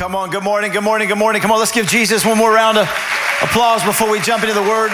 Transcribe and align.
Come 0.00 0.16
on, 0.16 0.30
good 0.30 0.42
morning, 0.42 0.72
good 0.72 0.82
morning, 0.82 1.08
good 1.08 1.18
morning. 1.18 1.42
Come 1.42 1.52
on, 1.52 1.58
let's 1.58 1.72
give 1.72 1.86
Jesus 1.86 2.24
one 2.24 2.38
more 2.38 2.50
round 2.50 2.78
of 2.78 2.88
applause 3.42 3.84
before 3.84 4.10
we 4.10 4.18
jump 4.18 4.42
into 4.42 4.54
the 4.54 4.62
word. 4.62 4.90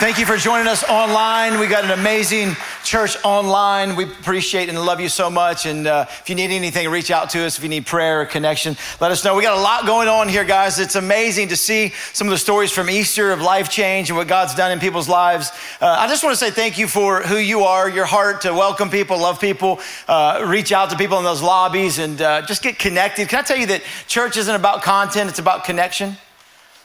Thank 0.00 0.18
you 0.18 0.26
for 0.26 0.36
joining 0.36 0.66
us 0.66 0.84
online. 0.84 1.58
We 1.58 1.66
got 1.66 1.82
an 1.82 1.92
amazing 1.92 2.58
church 2.88 3.18
online. 3.22 3.96
We 3.96 4.04
appreciate 4.04 4.70
and 4.70 4.82
love 4.82 4.98
you 4.98 5.10
so 5.10 5.28
much. 5.28 5.66
And 5.66 5.86
uh, 5.86 6.06
if 6.08 6.30
you 6.30 6.34
need 6.34 6.50
anything, 6.50 6.88
reach 6.88 7.10
out 7.10 7.28
to 7.30 7.44
us. 7.44 7.58
If 7.58 7.62
you 7.62 7.68
need 7.68 7.84
prayer 7.84 8.22
or 8.22 8.24
connection, 8.24 8.78
let 8.98 9.10
us 9.10 9.22
know. 9.22 9.36
We 9.36 9.42
got 9.42 9.58
a 9.58 9.60
lot 9.60 9.84
going 9.84 10.08
on 10.08 10.26
here, 10.26 10.42
guys. 10.42 10.78
It's 10.78 10.94
amazing 10.94 11.48
to 11.48 11.56
see 11.56 11.92
some 12.14 12.28
of 12.28 12.30
the 12.30 12.38
stories 12.38 12.72
from 12.72 12.88
Easter 12.88 13.30
of 13.30 13.42
life 13.42 13.68
change 13.68 14.08
and 14.08 14.16
what 14.16 14.26
God's 14.26 14.54
done 14.54 14.72
in 14.72 14.80
people's 14.80 15.06
lives. 15.06 15.50
Uh, 15.82 15.96
I 15.98 16.08
just 16.08 16.24
want 16.24 16.32
to 16.32 16.42
say 16.42 16.50
thank 16.50 16.78
you 16.78 16.88
for 16.88 17.20
who 17.20 17.36
you 17.36 17.64
are, 17.64 17.90
your 17.90 18.06
heart 18.06 18.40
to 18.42 18.54
welcome 18.54 18.88
people, 18.88 19.18
love 19.18 19.38
people, 19.38 19.80
uh, 20.08 20.46
reach 20.48 20.72
out 20.72 20.88
to 20.88 20.96
people 20.96 21.18
in 21.18 21.24
those 21.24 21.42
lobbies, 21.42 21.98
and 21.98 22.22
uh, 22.22 22.40
just 22.40 22.62
get 22.62 22.78
connected. 22.78 23.28
Can 23.28 23.40
I 23.40 23.42
tell 23.42 23.58
you 23.58 23.66
that 23.66 23.82
church 24.06 24.38
isn't 24.38 24.54
about 24.54 24.80
content, 24.82 25.28
it's 25.28 25.38
about 25.38 25.64
connection? 25.64 26.16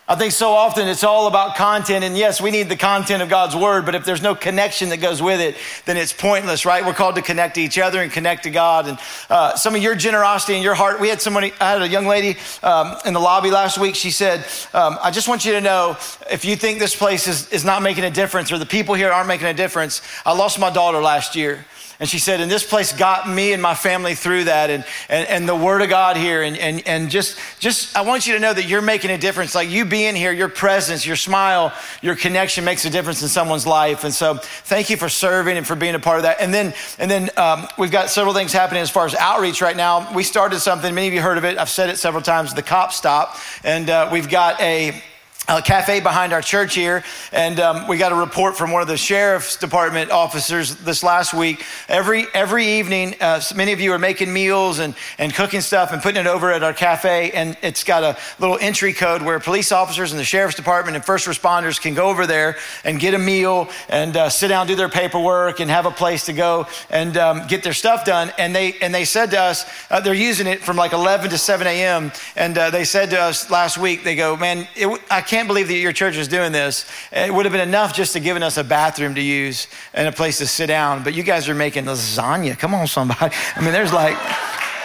I 0.05 0.15
think 0.15 0.33
so 0.33 0.51
often 0.51 0.89
it's 0.89 1.05
all 1.05 1.27
about 1.27 1.55
content, 1.55 2.03
and 2.03 2.17
yes, 2.17 2.41
we 2.41 2.51
need 2.51 2.67
the 2.67 2.75
content 2.75 3.23
of 3.23 3.29
God's 3.29 3.55
word, 3.55 3.85
but 3.85 3.95
if 3.95 4.03
there's 4.03 4.21
no 4.21 4.35
connection 4.35 4.89
that 4.89 4.97
goes 4.97 5.21
with 5.21 5.39
it, 5.39 5.55
then 5.85 5.95
it's 5.95 6.11
pointless, 6.11 6.65
right? 6.65 6.85
We're 6.85 6.93
called 6.93 7.15
to 7.15 7.21
connect 7.21 7.55
to 7.55 7.61
each 7.61 7.79
other 7.79 8.01
and 8.01 8.11
connect 8.11 8.43
to 8.43 8.49
God. 8.49 8.89
And 8.89 8.99
uh, 9.29 9.55
some 9.55 9.75
of 9.75 9.81
your 9.81 9.95
generosity 9.95 10.55
and 10.55 10.63
your 10.63 10.73
heart, 10.73 10.99
we 10.99 11.07
had 11.07 11.21
somebody, 11.21 11.53
I 11.61 11.71
had 11.71 11.81
a 11.81 11.87
young 11.87 12.05
lady 12.05 12.37
um, 12.63 12.97
in 13.05 13.13
the 13.13 13.21
lobby 13.21 13.49
last 13.49 13.77
week. 13.77 13.95
She 13.95 14.11
said, 14.11 14.45
um, 14.73 14.97
I 15.01 15.09
just 15.09 15.29
want 15.29 15.45
you 15.45 15.53
to 15.53 15.61
know 15.61 15.95
if 16.29 16.43
you 16.43 16.57
think 16.57 16.79
this 16.79 16.95
place 16.95 17.25
is, 17.25 17.47
is 17.53 17.63
not 17.63 17.81
making 17.81 18.03
a 18.03 18.11
difference 18.11 18.51
or 18.51 18.57
the 18.57 18.65
people 18.65 18.95
here 18.95 19.09
aren't 19.09 19.29
making 19.29 19.47
a 19.47 19.53
difference, 19.53 20.01
I 20.25 20.33
lost 20.33 20.59
my 20.59 20.69
daughter 20.69 21.01
last 21.01 21.33
year. 21.33 21.63
And 21.99 22.09
she 22.09 22.19
said, 22.19 22.41
and 22.41 22.49
this 22.49 22.65
place 22.65 22.91
got 22.91 23.29
me 23.29 23.53
and 23.53 23.61
my 23.61 23.75
family 23.75 24.15
through 24.15 24.45
that 24.45 24.69
and, 24.69 24.83
and, 25.09 25.27
and 25.27 25.49
the 25.49 25.55
word 25.55 25.81
of 25.81 25.89
God 25.89 26.17
here. 26.17 26.41
And, 26.41 26.57
and, 26.57 26.81
and 26.87 27.09
just, 27.09 27.37
just, 27.59 27.95
I 27.95 28.01
want 28.01 28.25
you 28.25 28.33
to 28.33 28.39
know 28.39 28.53
that 28.53 28.67
you're 28.67 28.81
making 28.81 29.11
a 29.11 29.17
difference. 29.17 29.53
Like 29.55 29.69
you 29.69 29.85
being 29.85 30.15
here, 30.15 30.31
your 30.31 30.49
presence, 30.49 31.05
your 31.05 31.15
smile, 31.15 31.71
your 32.01 32.15
connection 32.15 32.65
makes 32.65 32.83
a 32.85 32.89
difference 32.89 33.21
in 33.21 33.27
someone's 33.27 33.67
life. 33.67 34.03
And 34.03 34.13
so 34.13 34.35
thank 34.35 34.89
you 34.89 34.97
for 34.97 35.07
serving 35.07 35.55
and 35.55 35.65
for 35.65 35.75
being 35.75 35.95
a 35.95 35.99
part 35.99 36.17
of 36.17 36.23
that. 36.23 36.41
And 36.41 36.53
then, 36.53 36.73
and 36.97 37.09
then 37.09 37.29
um, 37.37 37.67
we've 37.77 37.91
got 37.91 38.09
several 38.09 38.33
things 38.33 38.51
happening 38.51 38.81
as 38.81 38.89
far 38.89 39.05
as 39.05 39.15
outreach 39.15 39.61
right 39.61 39.77
now. 39.77 40.13
We 40.13 40.23
started 40.23 40.59
something, 40.59 40.93
many 40.93 41.07
of 41.07 41.13
you 41.13 41.21
heard 41.21 41.37
of 41.37 41.45
it. 41.45 41.57
I've 41.57 41.69
said 41.69 41.89
it 41.89 41.97
several 41.97 42.23
times, 42.23 42.53
the 42.53 42.63
cop 42.63 42.91
stop. 42.91 43.37
And 43.63 43.89
uh, 43.89 44.09
we've 44.11 44.29
got 44.29 44.59
a, 44.59 45.01
a 45.47 45.61
cafe 45.61 45.99
behind 45.99 46.31
our 46.31 46.41
church 46.41 46.73
here, 46.73 47.03
and 47.33 47.59
um, 47.59 47.87
we 47.87 47.97
got 47.97 48.13
a 48.13 48.15
report 48.15 48.55
from 48.55 48.71
one 48.71 48.81
of 48.81 48.87
the 48.87 48.95
sheriff's 48.95 49.57
department 49.57 50.09
officers 50.09 50.75
this 50.77 51.03
last 51.03 51.33
week. 51.33 51.65
Every 51.89 52.27
every 52.33 52.65
evening, 52.65 53.15
uh, 53.19 53.41
many 53.53 53.73
of 53.73 53.81
you 53.81 53.91
are 53.91 53.99
making 53.99 54.31
meals 54.31 54.79
and 54.79 54.95
and 55.17 55.33
cooking 55.33 55.59
stuff 55.59 55.91
and 55.91 56.01
putting 56.01 56.21
it 56.21 56.27
over 56.27 56.51
at 56.51 56.63
our 56.63 56.73
cafe, 56.73 57.31
and 57.31 57.57
it's 57.61 57.83
got 57.83 58.03
a 58.03 58.17
little 58.39 58.57
entry 58.61 58.93
code 58.93 59.21
where 59.21 59.37
police 59.39 59.73
officers 59.73 60.11
and 60.11 60.19
the 60.19 60.23
sheriff's 60.23 60.55
department 60.55 60.95
and 60.95 61.03
first 61.03 61.27
responders 61.27 61.79
can 61.79 61.93
go 61.93 62.07
over 62.07 62.25
there 62.25 62.55
and 62.85 62.99
get 63.01 63.13
a 63.13 63.19
meal 63.19 63.69
and 63.89 64.15
uh, 64.15 64.29
sit 64.29 64.47
down, 64.47 64.65
do 64.65 64.75
their 64.75 64.87
paperwork, 64.87 65.59
and 65.59 65.69
have 65.69 65.85
a 65.85 65.91
place 65.91 66.25
to 66.25 66.33
go 66.33 66.67
and 66.89 67.17
um, 67.17 67.45
get 67.47 67.63
their 67.63 67.73
stuff 67.73 68.05
done. 68.05 68.31
And 68.37 68.55
they 68.55 68.79
and 68.79 68.95
they 68.95 69.03
said 69.03 69.31
to 69.31 69.41
us, 69.41 69.65
uh, 69.91 69.99
they're 69.99 70.13
using 70.13 70.47
it 70.47 70.61
from 70.61 70.77
like 70.77 70.93
11 70.93 71.31
to 71.31 71.37
7 71.37 71.67
a.m. 71.67 72.13
And 72.37 72.57
uh, 72.57 72.69
they 72.69 72.85
said 72.85 73.09
to 73.09 73.19
us 73.19 73.51
last 73.51 73.77
week, 73.77 74.05
they 74.05 74.15
go, 74.15 74.37
man, 74.37 74.69
it, 74.75 75.01
I 75.11 75.19
can't 75.19 75.32
believe 75.47 75.67
that 75.67 75.77
your 75.77 75.93
church 75.93 76.15
is 76.15 76.27
doing 76.27 76.51
this. 76.51 76.85
It 77.11 77.33
would 77.33 77.45
have 77.45 77.51
been 77.51 77.67
enough 77.67 77.93
just 77.93 78.13
to 78.13 78.19
giving 78.19 78.43
us 78.43 78.57
a 78.57 78.63
bathroom 78.63 79.15
to 79.15 79.21
use 79.21 79.67
and 79.93 80.07
a 80.07 80.11
place 80.11 80.37
to 80.37 80.47
sit 80.47 80.67
down. 80.67 81.03
But 81.03 81.13
you 81.13 81.23
guys 81.23 81.49
are 81.49 81.55
making 81.55 81.85
lasagna. 81.85 82.57
Come 82.57 82.73
on, 82.73 82.87
somebody. 82.87 83.35
I 83.55 83.61
mean, 83.61 83.73
there's 83.73 83.91
like, 83.91 84.15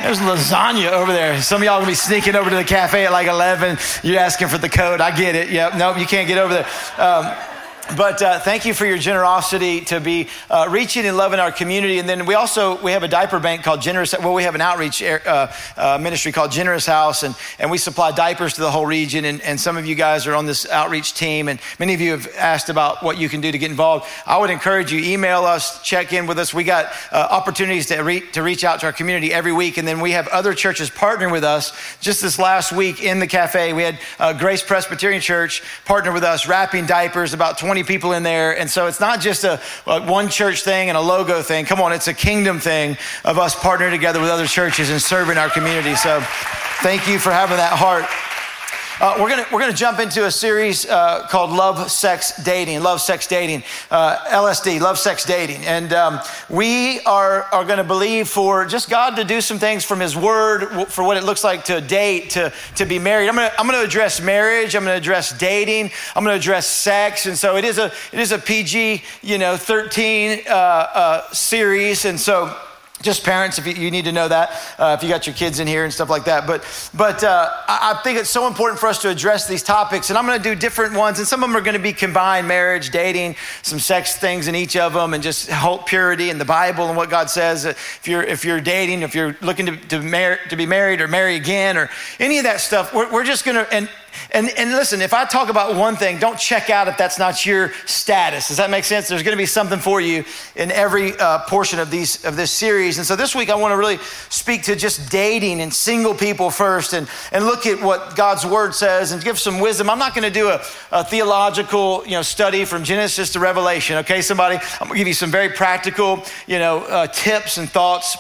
there's 0.01 0.19
lasagna 0.19 0.93
over 0.93 1.13
there. 1.13 1.41
Some 1.43 1.61
of 1.61 1.67
y'all 1.67 1.79
gonna 1.79 1.91
be 1.91 1.95
sneaking 1.95 2.35
over 2.35 2.49
to 2.49 2.57
the 2.57 2.65
cafe 2.65 3.05
at 3.05 3.13
like 3.13 3.27
11. 3.27 3.79
You're 4.03 4.21
asking 4.21 4.49
for 4.49 4.59
the 4.59 4.69
code. 4.69 5.01
I 5.01 5.15
get 5.17 5.35
it. 5.35 5.51
Yep. 5.51 5.75
Nope. 5.77 5.99
You 5.99 6.07
can't 6.07 6.29
get 6.29 6.39
over 6.39 6.55
there. 6.55 6.67
Um, 6.97 7.37
but 7.97 8.21
uh, 8.21 8.39
thank 8.39 8.67
you 8.67 8.75
for 8.75 8.85
your 8.85 8.99
generosity 8.99 9.81
to 9.83 10.01
be 10.01 10.29
uh, 10.51 10.67
reaching 10.69 11.07
and 11.07 11.17
loving 11.17 11.41
our 11.41 11.51
community. 11.51 11.99
And 11.99 12.09
then 12.09 12.27
we 12.27 12.35
also 12.35 12.81
we 12.83 12.93
have 12.93 13.03
a 13.03 13.09
diaper 13.09 13.41
bank 13.41 13.63
called 13.63 13.81
Generous. 13.81 14.15
Well, 14.19 14.35
we 14.35 14.43
have 14.43 14.55
an 14.55 14.61
outreach 14.61 15.03
uh, 15.03 15.51
uh, 15.77 15.99
ministry 16.01 16.33
called 16.33 16.51
Generous 16.51 16.85
House, 16.85 17.23
and, 17.23 17.35
and 17.59 17.71
we 17.71 17.79
supply 17.79 18.13
diapers 18.13 18.55
to 18.55 18.61
the 18.61 18.71
whole 18.71 18.85
region. 18.85 19.25
And, 19.25 19.41
and 19.43 19.59
some 19.59 19.77
of 19.77 19.87
you 19.87 19.95
guys 19.95 20.27
are 20.27 20.35
on 20.35 20.45
this 20.45 20.69
outreach 20.69 21.15
team, 21.15 21.49
and 21.49 21.61
many 21.79 21.95
of 21.95 22.01
you 22.01 22.11
have 22.11 22.29
asked 22.37 22.69
about 22.69 23.03
what 23.03 23.17
you 23.19 23.29
can 23.29 23.41
do 23.41 23.51
to 23.51 23.59
get 23.59 23.71
involved. 23.71 24.07
I 24.27 24.39
would 24.39 24.51
encourage 24.51 24.93
you 24.93 25.01
email 25.01 25.45
us, 25.45 25.83
check 25.83 26.13
in 26.13 26.27
with 26.27 26.39
us. 26.39 26.53
We 26.53 26.65
got 26.65 26.93
uh, 27.11 27.29
opportunities 27.31 27.87
to, 27.87 28.01
re- 28.03 28.27
to 28.33 28.43
reach 28.43 28.65
out 28.65 28.81
to 28.81 28.87
our 28.87 28.93
community 28.93 29.33
every 29.33 29.53
week, 29.53 29.79
and 29.79 29.89
then 29.89 30.01
we 30.01 30.13
have 30.13 30.29
other 30.29 30.53
churches 30.53 30.91
partnering 30.91 31.33
with 31.33 31.45
us. 31.45 31.73
Just 32.01 32.21
this 32.21 32.39
last 32.39 32.73
week 32.73 33.03
in 33.03 33.19
the 33.19 33.27
cafe, 33.27 33.73
we 33.73 33.83
had 33.83 33.99
uh, 34.19 34.33
Grace 34.33 34.63
Presbyterian 34.63 35.23
Church 35.23 35.63
partner 35.87 36.13
with 36.13 36.25
us, 36.25 36.47
wrapping 36.47 36.85
diapers 36.85 37.33
about 37.33 37.57
20 37.57 37.78
20 37.79 37.87
people 37.87 38.13
in 38.13 38.23
there. 38.23 38.59
And 38.59 38.69
so 38.69 38.87
it's 38.87 39.01
not 39.01 39.21
just 39.21 39.45
a, 39.45 39.61
a 39.87 40.03
one 40.03 40.29
church 40.29 40.63
thing 40.63 40.89
and 40.89 40.99
a 40.99 41.01
logo 41.01 41.43
thing. 41.43 41.65
Come 41.65 41.81
on, 41.81 41.93
it's 41.93 42.09
a 42.09 42.15
kingdom 42.15 42.59
thing 42.59 42.97
of 43.25 43.39
us 43.39 43.55
partnering 43.55 43.91
together 43.91 44.21
with 44.21 44.31
other 44.31 44.47
churches 44.47 44.91
and 44.91 45.01
serving 45.01 45.39
our 45.39 45.49
community. 45.49 45.95
So 45.95 46.21
thank 46.83 47.07
you 47.07 47.19
for 47.19 47.31
having 47.31 47.57
that 47.59 47.73
heart. 47.75 48.07
Uh, 49.01 49.17
we're 49.21 49.29
gonna 49.29 49.47
we're 49.53 49.61
gonna 49.61 49.73
jump 49.73 50.01
into 50.01 50.27
a 50.27 50.31
series 50.31 50.85
uh, 50.85 51.25
called 51.29 51.51
Love, 51.53 51.89
Sex, 51.89 52.43
Dating. 52.43 52.83
Love, 52.83 53.01
Sex, 53.01 53.29
Dating. 53.29 53.63
Uh, 53.93 54.17
LSD. 54.27 54.81
Love, 54.81 54.99
Sex, 54.99 55.25
Dating. 55.25 55.65
And 55.67 55.93
um, 55.93 56.19
we 56.51 56.99
are 57.03 57.45
are 57.53 57.65
gonna 57.65 57.85
believe 57.85 58.27
for 58.29 58.65
just 58.65 58.91
God 58.91 59.15
to 59.15 59.23
do 59.23 59.41
some 59.41 59.61
things 59.61 59.85
from 59.85 60.01
His 60.01 60.17
Word 60.17 60.89
for 60.89 61.05
what 61.05 61.17
it 61.17 61.23
looks 61.23 61.45
like 61.45 61.65
to 61.67 61.81
date, 61.81 62.31
to 62.31 62.53
to 62.75 62.85
be 62.85 62.99
married. 62.99 63.29
I'm 63.29 63.37
gonna 63.37 63.53
I'm 63.57 63.67
gonna 63.67 63.85
address 63.85 64.21
marriage. 64.21 64.75
I'm 64.75 64.83
gonna 64.83 64.97
address 64.97 65.31
dating. 65.39 65.93
I'm 66.17 66.25
gonna 66.25 66.35
address 66.35 66.67
sex. 66.67 67.27
And 67.27 67.39
so 67.39 67.55
it 67.55 67.65
is 67.65 67.79
a 67.79 67.93
it 68.13 68.19
is 68.19 68.33
a 68.33 68.39
PG 68.39 69.05
you 69.23 69.39
know 69.39 69.57
13 69.57 70.41
uh, 70.49 70.51
uh, 70.51 71.31
series. 71.31 72.05
And 72.05 72.19
so 72.19 72.53
just 73.03 73.25
parents 73.25 73.59
if 73.59 73.67
you, 73.67 73.91
need 73.91 74.05
to 74.05 74.13
know 74.13 74.29
that 74.29 74.51
uh, 74.79 74.97
if 74.99 75.03
you 75.03 75.09
got 75.09 75.27
your 75.27 75.35
kids 75.35 75.61
in 75.61 75.67
here 75.67 75.85
and 75.85 75.93
stuff 75.93 76.11
like 76.11 76.25
that. 76.25 76.47
But 76.47 76.65
but 76.95 77.23
uh, 77.25 77.51
I, 77.69 78.01
think 78.03 78.19
it's 78.19 78.31
so 78.31 78.47
important 78.47 78.81
for 78.81 78.89
us 78.89 79.01
to 79.03 79.09
address 79.09 79.49
these 79.49 79.63
topics 79.63 80.09
and 80.09 80.19
i'm 80.19 80.27
going 80.27 80.39
to 80.39 80.43
do 80.43 80.55
different 80.55 80.95
ones 80.95 81.19
and 81.19 81.27
some 81.27 81.43
of 81.43 81.49
them 81.49 81.57
are 81.57 81.61
going 81.61 81.77
to 81.77 81.83
be 81.83 81.93
combined 81.93 82.47
marriage 82.47 82.91
dating 82.91 83.37
some 83.63 83.79
sex 83.79 84.17
things 84.17 84.49
in 84.49 84.55
each 84.55 84.77
of 84.77 84.93
them 84.93 85.15
and 85.15 85.23
just 85.23 85.51
hope 85.51 85.87
purity 85.87 86.31
and 86.31 86.41
the 86.41 86.45
bible 86.45 86.87
and 86.87 86.97
what 86.97 87.11
god 87.11 87.29
says 87.29 87.65
if 87.65 88.07
you're 88.07 88.23
if 88.23 88.45
you're 88.45 88.61
dating 88.61 89.03
if 89.03 89.15
you're 89.15 89.37
looking 89.43 89.67
to, 89.67 89.77
to, 89.89 90.01
mar- 90.01 90.39
to 90.49 90.57
be 90.57 90.67
married 90.67 91.01
or 91.01 91.09
marry 91.09 91.37
again 91.37 91.77
or 91.77 91.91
any 92.21 92.39
of 92.39 92.45
that 92.45 92.61
stuff 92.61 92.95
we're, 92.95 93.11
we're 93.13 93.25
just 93.25 93.45
going 93.45 93.57
to 93.57 93.75
and 93.75 93.89
and, 94.31 94.51
and 94.59 94.71
listen, 94.73 95.01
if 95.01 95.15
I 95.15 95.25
talk 95.25 95.49
about 95.49 95.75
one 95.75 95.97
thing, 95.97 96.19
don't 96.19 96.39
check 96.39 96.71
out 96.71 96.89
if 96.89 96.97
that's 96.97 97.19
not 97.19 97.47
your 97.47 97.73
status. 97.87 98.49
Does 98.49 98.59
that 98.59 98.71
make 98.71 98.85
sense? 98.85 99.09
There's 99.09 99.23
going 99.23 99.37
to 99.37 99.41
be 99.41 99.47
something 99.47 99.79
for 99.79 100.01
you 100.01 100.25
in 100.57 100.71
every 100.71 101.19
uh, 101.19 101.39
portion 101.41 101.79
of 101.79 101.91
these 101.91 102.25
of 102.25 102.37
this 102.37 102.51
series. 102.51 102.99
And 102.99 103.07
so 103.07 103.17
this 103.17 103.35
week 103.35 103.51
I 103.51 103.55
want 103.55 103.73
to 103.73 103.77
really 103.77 103.99
speak 104.29 104.65
to 104.65 104.77
just 104.77 105.11
dating 105.11 105.61
and 105.61 105.73
single 105.73 106.15
people 106.15 106.51
first, 106.51 106.93
and 106.93 107.09
and 107.33 107.45
look 107.45 107.67
at 107.67 107.81
what 107.83 108.17
God's 108.17 108.45
Word 108.45 108.75
says 108.75 109.13
and 109.13 109.23
give 109.23 109.39
some 109.39 109.61
wisdom. 109.61 109.89
I'm 109.91 109.99
not 109.99 110.15
going 110.15 110.25
to 110.25 110.31
do 110.31 110.49
a, 110.49 110.61
a 110.93 111.05
theological 111.05 112.05
you 112.05 112.13
know 112.13 112.23
study 112.23 112.65
from 112.65 112.85
Genesis 112.85 113.33
to 113.33 113.41
Revelation. 113.41 113.97
Okay, 113.99 114.23
somebody, 114.23 114.57
I'm 114.57 114.89
going 114.89 114.93
to 114.93 114.99
give 114.99 115.09
you 115.09 115.15
some 115.15 115.31
very 115.31 115.51
practical 115.51 116.23
you 116.47 116.59
know 116.59 116.81
uh, 116.81 117.07
tips 117.07 117.59
and 117.59 117.69
thoughts 117.69 118.17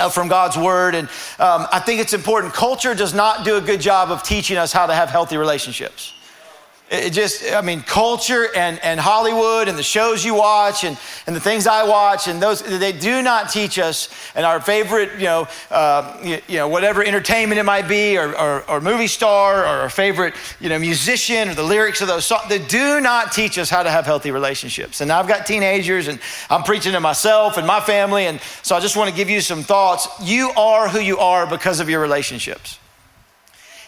uh, 0.00 0.08
from 0.08 0.28
God's 0.28 0.56
word. 0.56 0.94
And 0.94 1.08
um, 1.38 1.66
I 1.72 1.80
think 1.80 2.00
it's 2.00 2.12
important. 2.12 2.54
Culture 2.54 2.94
does 2.94 3.14
not 3.14 3.44
do 3.44 3.56
a 3.56 3.60
good 3.60 3.80
job 3.80 4.10
of 4.10 4.22
teaching 4.22 4.56
us 4.56 4.72
how 4.72 4.86
to 4.86 4.94
have 4.94 5.10
healthy 5.10 5.36
relationships. 5.36 6.12
It 6.90 7.10
just, 7.10 7.52
I 7.52 7.60
mean, 7.60 7.82
culture 7.82 8.48
and, 8.56 8.80
and 8.82 8.98
Hollywood 8.98 9.68
and 9.68 9.78
the 9.78 9.82
shows 9.82 10.24
you 10.24 10.34
watch 10.34 10.82
and, 10.82 10.98
and 11.28 11.36
the 11.36 11.40
things 11.40 11.68
I 11.68 11.84
watch 11.84 12.26
and 12.26 12.42
those, 12.42 12.62
they 12.62 12.90
do 12.90 13.22
not 13.22 13.48
teach 13.48 13.78
us 13.78 14.08
and 14.34 14.44
our 14.44 14.60
favorite, 14.60 15.12
you 15.12 15.26
know, 15.26 15.46
uh, 15.70 16.18
you, 16.20 16.40
you, 16.48 16.56
know, 16.56 16.66
whatever 16.66 17.04
entertainment 17.04 17.60
it 17.60 17.62
might 17.62 17.86
be 17.86 18.18
or, 18.18 18.36
or, 18.36 18.68
or, 18.68 18.80
movie 18.80 19.06
star 19.06 19.60
or 19.62 19.66
our 19.66 19.88
favorite, 19.88 20.34
you 20.58 20.68
know, 20.68 20.80
musician 20.80 21.48
or 21.48 21.54
the 21.54 21.62
lyrics 21.62 22.00
of 22.00 22.08
those 22.08 22.24
songs, 22.24 22.48
they 22.48 22.58
do 22.58 23.00
not 23.00 23.30
teach 23.30 23.56
us 23.56 23.70
how 23.70 23.84
to 23.84 23.90
have 23.90 24.04
healthy 24.04 24.32
relationships. 24.32 25.00
And 25.00 25.12
I've 25.12 25.28
got 25.28 25.46
teenagers 25.46 26.08
and 26.08 26.18
I'm 26.50 26.64
preaching 26.64 26.90
to 26.94 27.00
myself 27.00 27.56
and 27.56 27.68
my 27.68 27.78
family. 27.78 28.26
And 28.26 28.40
so 28.62 28.74
I 28.74 28.80
just 28.80 28.96
want 28.96 29.08
to 29.08 29.14
give 29.14 29.30
you 29.30 29.40
some 29.40 29.62
thoughts. 29.62 30.08
You 30.20 30.50
are 30.56 30.88
who 30.88 30.98
you 30.98 31.18
are 31.18 31.46
because 31.46 31.78
of 31.78 31.88
your 31.88 32.00
relationships. 32.00 32.80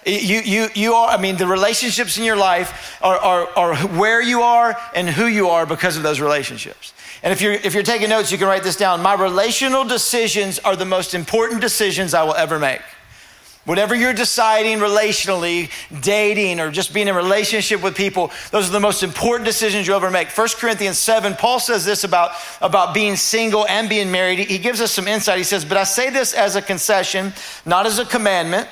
You, 0.04 0.40
you, 0.40 0.68
you 0.74 0.94
are, 0.94 1.16
I 1.16 1.20
mean, 1.20 1.36
the 1.36 1.46
relationships 1.46 2.18
in 2.18 2.24
your 2.24 2.36
life 2.36 2.98
are, 3.02 3.16
are, 3.18 3.48
are 3.56 3.76
where 3.98 4.20
you 4.20 4.42
are 4.42 4.76
and 4.94 5.08
who 5.08 5.26
you 5.26 5.48
are 5.48 5.64
because 5.64 5.96
of 5.96 6.02
those 6.02 6.20
relationships. 6.20 6.92
And 7.22 7.32
if 7.32 7.40
you're, 7.40 7.52
if 7.52 7.72
you're 7.72 7.84
taking 7.84 8.08
notes, 8.08 8.32
you 8.32 8.38
can 8.38 8.48
write 8.48 8.64
this 8.64 8.74
down. 8.74 9.00
My 9.00 9.14
relational 9.14 9.84
decisions 9.84 10.58
are 10.58 10.74
the 10.74 10.84
most 10.84 11.14
important 11.14 11.60
decisions 11.60 12.14
I 12.14 12.24
will 12.24 12.34
ever 12.34 12.58
make. 12.58 12.80
Whatever 13.64 13.94
you're 13.94 14.12
deciding 14.12 14.78
relationally, 14.78 15.70
dating, 16.00 16.58
or 16.58 16.72
just 16.72 16.92
being 16.92 17.06
in 17.06 17.14
relationship 17.14 17.80
with 17.80 17.96
people, 17.96 18.32
those 18.50 18.68
are 18.68 18.72
the 18.72 18.80
most 18.80 19.04
important 19.04 19.44
decisions 19.44 19.86
you'll 19.86 19.94
ever 19.94 20.10
make. 20.10 20.36
1 20.36 20.48
Corinthians 20.56 20.98
7, 20.98 21.34
Paul 21.34 21.60
says 21.60 21.84
this 21.84 22.02
about, 22.02 22.32
about 22.60 22.92
being 22.92 23.14
single 23.14 23.64
and 23.68 23.88
being 23.88 24.10
married. 24.10 24.40
He 24.40 24.58
gives 24.58 24.80
us 24.80 24.90
some 24.90 25.06
insight. 25.06 25.38
He 25.38 25.44
says, 25.44 25.64
But 25.64 25.76
I 25.76 25.84
say 25.84 26.10
this 26.10 26.34
as 26.34 26.56
a 26.56 26.62
concession, 26.62 27.32
not 27.64 27.86
as 27.86 28.00
a 28.00 28.04
commandment 28.04 28.66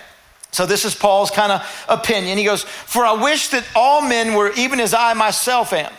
So, 0.53 0.67
this 0.67 0.85
is 0.85 0.95
Paul's 0.95 1.31
kind 1.31 1.53
of 1.53 1.87
opinion. 1.89 2.37
He 2.37 2.45
goes, 2.45 2.65
For 2.65 3.05
I 3.05 3.13
wish 3.13 3.49
that 3.49 3.65
all 3.75 4.03
men 4.03 4.35
were 4.35 4.53
even 4.53 4.81
as 4.81 4.95
I 4.95 5.15
myself 5.15 5.73
am. 5.73 5.93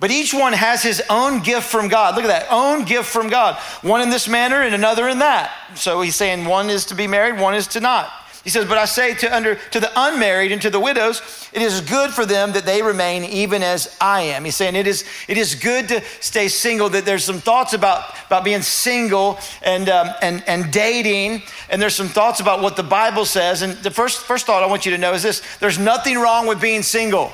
But 0.00 0.10
each 0.10 0.32
one 0.32 0.52
has 0.52 0.82
his 0.82 1.02
own 1.10 1.42
gift 1.42 1.68
from 1.68 1.88
God. 1.88 2.14
Look 2.14 2.24
at 2.24 2.28
that, 2.28 2.46
own 2.50 2.84
gift 2.84 3.08
from 3.08 3.28
God. 3.28 3.56
One 3.82 4.00
in 4.00 4.10
this 4.10 4.28
manner 4.28 4.62
and 4.62 4.74
another 4.74 5.08
in 5.08 5.18
that. 5.18 5.52
So 5.74 6.00
he's 6.02 6.14
saying 6.14 6.44
one 6.44 6.70
is 6.70 6.86
to 6.86 6.94
be 6.94 7.06
married, 7.06 7.40
one 7.40 7.54
is 7.54 7.66
to 7.68 7.80
not. 7.80 8.10
He 8.48 8.50
says, 8.50 8.64
But 8.64 8.78
I 8.78 8.86
say 8.86 9.12
to, 9.12 9.36
under, 9.36 9.56
to 9.56 9.78
the 9.78 9.92
unmarried 9.94 10.52
and 10.52 10.62
to 10.62 10.70
the 10.70 10.80
widows, 10.80 11.20
it 11.52 11.60
is 11.60 11.82
good 11.82 12.12
for 12.12 12.24
them 12.24 12.52
that 12.52 12.64
they 12.64 12.80
remain 12.80 13.24
even 13.24 13.62
as 13.62 13.94
I 14.00 14.22
am. 14.22 14.46
He's 14.46 14.56
saying 14.56 14.74
it 14.74 14.86
is, 14.86 15.04
it 15.28 15.36
is 15.36 15.54
good 15.54 15.88
to 15.88 16.02
stay 16.20 16.48
single, 16.48 16.88
that 16.88 17.04
there's 17.04 17.24
some 17.24 17.40
thoughts 17.40 17.74
about, 17.74 18.04
about 18.24 18.44
being 18.44 18.62
single 18.62 19.38
and, 19.60 19.90
um, 19.90 20.08
and, 20.22 20.42
and 20.46 20.72
dating, 20.72 21.42
and 21.68 21.82
there's 21.82 21.94
some 21.94 22.08
thoughts 22.08 22.40
about 22.40 22.62
what 22.62 22.74
the 22.74 22.82
Bible 22.82 23.26
says. 23.26 23.60
And 23.60 23.74
the 23.82 23.90
first, 23.90 24.20
first 24.20 24.46
thought 24.46 24.62
I 24.62 24.66
want 24.66 24.86
you 24.86 24.92
to 24.92 24.98
know 24.98 25.12
is 25.12 25.22
this 25.22 25.42
there's 25.58 25.78
nothing 25.78 26.16
wrong 26.16 26.46
with 26.46 26.58
being 26.58 26.82
single. 26.82 27.30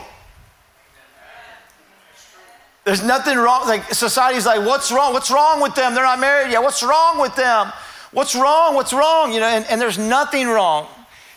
There's 2.83 3.05
nothing 3.05 3.39
wrong. 3.39 3.69
Like 3.69 3.95
society's 3.95 4.47
like, 4.47 4.67
what's 4.67 4.91
wrong? 4.91 5.13
What's 5.13 5.31
wrong 5.31 5.63
with 5.63 5.77
them? 5.77 5.95
They're 5.95 6.03
not 6.03 6.19
married 6.19 6.51
yet. 6.51 6.61
What's 6.65 6.83
wrong 6.83 7.21
with 7.21 7.37
them? 7.37 7.73
What's 8.11 8.35
wrong? 8.35 8.75
What's 8.75 8.93
wrong? 8.93 9.33
You 9.33 9.39
know, 9.39 9.47
and, 9.47 9.65
and 9.71 9.81
there's 9.81 9.97
nothing 9.97 10.49
wrong. 10.49 10.89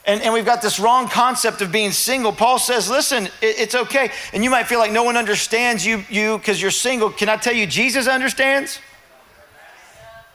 And, 0.07 0.21
and 0.21 0.33
we've 0.33 0.45
got 0.45 0.61
this 0.61 0.79
wrong 0.79 1.09
concept 1.09 1.61
of 1.61 1.69
being 1.69 1.91
single. 1.91 2.31
Paul 2.31 2.59
says, 2.59 2.89
listen, 2.89 3.25
it, 3.25 3.33
it's 3.41 3.75
okay. 3.75 4.09
And 4.31 4.41
you 4.41 4.49
might 4.49 4.65
feel 4.65 4.79
like 4.79 4.93
no 4.93 5.03
one 5.03 5.17
understands 5.17 5.85
you 5.85 6.01
you 6.09 6.37
because 6.37 6.61
you're 6.61 6.71
single. 6.71 7.09
Can 7.09 7.27
I 7.27 7.35
tell 7.35 7.53
you, 7.53 7.67
Jesus 7.67 8.07
understands? 8.07 8.79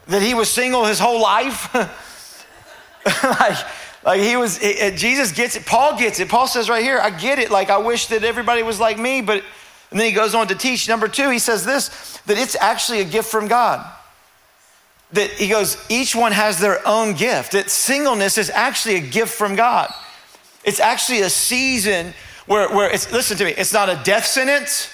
That 0.09 0.21
he 0.21 0.35
was 0.35 0.51
single 0.51 0.85
his 0.85 0.99
whole 0.99 1.23
life? 1.23 1.75
like, 3.25 3.57
like 4.05 4.21
he 4.21 4.37
was, 4.37 4.63
it, 4.63 4.97
Jesus 4.97 5.33
gets 5.33 5.57
it. 5.57 5.65
Paul 5.65 5.99
gets 5.99 6.21
it. 6.21 6.29
Paul 6.29 6.47
says 6.47 6.69
right 6.69 6.83
here, 6.83 6.99
I 6.99 7.09
get 7.09 7.39
it. 7.39 7.51
Like, 7.51 7.71
I 7.71 7.79
wish 7.79 8.09
that 8.09 8.25
everybody 8.25 8.63
was 8.63 8.79
like 8.79 8.99
me. 8.99 9.23
But, 9.23 9.43
and 9.91 9.99
then 9.99 10.07
he 10.07 10.13
goes 10.13 10.35
on 10.35 10.49
to 10.49 10.55
teach. 10.55 10.87
Number 10.87 11.09
two, 11.09 11.31
he 11.31 11.39
says 11.39 11.65
this 11.65 12.19
that 12.27 12.37
it's 12.37 12.57
actually 12.57 13.01
a 13.01 13.05
gift 13.05 13.31
from 13.31 13.49
God 13.49 13.91
that 15.13 15.31
he 15.31 15.49
goes, 15.49 15.77
each 15.89 16.17
one 16.17 16.33
has 16.33 16.59
their 16.59 16.87
own 16.87 17.15
gift. 17.15 17.53
That 17.53 17.71
singleness 17.71 18.39
is 18.39 18.51
actually 18.51 18.97
a 18.97 19.01
gift 19.01 19.35
from 19.35 19.55
God. 19.57 19.93
It's 20.65 20.81
actually 20.81 21.21
a 21.21 21.31
season 21.31 22.15
where, 22.47 22.69
where 22.69 22.91
it's, 22.91 23.13
listen 23.13 23.37
to 23.39 23.45
me, 23.45 23.53
it's 23.53 23.73
not 23.73 23.89
a 23.89 24.01
death 24.05 24.25
sentence, 24.25 24.89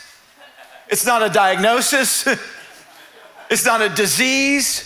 it's 0.88 1.06
not 1.06 1.22
a 1.22 1.28
diagnosis, 1.28 2.26
it's 3.50 3.64
not 3.64 3.80
a 3.80 3.88
disease. 3.88 4.84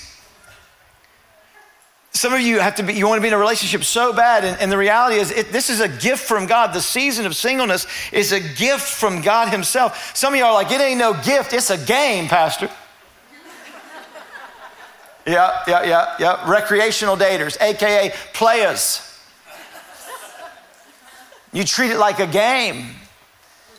Some 2.15 2.35
of 2.35 2.41
you 2.43 2.61
have 2.61 2.75
to 2.75 2.83
be, 2.83 2.93
you 2.93 3.09
want 3.09 3.19
to 3.19 3.23
be 3.23 3.29
in 3.29 3.35
a 3.35 3.39
relationship 3.39 3.85
so 3.85 4.13
bad, 4.13 4.45
and, 4.45 4.61
and 4.61 4.71
the 4.71 4.77
reality 4.77 5.17
is, 5.17 5.31
it, 5.31 5.51
this 5.51 5.71
is 5.71 5.81
a 5.81 5.89
gift 5.89 6.23
from 6.23 6.47
God. 6.47 6.75
The 6.75 6.83
season 6.83 7.25
of 7.25 7.35
singleness 7.35 7.87
is 8.13 8.33
a 8.33 8.41
gift 8.41 8.87
from 8.87 9.23
God 9.23 9.49
Himself. 9.49 10.15
Some 10.15 10.35
of 10.35 10.39
you 10.39 10.45
are 10.45 10.53
like, 10.53 10.71
it 10.71 10.81
ain't 10.81 10.99
no 10.99 11.15
gift, 11.15 11.55
it's 11.55 11.71
a 11.71 11.79
game, 11.79 12.29
Pastor. 12.29 12.69
Yeah, 15.27 15.63
yeah, 15.69 15.85
yeah, 15.85 16.15
yeah. 16.19 16.51
Recreational 16.51 17.17
daters, 17.17 17.61
AKA 17.61 18.13
players. 18.33 19.09
You 21.53 21.65
treat 21.65 21.91
it 21.91 21.99
like 21.99 22.19
a 22.19 22.27
game. 22.27 22.87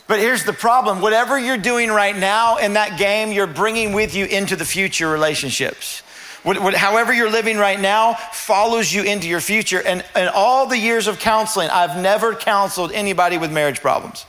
But 0.06 0.20
here's 0.20 0.44
the 0.44 0.52
problem 0.52 1.00
whatever 1.00 1.38
you're 1.38 1.56
doing 1.56 1.90
right 1.90 2.16
now 2.16 2.58
in 2.58 2.74
that 2.74 2.98
game, 2.98 3.32
you're 3.32 3.46
bringing 3.46 3.92
with 3.92 4.14
you 4.14 4.26
into 4.26 4.56
the 4.56 4.64
future 4.64 5.08
relationships. 5.08 6.02
What, 6.42 6.60
what, 6.60 6.74
however, 6.74 7.12
you're 7.12 7.30
living 7.30 7.56
right 7.56 7.80
now 7.80 8.14
follows 8.14 8.92
you 8.92 9.02
into 9.02 9.28
your 9.28 9.40
future. 9.40 9.80
And 9.80 10.04
in 10.14 10.28
all 10.28 10.66
the 10.66 10.76
years 10.76 11.06
of 11.06 11.18
counseling, 11.18 11.70
I've 11.70 12.00
never 12.00 12.34
counseled 12.34 12.92
anybody 12.92 13.38
with 13.38 13.50
marriage 13.50 13.80
problems. 13.80 14.26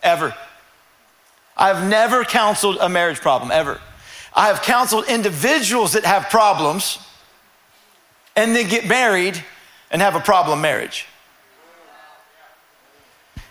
Ever. 0.00 0.32
I've 1.56 1.88
never 1.88 2.22
counseled 2.22 2.78
a 2.80 2.88
marriage 2.88 3.20
problem, 3.20 3.50
ever. 3.50 3.80
I 4.34 4.48
have 4.48 4.62
counseled 4.62 5.06
individuals 5.08 5.92
that 5.92 6.04
have 6.04 6.30
problems 6.30 6.98
and 8.36 8.54
then 8.54 8.68
get 8.68 8.86
married 8.86 9.42
and 9.90 10.00
have 10.02 10.14
a 10.14 10.20
problem 10.20 10.60
marriage. 10.60 11.06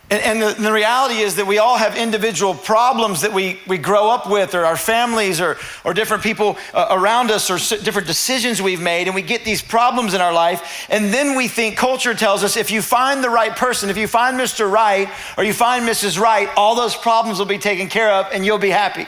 And, 0.10 0.24
and 0.24 0.42
the, 0.42 0.62
the, 0.62 0.72
reality 0.72 1.16
is 1.16 1.36
that 1.36 1.46
we 1.46 1.58
all 1.58 1.76
have 1.76 1.98
individual 1.98 2.54
problems 2.54 3.22
that 3.22 3.34
we, 3.34 3.60
we 3.68 3.78
grow 3.78 4.10
up 4.10 4.30
with, 4.30 4.56
or 4.56 4.64
our 4.64 4.78
families, 4.78 5.42
or, 5.42 5.58
or 5.84 5.94
different 5.94 6.24
people 6.24 6.58
uh, 6.74 6.88
around 6.92 7.30
us, 7.30 7.50
or 7.50 7.58
different 7.84 8.08
decisions 8.08 8.62
we've 8.62 8.80
made, 8.80 9.08
and 9.08 9.16
we 9.16 9.22
get 9.22 9.44
these 9.44 9.62
problems 9.62 10.14
in 10.14 10.22
our 10.22 10.32
life. 10.32 10.88
And 10.90 11.14
then 11.14 11.36
we 11.36 11.50
think 11.50 11.76
culture 11.76 12.14
tells 12.14 12.46
us 12.46 12.56
if 12.56 12.72
you 12.72 12.82
find 12.82 13.22
the 13.22 13.30
right 13.30 13.54
person, 13.54 13.90
if 13.90 13.98
you 13.98 14.08
find 14.08 14.40
Mr. 14.40 14.72
Right, 14.72 15.10
or 15.38 15.44
you 15.44 15.52
find 15.52 15.86
Mrs. 15.86 16.18
Right, 16.18 16.48
all 16.56 16.76
those 16.76 16.96
problems 16.96 17.38
will 17.38 17.46
be 17.46 17.58
taken 17.58 17.90
care 17.90 18.14
of 18.14 18.28
and 18.32 18.46
you'll 18.46 18.60
be 18.60 18.70
happy. 18.70 19.06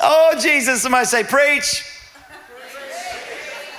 Oh, 0.00 0.34
Jesus, 0.40 0.82
somebody 0.82 1.06
say, 1.06 1.24
preach. 1.24 1.84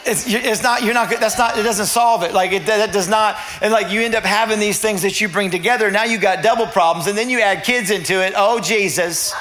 It's, 0.04 0.26
it's 0.28 0.64
not, 0.64 0.84
you're 0.84 0.96
not, 0.96 1.10
that's 1.10 1.38
not, 1.38 1.58
it 1.58 1.64
doesn't 1.64 1.86
solve 1.86 2.24
it. 2.24 2.34
Like, 2.34 2.52
it 2.52 2.66
that 2.66 2.92
does 2.92 3.08
not, 3.08 3.38
and 3.62 3.72
like 3.72 3.92
you 3.92 4.02
end 4.02 4.16
up 4.16 4.24
having 4.24 4.60
these 4.60 4.80
things 4.80 5.04
that 5.04 5.22
you 5.22 5.30
bring 5.30 5.52
together. 5.52 5.92
Now 5.92 6.06
you 6.06 6.18
got 6.18 6.42
double 6.44 6.66
problems, 6.66 7.08
and 7.08 7.16
then 7.18 7.30
you 7.30 7.40
add 7.40 7.64
kids 7.64 7.92
into 7.92 8.26
it. 8.26 8.34
Oh, 8.36 8.60
Jesus. 8.60 9.32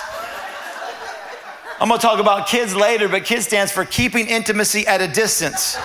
I'm 1.81 1.89
gonna 1.89 1.99
talk 1.99 2.21
about 2.21 2.47
kids 2.47 2.77
later, 2.77 3.09
but 3.09 3.25
kids 3.25 3.47
stands 3.47 3.73
for 3.73 3.87
keeping 3.87 4.27
intimacy 4.27 4.87
at 4.87 5.01
a 5.01 5.09
distance. 5.09 5.79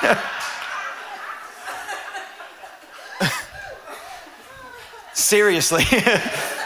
Seriously. 5.12 5.84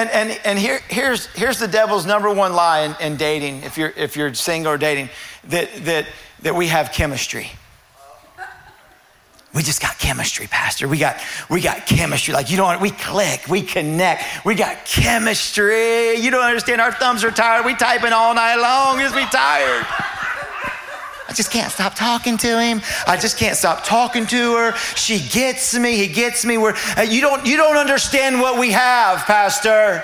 And, 0.00 0.08
and, 0.12 0.40
and 0.46 0.58
here, 0.58 0.80
here's, 0.88 1.26
here's 1.26 1.58
the 1.58 1.68
devil's 1.68 2.06
number 2.06 2.32
one 2.32 2.54
lie 2.54 2.80
in, 2.86 2.96
in 3.02 3.16
dating, 3.18 3.64
if 3.64 3.76
you're, 3.76 3.92
if 3.98 4.16
you're 4.16 4.32
single 4.32 4.72
or 4.72 4.78
dating, 4.78 5.10
that, 5.48 5.68
that, 5.84 6.06
that 6.40 6.54
we 6.54 6.68
have 6.68 6.90
chemistry. 6.90 7.50
We 9.52 9.62
just 9.62 9.82
got 9.82 9.98
chemistry, 9.98 10.46
Pastor. 10.46 10.88
We 10.88 10.96
got, 10.96 11.20
we 11.50 11.60
got 11.60 11.84
chemistry. 11.84 12.32
Like, 12.32 12.50
you 12.50 12.56
don't, 12.56 12.80
we 12.80 12.92
click, 12.92 13.46
we 13.46 13.60
connect, 13.60 14.24
we 14.46 14.54
got 14.54 14.86
chemistry. 14.86 16.14
You 16.14 16.30
don't 16.30 16.44
understand, 16.44 16.80
our 16.80 16.92
thumbs 16.92 17.22
are 17.22 17.30
tired. 17.30 17.66
We 17.66 17.74
typing 17.74 18.14
all 18.14 18.34
night 18.34 18.56
long, 18.56 19.00
just 19.00 19.14
we 19.14 19.26
tired. 19.26 19.84
I 21.30 21.32
just 21.32 21.52
can't 21.52 21.70
stop 21.70 21.94
talking 21.94 22.36
to 22.38 22.60
him. 22.60 22.82
I 23.06 23.16
just 23.16 23.38
can't 23.38 23.56
stop 23.56 23.84
talking 23.84 24.26
to 24.26 24.54
her. 24.56 24.76
She 24.96 25.20
gets 25.20 25.78
me. 25.78 25.96
He 25.96 26.08
gets 26.08 26.44
me. 26.44 26.58
Where 26.58 26.74
uh, 26.98 27.02
you 27.02 27.20
don't 27.20 27.46
you 27.46 27.56
don't 27.56 27.76
understand 27.76 28.40
what 28.40 28.58
we 28.58 28.72
have, 28.72 29.20
Pastor. 29.26 30.02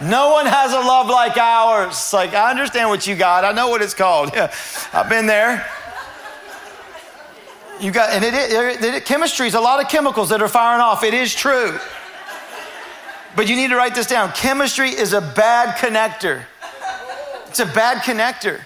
No 0.00 0.32
one 0.32 0.46
has 0.46 0.72
a 0.72 0.80
love 0.80 1.08
like 1.08 1.36
ours. 1.36 2.14
Like 2.14 2.32
I 2.32 2.48
understand 2.48 2.88
what 2.88 3.06
you 3.06 3.14
got. 3.14 3.44
I 3.44 3.52
know 3.52 3.68
what 3.68 3.82
it's 3.82 3.92
called. 3.92 4.30
Yeah, 4.34 4.50
I've 4.94 5.10
been 5.10 5.26
there. 5.26 5.68
You 7.78 7.92
got 7.92 8.08
and 8.14 8.24
it, 8.24 8.32
it, 8.32 8.94
it 8.94 9.04
chemistry 9.04 9.48
is 9.48 9.54
a 9.54 9.60
lot 9.60 9.84
of 9.84 9.90
chemicals 9.90 10.30
that 10.30 10.40
are 10.40 10.48
firing 10.48 10.80
off. 10.80 11.04
It 11.04 11.12
is 11.12 11.34
true. 11.34 11.78
But 13.36 13.50
you 13.50 13.56
need 13.56 13.68
to 13.68 13.76
write 13.76 13.94
this 13.94 14.06
down. 14.06 14.32
Chemistry 14.32 14.88
is 14.88 15.12
a 15.12 15.20
bad 15.20 15.76
connector. 15.76 16.44
It's 17.48 17.60
a 17.60 17.66
bad 17.66 17.98
connector. 17.98 18.62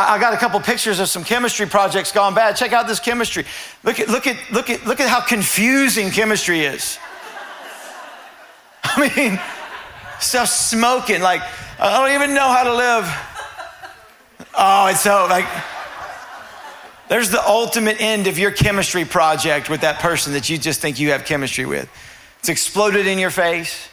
I 0.00 0.20
got 0.20 0.32
a 0.32 0.36
couple 0.36 0.60
pictures 0.60 1.00
of 1.00 1.08
some 1.08 1.24
chemistry 1.24 1.66
projects 1.66 2.12
gone 2.12 2.32
bad. 2.32 2.54
Check 2.54 2.72
out 2.72 2.86
this 2.86 3.00
chemistry. 3.00 3.44
Look 3.82 3.98
at, 3.98 4.08
look 4.08 4.28
at, 4.28 4.36
look 4.52 4.70
at, 4.70 4.86
look 4.86 5.00
at 5.00 5.08
how 5.08 5.20
confusing 5.20 6.10
chemistry 6.10 6.60
is. 6.60 6.98
I 8.84 9.10
mean, 9.16 9.40
stuff 10.20 10.48
smoking. 10.48 11.20
Like, 11.20 11.42
I 11.80 11.98
don't 11.98 12.14
even 12.14 12.32
know 12.32 12.48
how 12.48 12.62
to 12.62 12.74
live. 12.74 13.12
Oh, 14.56 14.86
it's 14.86 15.00
so 15.00 15.26
like, 15.28 15.46
there's 17.08 17.30
the 17.30 17.44
ultimate 17.44 18.00
end 18.00 18.28
of 18.28 18.38
your 18.38 18.52
chemistry 18.52 19.04
project 19.04 19.68
with 19.68 19.80
that 19.80 19.98
person 19.98 20.32
that 20.34 20.48
you 20.48 20.58
just 20.58 20.80
think 20.80 21.00
you 21.00 21.10
have 21.10 21.24
chemistry 21.24 21.66
with. 21.66 21.90
It's 22.38 22.48
exploded 22.48 23.08
in 23.08 23.18
your 23.18 23.30
face. 23.30 23.88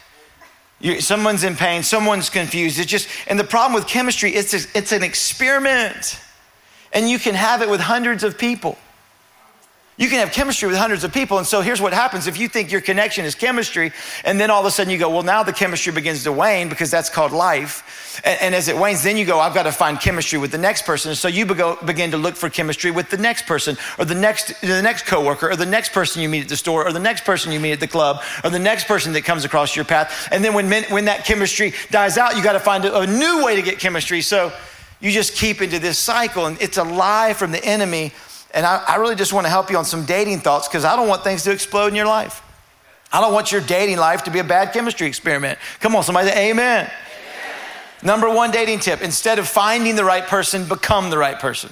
You, 0.80 1.00
someone's 1.00 1.42
in 1.44 1.56
pain, 1.56 1.82
someone's 1.82 2.28
confused. 2.28 2.78
It's 2.78 2.90
just, 2.90 3.08
and 3.26 3.38
the 3.38 3.44
problem 3.44 3.74
with 3.74 3.86
chemistry, 3.86 4.34
it's, 4.34 4.52
it's 4.74 4.92
an 4.92 5.02
experiment. 5.02 6.20
And 6.92 7.08
you 7.08 7.18
can 7.18 7.34
have 7.34 7.62
it 7.62 7.68
with 7.68 7.80
hundreds 7.80 8.24
of 8.24 8.38
people. 8.38 8.78
You 9.98 10.10
can 10.10 10.18
have 10.18 10.30
chemistry 10.30 10.68
with 10.68 10.76
hundreds 10.76 11.04
of 11.04 11.12
people. 11.14 11.38
And 11.38 11.46
so 11.46 11.62
here's 11.62 11.80
what 11.80 11.94
happens 11.94 12.26
if 12.26 12.38
you 12.38 12.48
think 12.48 12.70
your 12.70 12.82
connection 12.82 13.24
is 13.24 13.34
chemistry, 13.34 13.92
and 14.24 14.38
then 14.38 14.50
all 14.50 14.60
of 14.60 14.66
a 14.66 14.70
sudden 14.70 14.92
you 14.92 14.98
go, 14.98 15.08
well, 15.08 15.22
now 15.22 15.42
the 15.42 15.54
chemistry 15.54 15.90
begins 15.90 16.22
to 16.24 16.32
wane 16.32 16.68
because 16.68 16.90
that's 16.90 17.08
called 17.08 17.32
life. 17.32 18.20
And, 18.22 18.38
and 18.42 18.54
as 18.54 18.68
it 18.68 18.76
wanes, 18.76 19.02
then 19.02 19.16
you 19.16 19.24
go, 19.24 19.40
I've 19.40 19.54
got 19.54 19.62
to 19.62 19.72
find 19.72 19.98
chemistry 19.98 20.38
with 20.38 20.52
the 20.52 20.58
next 20.58 20.84
person. 20.84 21.08
And 21.08 21.18
so 21.18 21.28
you 21.28 21.46
begin 21.46 22.10
to 22.10 22.18
look 22.18 22.36
for 22.36 22.50
chemistry 22.50 22.90
with 22.90 23.08
the 23.08 23.16
next 23.16 23.46
person, 23.46 23.78
or 23.98 24.04
the 24.04 24.14
next, 24.14 24.60
the 24.60 24.82
next 24.82 25.06
coworker, 25.06 25.48
or 25.50 25.56
the 25.56 25.64
next 25.64 25.92
person 25.92 26.20
you 26.20 26.28
meet 26.28 26.42
at 26.42 26.48
the 26.50 26.58
store, 26.58 26.86
or 26.86 26.92
the 26.92 27.00
next 27.00 27.24
person 27.24 27.50
you 27.50 27.58
meet 27.58 27.72
at 27.72 27.80
the 27.80 27.88
club, 27.88 28.22
or 28.44 28.50
the 28.50 28.58
next 28.58 28.86
person 28.86 29.14
that 29.14 29.22
comes 29.22 29.46
across 29.46 29.74
your 29.74 29.86
path. 29.86 30.28
And 30.30 30.44
then 30.44 30.52
when, 30.52 30.70
when 30.90 31.06
that 31.06 31.24
chemistry 31.24 31.72
dies 31.90 32.18
out, 32.18 32.36
you 32.36 32.42
got 32.42 32.52
to 32.52 32.60
find 32.60 32.84
a, 32.84 33.00
a 33.00 33.06
new 33.06 33.42
way 33.42 33.56
to 33.56 33.62
get 33.62 33.78
chemistry. 33.78 34.20
So 34.20 34.52
You 35.00 35.10
just 35.10 35.36
keep 35.36 35.60
into 35.60 35.78
this 35.78 35.98
cycle, 35.98 36.46
and 36.46 36.60
it's 36.60 36.78
a 36.78 36.84
lie 36.84 37.34
from 37.34 37.52
the 37.52 37.62
enemy. 37.62 38.12
And 38.56 38.64
I, 38.64 38.82
I 38.88 38.96
really 38.96 39.14
just 39.14 39.34
want 39.34 39.44
to 39.44 39.50
help 39.50 39.70
you 39.70 39.76
on 39.76 39.84
some 39.84 40.06
dating 40.06 40.40
thoughts 40.40 40.66
because 40.66 40.86
I 40.86 40.96
don't 40.96 41.08
want 41.08 41.22
things 41.22 41.44
to 41.44 41.52
explode 41.52 41.88
in 41.88 41.94
your 41.94 42.06
life. 42.06 42.42
I 43.12 43.20
don't 43.20 43.34
want 43.34 43.52
your 43.52 43.60
dating 43.60 43.98
life 43.98 44.24
to 44.24 44.30
be 44.30 44.38
a 44.38 44.44
bad 44.44 44.72
chemistry 44.72 45.06
experiment. 45.06 45.58
Come 45.78 45.94
on, 45.94 46.02
somebody 46.02 46.30
say 46.30 46.50
amen. 46.50 46.90
amen. 46.90 46.90
Number 48.02 48.30
one 48.30 48.50
dating 48.50 48.80
tip 48.80 49.02
instead 49.02 49.38
of 49.38 49.46
finding 49.46 49.94
the 49.94 50.04
right 50.04 50.26
person, 50.26 50.64
become 50.64 51.10
the 51.10 51.18
right 51.18 51.38
person. 51.38 51.70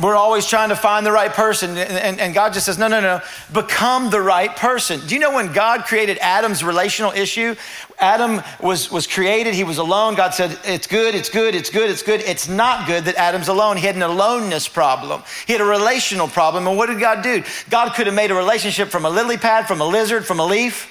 We're 0.00 0.16
always 0.16 0.46
trying 0.46 0.70
to 0.70 0.76
find 0.76 1.04
the 1.04 1.12
right 1.12 1.30
person, 1.30 1.76
and, 1.76 2.18
and, 2.18 2.32
God 2.32 2.54
just 2.54 2.64
says, 2.64 2.78
no, 2.78 2.88
no, 2.88 3.02
no, 3.02 3.20
become 3.52 4.08
the 4.08 4.22
right 4.22 4.54
person. 4.56 5.06
Do 5.06 5.14
you 5.14 5.20
know 5.20 5.34
when 5.34 5.52
God 5.52 5.84
created 5.84 6.16
Adam's 6.22 6.64
relational 6.64 7.12
issue? 7.12 7.56
Adam 7.98 8.40
was, 8.58 8.90
was 8.90 9.06
created, 9.06 9.52
he 9.52 9.64
was 9.64 9.76
alone. 9.76 10.14
God 10.14 10.32
said, 10.32 10.58
it's 10.64 10.86
good, 10.86 11.14
it's 11.14 11.28
good, 11.28 11.54
it's 11.54 11.68
good, 11.68 11.90
it's 11.90 12.02
good. 12.02 12.22
It's 12.22 12.48
not 12.48 12.86
good 12.86 13.04
that 13.04 13.16
Adam's 13.16 13.48
alone. 13.48 13.76
He 13.76 13.86
had 13.86 13.94
an 13.94 14.02
aloneness 14.02 14.66
problem, 14.66 15.22
he 15.46 15.52
had 15.52 15.60
a 15.60 15.66
relational 15.66 16.26
problem. 16.26 16.66
And 16.66 16.78
what 16.78 16.86
did 16.86 16.98
God 16.98 17.22
do? 17.22 17.44
God 17.68 17.92
could 17.92 18.06
have 18.06 18.16
made 18.16 18.30
a 18.30 18.34
relationship 18.34 18.88
from 18.88 19.04
a 19.04 19.10
lily 19.10 19.36
pad, 19.36 19.66
from 19.66 19.82
a 19.82 19.86
lizard, 19.86 20.24
from 20.24 20.40
a 20.40 20.46
leaf. 20.46 20.88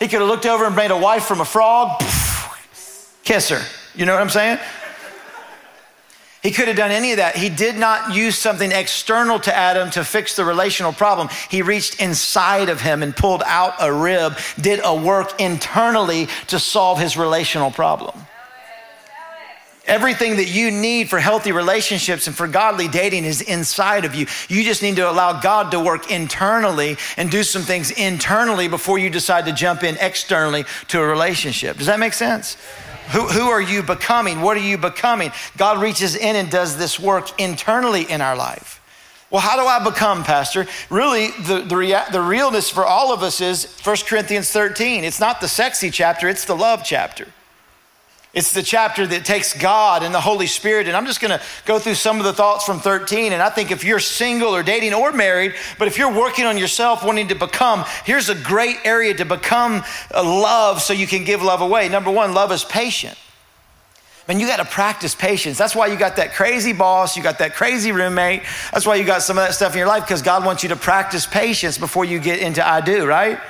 He 0.00 0.08
could 0.08 0.18
have 0.18 0.28
looked 0.28 0.46
over 0.46 0.64
and 0.64 0.74
made 0.74 0.90
a 0.90 0.98
wife 0.98 1.24
from 1.24 1.40
a 1.40 1.44
frog, 1.44 2.02
kiss 3.22 3.48
her. 3.50 3.62
You 3.94 4.06
know 4.06 4.12
what 4.12 4.22
I'm 4.22 4.30
saying? 4.30 4.58
He 6.42 6.50
could 6.50 6.66
have 6.66 6.76
done 6.76 6.90
any 6.90 7.12
of 7.12 7.18
that. 7.18 7.36
He 7.36 7.48
did 7.48 7.76
not 7.76 8.14
use 8.14 8.36
something 8.36 8.72
external 8.72 9.38
to 9.40 9.54
Adam 9.54 9.90
to 9.90 10.04
fix 10.04 10.34
the 10.34 10.44
relational 10.44 10.92
problem. 10.92 11.28
He 11.48 11.62
reached 11.62 12.00
inside 12.02 12.68
of 12.68 12.80
him 12.80 13.02
and 13.04 13.14
pulled 13.14 13.44
out 13.46 13.74
a 13.80 13.92
rib, 13.92 14.36
did 14.60 14.80
a 14.82 14.94
work 14.94 15.40
internally 15.40 16.26
to 16.48 16.58
solve 16.58 16.98
his 16.98 17.16
relational 17.16 17.70
problem. 17.70 18.18
Everything 19.86 20.36
that 20.36 20.48
you 20.48 20.70
need 20.70 21.10
for 21.10 21.18
healthy 21.18 21.50
relationships 21.52 22.26
and 22.26 22.36
for 22.36 22.46
godly 22.46 22.86
dating 22.86 23.24
is 23.24 23.40
inside 23.40 24.04
of 24.04 24.14
you. 24.14 24.26
You 24.48 24.64
just 24.64 24.82
need 24.82 24.96
to 24.96 25.10
allow 25.10 25.40
God 25.40 25.72
to 25.72 25.80
work 25.80 26.10
internally 26.10 26.96
and 27.16 27.30
do 27.30 27.42
some 27.42 27.62
things 27.62 27.90
internally 27.90 28.68
before 28.68 28.98
you 28.98 29.10
decide 29.10 29.44
to 29.46 29.52
jump 29.52 29.82
in 29.82 29.96
externally 29.98 30.64
to 30.88 31.00
a 31.00 31.06
relationship. 31.06 31.78
Does 31.78 31.86
that 31.86 31.98
make 31.98 32.12
sense? 32.12 32.56
Who, 33.12 33.26
who 33.26 33.48
are 33.48 33.60
you 33.60 33.82
becoming? 33.82 34.40
What 34.40 34.56
are 34.56 34.60
you 34.60 34.78
becoming? 34.78 35.32
God 35.56 35.82
reaches 35.82 36.16
in 36.16 36.36
and 36.36 36.50
does 36.50 36.78
this 36.78 36.98
work 36.98 37.40
internally 37.40 38.10
in 38.10 38.20
our 38.20 38.36
life. 38.36 38.80
Well, 39.30 39.40
how 39.40 39.56
do 39.56 39.66
I 39.66 39.82
become, 39.82 40.24
Pastor? 40.24 40.66
Really, 40.90 41.28
the, 41.28 41.60
the, 41.60 41.76
rea- 41.76 42.04
the 42.12 42.20
realness 42.20 42.68
for 42.68 42.84
all 42.84 43.12
of 43.14 43.22
us 43.22 43.40
is 43.40 43.74
1 43.82 43.96
Corinthians 44.06 44.50
13. 44.50 45.04
It's 45.04 45.20
not 45.20 45.40
the 45.40 45.48
sexy 45.48 45.90
chapter, 45.90 46.28
it's 46.28 46.44
the 46.44 46.56
love 46.56 46.82
chapter. 46.84 47.28
It's 48.34 48.52
the 48.52 48.62
chapter 48.62 49.06
that 49.06 49.26
takes 49.26 49.52
God 49.52 50.02
and 50.02 50.14
the 50.14 50.20
Holy 50.20 50.46
Spirit. 50.46 50.88
And 50.88 50.96
I'm 50.96 51.04
just 51.04 51.20
going 51.20 51.38
to 51.38 51.44
go 51.66 51.78
through 51.78 51.96
some 51.96 52.18
of 52.18 52.24
the 52.24 52.32
thoughts 52.32 52.64
from 52.64 52.80
13. 52.80 53.32
And 53.32 53.42
I 53.42 53.50
think 53.50 53.70
if 53.70 53.84
you're 53.84 54.00
single 54.00 54.54
or 54.54 54.62
dating 54.62 54.94
or 54.94 55.12
married, 55.12 55.54
but 55.78 55.86
if 55.86 55.98
you're 55.98 56.12
working 56.12 56.46
on 56.46 56.56
yourself, 56.56 57.04
wanting 57.04 57.28
to 57.28 57.34
become, 57.34 57.84
here's 58.04 58.30
a 58.30 58.34
great 58.34 58.76
area 58.84 59.12
to 59.14 59.26
become 59.26 59.84
uh, 60.14 60.24
love 60.24 60.80
so 60.80 60.94
you 60.94 61.06
can 61.06 61.24
give 61.24 61.42
love 61.42 61.60
away. 61.60 61.90
Number 61.90 62.10
one, 62.10 62.32
love 62.32 62.52
is 62.52 62.64
patient. 62.64 63.18
Man, 64.28 64.40
you 64.40 64.46
got 64.46 64.58
to 64.58 64.64
practice 64.64 65.14
patience. 65.14 65.58
That's 65.58 65.76
why 65.76 65.88
you 65.88 65.98
got 65.98 66.16
that 66.16 66.32
crazy 66.32 66.72
boss, 66.72 67.16
you 67.16 67.22
got 67.22 67.38
that 67.40 67.54
crazy 67.54 67.92
roommate. 67.92 68.42
That's 68.72 68.86
why 68.86 68.94
you 68.94 69.04
got 69.04 69.22
some 69.22 69.36
of 69.36 69.44
that 69.44 69.52
stuff 69.52 69.72
in 69.72 69.78
your 69.78 69.88
life 69.88 70.04
because 70.04 70.22
God 70.22 70.46
wants 70.46 70.62
you 70.62 70.70
to 70.70 70.76
practice 70.76 71.26
patience 71.26 71.76
before 71.76 72.06
you 72.06 72.18
get 72.18 72.38
into 72.38 72.66
I 72.66 72.80
do, 72.80 73.04
right? 73.04 73.40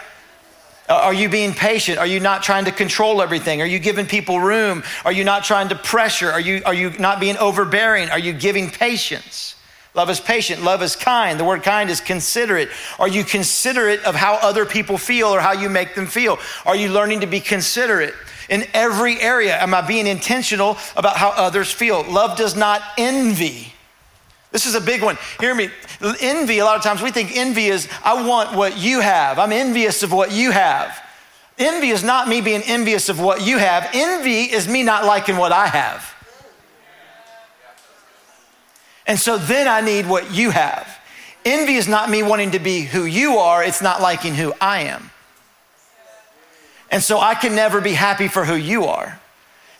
Are 0.88 1.14
you 1.14 1.28
being 1.28 1.54
patient? 1.54 1.98
Are 1.98 2.06
you 2.06 2.20
not 2.20 2.42
trying 2.42 2.64
to 2.64 2.72
control 2.72 3.22
everything? 3.22 3.62
Are 3.62 3.66
you 3.66 3.78
giving 3.78 4.06
people 4.06 4.40
room? 4.40 4.82
Are 5.04 5.12
you 5.12 5.24
not 5.24 5.44
trying 5.44 5.68
to 5.68 5.76
pressure? 5.76 6.30
Are 6.30 6.40
you, 6.40 6.62
are 6.66 6.74
you 6.74 6.90
not 6.98 7.20
being 7.20 7.36
overbearing? 7.38 8.10
Are 8.10 8.18
you 8.18 8.32
giving 8.32 8.68
patience? 8.68 9.54
Love 9.94 10.08
is 10.10 10.20
patient. 10.20 10.62
Love 10.62 10.82
is 10.82 10.96
kind. 10.96 11.38
The 11.38 11.44
word 11.44 11.62
kind 11.62 11.90
is 11.90 12.00
considerate. 12.00 12.70
Are 12.98 13.08
you 13.08 13.24
considerate 13.24 14.02
of 14.04 14.14
how 14.14 14.34
other 14.34 14.64
people 14.64 14.98
feel 14.98 15.28
or 15.28 15.40
how 15.40 15.52
you 15.52 15.68
make 15.68 15.94
them 15.94 16.06
feel? 16.06 16.38
Are 16.64 16.76
you 16.76 16.90
learning 16.90 17.20
to 17.20 17.26
be 17.26 17.40
considerate? 17.40 18.14
In 18.48 18.64
every 18.74 19.20
area, 19.20 19.56
am 19.56 19.74
I 19.74 19.86
being 19.86 20.06
intentional 20.06 20.78
about 20.96 21.16
how 21.16 21.30
others 21.30 21.70
feel? 21.70 22.02
Love 22.04 22.36
does 22.36 22.56
not 22.56 22.82
envy. 22.98 23.71
This 24.52 24.66
is 24.66 24.74
a 24.74 24.80
big 24.80 25.02
one. 25.02 25.16
Hear 25.40 25.54
me. 25.54 25.70
Envy, 26.20 26.58
a 26.58 26.64
lot 26.64 26.76
of 26.76 26.82
times 26.82 27.00
we 27.02 27.10
think 27.10 27.34
envy 27.34 27.66
is, 27.66 27.88
I 28.04 28.26
want 28.26 28.54
what 28.54 28.76
you 28.76 29.00
have. 29.00 29.38
I'm 29.38 29.52
envious 29.52 30.02
of 30.02 30.12
what 30.12 30.30
you 30.30 30.50
have. 30.50 31.02
Envy 31.58 31.88
is 31.88 32.04
not 32.04 32.28
me 32.28 32.40
being 32.40 32.62
envious 32.62 33.08
of 33.08 33.18
what 33.18 33.44
you 33.46 33.58
have. 33.58 33.88
Envy 33.94 34.42
is 34.42 34.68
me 34.68 34.82
not 34.82 35.04
liking 35.04 35.36
what 35.36 35.52
I 35.52 35.66
have. 35.66 36.14
And 39.06 39.18
so 39.18 39.38
then 39.38 39.66
I 39.66 39.80
need 39.80 40.06
what 40.06 40.32
you 40.32 40.50
have. 40.50 40.98
Envy 41.44 41.74
is 41.74 41.88
not 41.88 42.08
me 42.08 42.22
wanting 42.22 42.52
to 42.52 42.58
be 42.58 42.82
who 42.82 43.04
you 43.04 43.38
are, 43.38 43.64
it's 43.64 43.82
not 43.82 44.00
liking 44.00 44.34
who 44.34 44.52
I 44.60 44.80
am. 44.82 45.10
And 46.90 47.02
so 47.02 47.18
I 47.18 47.34
can 47.34 47.54
never 47.54 47.80
be 47.80 47.94
happy 47.94 48.28
for 48.28 48.44
who 48.44 48.54
you 48.54 48.84
are. 48.84 49.18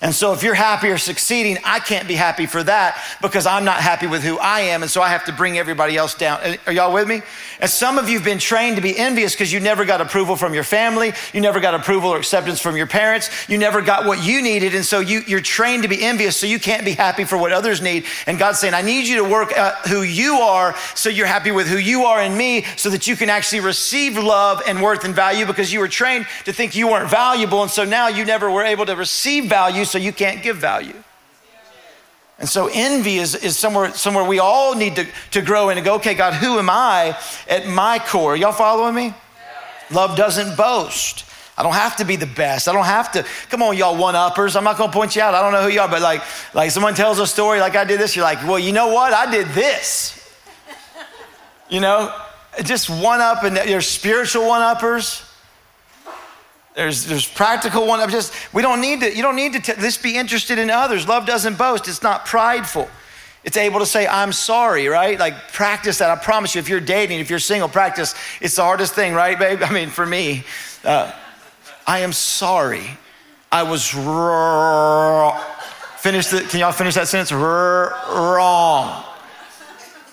And 0.03 0.13
so 0.13 0.33
if 0.33 0.43
you're 0.43 0.53
happy 0.53 0.89
or 0.89 0.99
succeeding, 0.99 1.59
I 1.63 1.79
can't 1.79 2.09
be 2.09 2.15
happy 2.15 2.47
for 2.47 2.61
that 2.65 3.01
because 3.23 3.47
I'm 3.47 3.65
not 3.65 3.77
happy 3.77 4.09
with 4.09 4.25
who 4.25 4.37
I 4.37 4.63
am. 4.63 4.83
And 4.83 4.91
so 4.91 5.01
I 5.01 5.11
have 5.11 5.25
to 5.27 5.33
bring 5.33 5.59
everybody 5.59 5.97
else 5.97 6.15
down. 6.15 6.41
Are 6.67 6.73
y'all 6.73 6.93
with 6.93 7.07
me? 7.07 7.23
And 7.61 7.71
some 7.71 7.99
of 7.99 8.09
you 8.09 8.17
have 8.19 8.25
been 8.25 8.41
trained 8.41 8.75
to 8.75 8.83
be 8.83 8.99
envious 8.99 9.33
because 9.33 9.53
you 9.53 9.61
never 9.61 9.85
got 9.85 10.01
approval 10.01 10.35
from 10.35 10.55
your 10.55 10.65
family. 10.65 11.13
You 11.33 11.41
never 11.41 11.61
got 11.61 11.75
approval 11.75 12.11
or 12.11 12.19
acceptance 12.19 12.61
from 12.61 12.77
your 12.77 12.89
parents. 12.89 13.31
You 13.49 13.59
never 13.59 13.81
got 13.81 14.05
what 14.05 14.25
you 14.25 14.43
needed. 14.43 14.75
And 14.75 14.85
so 14.85 14.99
you, 14.99 15.23
you're 15.29 15.41
trained 15.41 15.85
to 15.85 15.89
be 15.89 16.03
envious. 16.03 16.37
So 16.37 16.49
you 16.49 16.59
can't 16.59 16.85
be 16.85 16.95
happy 16.95 17.23
for 17.23 17.39
what 17.39 17.53
others 17.53 17.81
need. 17.81 18.05
And 18.27 18.41
God's 18.41 18.59
saying, 18.59 18.75
I 18.75 18.83
need 18.83 19.07
you 19.07 19.23
to 19.23 19.31
work 19.31 19.53
who 19.87 20.03
you 20.03 20.39
are 20.39 20.75
so 20.97 21.11
you're 21.11 21.29
happy 21.29 21.53
with 21.53 21.69
who 21.69 21.79
you 21.79 22.07
are 22.07 22.21
in 22.21 22.37
me 22.37 22.65
so 22.77 22.91
that 22.91 23.07
you 23.07 23.15
can 23.15 23.31
actually 23.31 23.61
receive 23.61 24.19
love 24.19 24.63
and 24.67 24.83
worth 24.83 25.05
and 25.05 25.15
value 25.15 25.47
because 25.47 25.73
you 25.73 25.79
were 25.79 25.87
trained 25.87 26.27
to 26.45 26.53
think 26.53 26.75
you 26.75 26.89
weren't 26.89 27.09
valuable. 27.09 27.63
And 27.63 27.71
so 27.71 27.85
now 27.85 28.09
you 28.09 28.25
never 28.25 28.51
were 28.51 28.65
able 28.65 28.87
to 28.87 28.97
receive 28.97 29.45
value 29.45 29.85
so 29.93 29.99
you 29.99 30.13
can't 30.13 30.43
give 30.43 30.57
value. 30.57 30.97
And 32.39 32.49
so 32.49 32.69
envy 32.73 33.19
is, 33.19 33.35
is 33.37 33.57
somewhere, 33.57 33.93
somewhere 33.93 34.25
we 34.25 34.41
all 34.41 34.75
need 34.75 34.97
to, 34.97 35.07
to 35.33 35.43
grow 35.43 35.69
in 35.69 35.79
and 35.79 35.85
go, 35.85 35.97
okay, 35.97 36.15
God, 36.15 36.33
who 36.35 36.59
am 36.59 36.71
I 36.71 37.17
at 37.47 37.69
my 37.69 38.01
core? 38.01 38.35
Y'all 38.35 38.53
following 38.53 38.95
me? 38.95 39.15
Love 39.91 40.17
doesn't 40.17 40.57
boast. 40.57 41.27
I 41.57 41.63
don't 41.63 41.75
have 41.75 41.97
to 41.97 42.05
be 42.05 42.17
the 42.17 42.27
best. 42.27 42.67
I 42.67 42.73
don't 42.73 42.87
have 42.87 43.13
to. 43.13 43.27
Come 43.51 43.63
on, 43.63 43.77
y'all 43.77 43.97
one 43.97 44.17
uppers. 44.17 44.57
I'm 44.57 44.65
not 44.65 44.79
going 44.79 44.91
to 44.91 44.97
point 44.97 45.15
you 45.15 45.23
out. 45.23 45.35
I 45.35 45.43
don't 45.43 45.53
know 45.53 45.63
who 45.63 45.69
you 45.69 45.81
are, 45.83 45.89
but 45.89 46.01
like, 46.01 46.23
like 46.55 46.71
someone 46.71 46.95
tells 46.95 47.19
a 47.19 47.27
story 47.27 47.61
like 47.61 47.77
I 47.77 47.85
did 47.85 48.01
this, 48.01 48.17
you're 48.17 48.25
like, 48.25 48.43
well, 48.49 48.59
you 48.59 48.73
know 48.73 48.89
what? 48.89 49.13
I 49.13 49.31
did 49.31 49.49
this. 49.49 50.19
You 51.69 51.81
know, 51.81 52.13
just 52.65 52.89
one 52.91 53.21
up, 53.21 53.45
and 53.45 53.69
you're 53.69 53.83
spiritual 53.83 54.49
one 54.49 54.63
uppers. 54.63 55.23
There's, 56.75 57.05
there's 57.05 57.27
practical 57.27 57.87
one. 57.87 58.01
I'm 58.01 58.11
just, 58.11 58.33
we 58.55 58.63
don't 58.63 58.81
need 58.81 59.01
to, 59.01 59.15
you 59.15 59.23
don't 59.23 59.37
need 59.37 59.53
to 59.53 59.61
t- 59.61 59.81
just 59.81 60.03
be 60.03 60.17
interested 60.17 60.59
in 60.59 60.71
others. 60.71 61.07
Love 61.07 61.27
doesn't 61.27 61.59
boast. 61.59 61.87
It's 61.87 62.03
not 62.03 62.25
prideful. 62.25 62.89
It's 63.45 63.57
able 63.57 63.81
to 63.81 63.87
say, 63.87 64.07
I'm 64.07 64.33
sorry, 64.33 64.89
right? 64.89 65.19
Like 65.19 65.53
practice 65.53 65.99
that. 65.99 66.11
I 66.11 66.17
promise 66.17 66.55
you, 66.55 66.61
if 66.61 66.69
you're 66.69 66.81
dating, 66.81 67.21
if 67.21 67.29
you're 67.29 67.41
single, 67.41 67.69
practice. 67.69 68.15
It's 68.41 68.57
the 68.57 68.63
hardest 68.63 68.95
thing, 68.95 69.13
right, 69.15 69.39
babe? 69.39 69.63
I 69.65 69.73
mean, 69.73 69.91
for 69.91 70.07
me, 70.07 70.45
uh, 70.85 71.13
I 71.87 72.01
am 72.01 72.13
sorry. 72.13 72.87
I 73.51 73.65
was 73.65 73.95
wrong. 73.95 75.39
Finish 75.99 76.29
the, 76.29 76.41
can 76.41 76.61
y'all 76.61 76.73
finish 76.73 76.95
that 76.95 77.09
sentence? 77.09 77.33
wrong. 77.33 79.05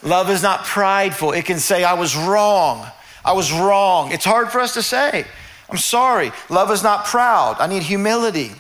Love 0.04 0.30
is 0.30 0.44
not 0.44 0.66
prideful. 0.66 1.32
It 1.32 1.46
can 1.46 1.60
say, 1.60 1.84
I 1.84 1.94
was 1.94 2.16
wrong. 2.16 2.86
I 3.24 3.34
was 3.34 3.52
wrong. 3.52 4.12
It's 4.12 4.26
hard 4.26 4.50
for 4.50 4.60
us 4.60 4.74
to 4.74 4.82
say. 4.82 5.26
I'm 5.70 5.78
sorry. 5.78 6.32
Love 6.50 6.72
is 6.72 6.84
not 6.84 7.06
proud. 7.06 7.58
I 7.60 7.68
need 7.68 7.84
humility. 7.84 8.52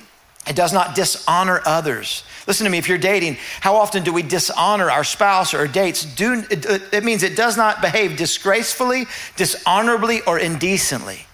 It 0.47 0.55
does 0.55 0.73
not 0.73 0.95
dishonor 0.95 1.61
others. 1.65 2.23
Listen 2.47 2.63
to 2.65 2.71
me, 2.71 2.77
if 2.77 2.87
you're 2.87 2.97
dating, 2.97 3.37
how 3.61 3.75
often 3.75 4.03
do 4.03 4.11
we 4.11 4.23
dishonor 4.23 4.89
our 4.89 5.03
spouse 5.03 5.53
or 5.53 5.67
dates? 5.67 6.03
Do, 6.03 6.43
it, 6.49 6.65
it 6.93 7.03
means 7.03 7.21
it 7.21 7.35
does 7.35 7.57
not 7.57 7.81
behave 7.81 8.17
disgracefully, 8.17 9.05
dishonorably, 9.35 10.21
or 10.21 10.39
indecently. 10.39 11.25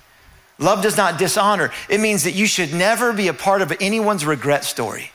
Love 0.57 0.81
does 0.81 0.97
not 0.97 1.17
dishonor. 1.17 1.71
It 1.89 1.99
means 1.99 2.23
that 2.23 2.33
you 2.33 2.45
should 2.45 2.73
never 2.73 3.13
be 3.13 3.27
a 3.27 3.33
part 3.33 3.61
of 3.61 3.73
anyone's 3.79 4.25
regret 4.25 4.63
story. 4.63 5.11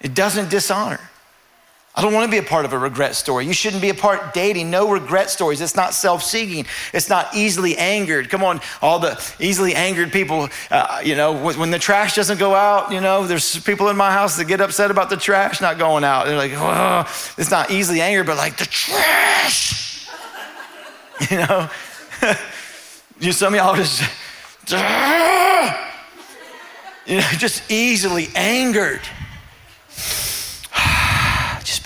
It 0.00 0.14
doesn't 0.14 0.50
dishonor. 0.50 1.00
I 1.98 2.02
don't 2.02 2.12
want 2.12 2.26
to 2.26 2.30
be 2.30 2.36
a 2.36 2.42
part 2.42 2.66
of 2.66 2.74
a 2.74 2.78
regret 2.78 3.14
story. 3.14 3.46
You 3.46 3.54
shouldn't 3.54 3.80
be 3.80 3.88
a 3.88 3.94
part 3.94 4.34
dating. 4.34 4.70
No 4.70 4.90
regret 4.90 5.30
stories. 5.30 5.62
It's 5.62 5.74
not 5.74 5.94
self-seeking. 5.94 6.66
It's 6.92 7.08
not 7.08 7.34
easily 7.34 7.74
angered. 7.78 8.28
Come 8.28 8.44
on, 8.44 8.60
all 8.82 8.98
the 8.98 9.18
easily 9.40 9.74
angered 9.74 10.12
people. 10.12 10.50
Uh, 10.70 11.00
you 11.02 11.16
know, 11.16 11.32
when 11.32 11.70
the 11.70 11.78
trash 11.78 12.14
doesn't 12.14 12.38
go 12.38 12.54
out, 12.54 12.92
you 12.92 13.00
know, 13.00 13.26
there's 13.26 13.58
people 13.60 13.88
in 13.88 13.96
my 13.96 14.12
house 14.12 14.36
that 14.36 14.44
get 14.44 14.60
upset 14.60 14.90
about 14.90 15.08
the 15.08 15.16
trash 15.16 15.62
not 15.62 15.78
going 15.78 16.04
out. 16.04 16.26
They're 16.26 16.36
like, 16.36 16.52
oh, 16.54 17.06
it's 17.38 17.50
not 17.50 17.70
easily 17.70 18.02
angered, 18.02 18.26
but 18.26 18.36
like 18.36 18.58
the 18.58 18.66
trash. 18.66 20.06
you 21.30 21.38
know, 21.38 21.70
you 23.20 23.32
some 23.32 23.54
of 23.54 23.58
y'all 23.58 23.74
just 23.74 24.02
you 27.06 27.16
know, 27.16 27.28
just 27.38 27.70
easily 27.70 28.28
angered. 28.34 29.00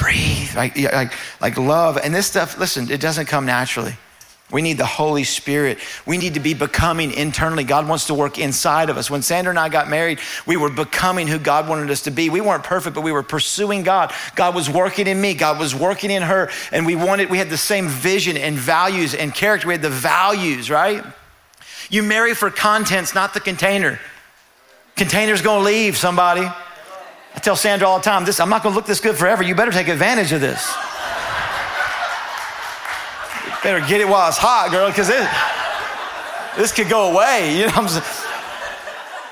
Breathe, 0.00 0.54
like, 0.56 0.76
like, 0.76 1.12
like 1.40 1.58
love. 1.58 1.98
And 1.98 2.14
this 2.14 2.26
stuff, 2.26 2.58
listen, 2.58 2.90
it 2.90 3.00
doesn't 3.00 3.26
come 3.26 3.46
naturally. 3.46 3.94
We 4.50 4.62
need 4.62 4.78
the 4.78 4.86
Holy 4.86 5.22
Spirit. 5.22 5.78
We 6.06 6.18
need 6.18 6.34
to 6.34 6.40
be 6.40 6.54
becoming 6.54 7.12
internally. 7.12 7.62
God 7.62 7.86
wants 7.86 8.06
to 8.06 8.14
work 8.14 8.38
inside 8.38 8.90
of 8.90 8.96
us. 8.96 9.08
When 9.08 9.22
Sandra 9.22 9.50
and 9.50 9.58
I 9.58 9.68
got 9.68 9.88
married, 9.88 10.18
we 10.44 10.56
were 10.56 10.70
becoming 10.70 11.28
who 11.28 11.38
God 11.38 11.68
wanted 11.68 11.90
us 11.90 12.02
to 12.02 12.10
be. 12.10 12.30
We 12.30 12.40
weren't 12.40 12.64
perfect, 12.64 12.96
but 12.96 13.02
we 13.02 13.12
were 13.12 13.22
pursuing 13.22 13.84
God. 13.84 14.12
God 14.34 14.54
was 14.56 14.68
working 14.68 15.06
in 15.06 15.20
me, 15.20 15.34
God 15.34 15.58
was 15.60 15.74
working 15.74 16.10
in 16.10 16.22
her, 16.22 16.50
and 16.72 16.84
we 16.84 16.96
wanted, 16.96 17.30
we 17.30 17.38
had 17.38 17.50
the 17.50 17.56
same 17.56 17.86
vision 17.86 18.36
and 18.36 18.56
values 18.56 19.14
and 19.14 19.32
character. 19.32 19.68
We 19.68 19.74
had 19.74 19.82
the 19.82 19.90
values, 19.90 20.68
right? 20.68 21.04
You 21.88 22.02
marry 22.02 22.34
for 22.34 22.50
contents, 22.50 23.14
not 23.14 23.34
the 23.34 23.40
container. 23.40 24.00
Container's 24.96 25.42
gonna 25.42 25.64
leave 25.64 25.96
somebody. 25.96 26.48
I 27.34 27.38
tell 27.38 27.56
Sandra 27.56 27.88
all 27.88 27.98
the 27.98 28.04
time, 28.04 28.24
this, 28.24 28.40
I'm 28.40 28.48
not 28.48 28.62
gonna 28.62 28.74
look 28.74 28.86
this 28.86 29.00
good 29.00 29.16
forever. 29.16 29.42
You 29.42 29.54
better 29.54 29.72
take 29.72 29.88
advantage 29.88 30.32
of 30.32 30.40
this. 30.40 30.66
Better 33.62 33.86
get 33.86 34.00
it 34.00 34.08
while 34.08 34.28
it's 34.28 34.38
hot, 34.38 34.70
girl, 34.70 34.88
because 34.88 35.08
this 36.56 36.72
could 36.72 36.88
go 36.88 37.12
away. 37.12 37.56
You 37.56 37.66
know 37.66 37.72
what 37.72 37.78
I'm 37.78 37.88
saying? 37.88 38.04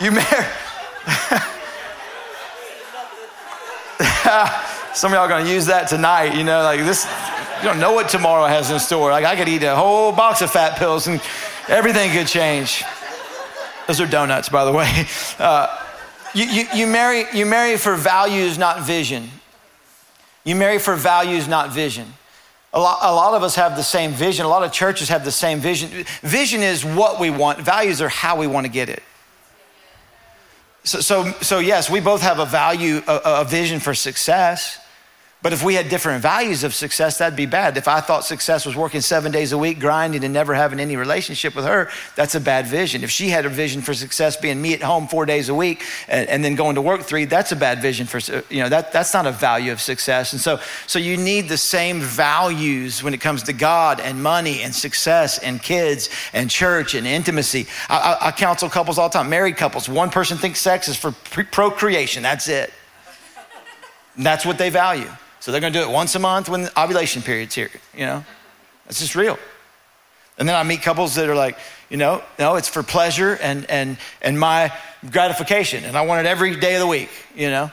You 0.01 0.13
marry. 0.13 0.47
Some 4.95 5.13
of 5.13 5.17
y'all 5.17 5.25
are 5.25 5.29
going 5.29 5.45
to 5.47 5.51
use 5.51 5.67
that 5.67 5.89
tonight. 5.89 6.35
You 6.35 6.45
know, 6.45 6.63
like 6.63 6.81
this, 6.81 7.07
you 7.59 7.65
don't 7.65 7.81
know 7.81 7.93
what 7.93 8.09
tomorrow 8.09 8.47
has 8.47 8.71
in 8.71 8.79
store. 8.79 9.11
Like 9.11 9.25
I 9.25 9.35
could 9.35 9.49
eat 9.49 9.63
a 9.63 9.75
whole 9.75 10.13
box 10.13 10.43
of 10.43 10.51
fat 10.51 10.79
pills 10.79 11.07
and 11.07 11.21
everything 11.69 12.13
could 12.13 12.27
change. 12.27 12.85
Those 13.87 14.01
are 14.01 14.07
donuts, 14.07 14.49
by 14.49 14.65
the 14.65 14.73
way. 14.73 15.07
Uh, 15.39 15.69
you, 16.39 16.45
you, 16.45 16.67
you, 16.75 16.87
marry, 16.87 17.25
you 17.33 17.47
marry 17.47 17.77
for 17.77 17.97
values, 17.97 18.59
not 18.59 18.83
vision. 18.83 19.29
You 20.45 20.55
marry 20.55 20.79
for 20.79 20.95
values, 20.95 21.49
not 21.49 21.73
vision. 21.73 22.07
A 22.73 22.79
lot, 22.79 22.99
a 23.03 23.13
lot 23.13 23.35
of 23.35 23.43
us 23.43 23.57
have 23.57 23.77
the 23.77 23.83
same 23.83 24.13
vision. 24.13 24.47
A 24.47 24.49
lot 24.49 24.63
of 24.63 24.71
churches 24.71 25.09
have 25.09 25.25
the 25.25 25.33
same 25.33 25.59
vision. 25.59 26.05
Vision 26.23 26.63
is 26.63 26.85
what 26.85 27.19
we 27.19 27.31
want, 27.31 27.61
values 27.61 28.01
are 28.01 28.09
how 28.09 28.39
we 28.39 28.47
want 28.47 28.67
to 28.67 28.73
get 28.73 28.89
it. 28.89 29.03
So, 30.85 31.01
so, 31.01 31.33
so 31.41 31.59
yes, 31.59 31.91
we 31.91 31.99
both 32.01 32.23
have 32.23 32.39
a 32.39 32.47
value, 32.47 33.03
a, 33.09 33.41
a 33.41 33.45
vision 33.45 33.81
for 33.81 33.95
success. 33.95 34.79
But 35.49 35.55
if 35.55 35.65
we 35.65 35.77
had 35.77 35.89
different 35.89 36.21
values 36.21 36.63
of 36.63 36.75
success, 36.75 37.17
that'd 37.17 37.35
be 37.35 37.47
bad. 37.47 37.79
If 37.79 37.89
I 37.89 38.03
thought 38.03 38.27
success 38.27 38.67
was 38.67 38.77
working 38.77 39.01
seven 39.01 39.33
days 39.33 39.53
a 39.53 39.57
week, 39.57 39.81
grinding, 39.81 40.23
and 40.23 40.35
never 40.35 40.53
having 40.53 40.79
any 40.79 40.95
relationship 40.95 41.55
with 41.55 41.65
her, 41.65 41.89
that's 42.17 42.35
a 42.35 42.41
bad 42.41 42.67
vision. 42.67 43.03
If 43.03 43.11
she 43.11 43.31
had 43.31 43.47
a 43.47 43.49
vision 43.49 43.81
for 43.81 43.95
success 43.95 44.37
being 44.37 44.61
me 44.61 44.75
at 44.75 44.83
home 44.83 45.09
four 45.09 45.25
days 45.25 45.49
a 45.49 45.55
week 45.55 45.85
and, 46.07 46.29
and 46.29 46.45
then 46.45 46.55
going 46.55 46.75
to 46.75 46.83
work 46.83 47.05
three, 47.05 47.25
that's 47.25 47.51
a 47.51 47.57
bad 47.57 47.81
vision 47.81 48.07
for, 48.07 48.19
you 48.53 48.61
know, 48.61 48.69
that, 48.69 48.93
that's 48.93 49.15
not 49.15 49.27
a 49.27 49.33
value 49.33 49.73
of 49.73 49.81
success. 49.81 50.35
And 50.35 50.41
so, 50.43 50.61
so 50.87 50.99
you 50.99 51.17
need 51.17 51.49
the 51.49 51.57
same 51.57 52.03
values 52.03 53.03
when 53.03 53.15
it 53.15 53.23
comes 53.23 53.45
to 53.45 53.55
God 53.55 54.01
and 54.01 54.23
money 54.23 54.61
and 54.61 54.75
success 54.75 55.39
and 55.39 55.63
kids 55.63 56.11
and 56.35 56.51
church 56.51 56.95
and 56.95 57.07
intimacy. 57.07 57.69
I, 57.89 57.97
I, 57.97 58.27
I 58.27 58.33
counsel 58.33 58.69
couples 58.69 58.99
all 58.99 59.09
the 59.09 59.15
time, 59.15 59.31
married 59.31 59.57
couples. 59.57 59.89
One 59.89 60.11
person 60.11 60.37
thinks 60.37 60.61
sex 60.61 60.89
is 60.89 60.97
for 60.99 61.13
procreation, 61.13 62.23
that's 62.23 62.49
it. 62.49 62.71
That's 64.19 64.45
what 64.45 64.59
they 64.59 64.69
value. 64.69 65.09
So 65.41 65.53
they're 65.53 65.61
going 65.61 65.73
to 65.73 65.79
do 65.79 65.85
it 65.85 65.93
once 65.93 66.15
a 66.15 66.19
month 66.19 66.49
when 66.49 66.63
the 66.63 66.81
ovulation 66.81 67.23
period's 67.23 67.55
here, 67.55 67.71
you 67.95 68.07
know? 68.07 68.25
That's 68.87 69.01
just 69.01 69.15
real. 69.15 69.39
And 70.39 70.49
then 70.49 70.57
I 70.57 70.63
meet 70.63 70.83
couples 70.83 71.15
that 71.17 71.29
are 71.29 71.35
like, 71.35 71.59
you 71.91 71.97
know, 71.97 72.23
no, 72.39 72.57
it's 72.57 72.69
for 72.69 72.83
pleasure 72.83 73.35
and, 73.41 73.69
and, 73.71 73.99
and 74.23 74.39
my 74.39 74.73
gratification. 75.11 75.85
And 75.85 75.97
I 75.97 76.03
want 76.03 76.27
it 76.27 76.29
every 76.29 76.57
day 76.57 76.75
of 76.75 76.81
the 76.81 76.87
week, 76.87 77.11
you 77.35 77.51
know? 77.51 77.71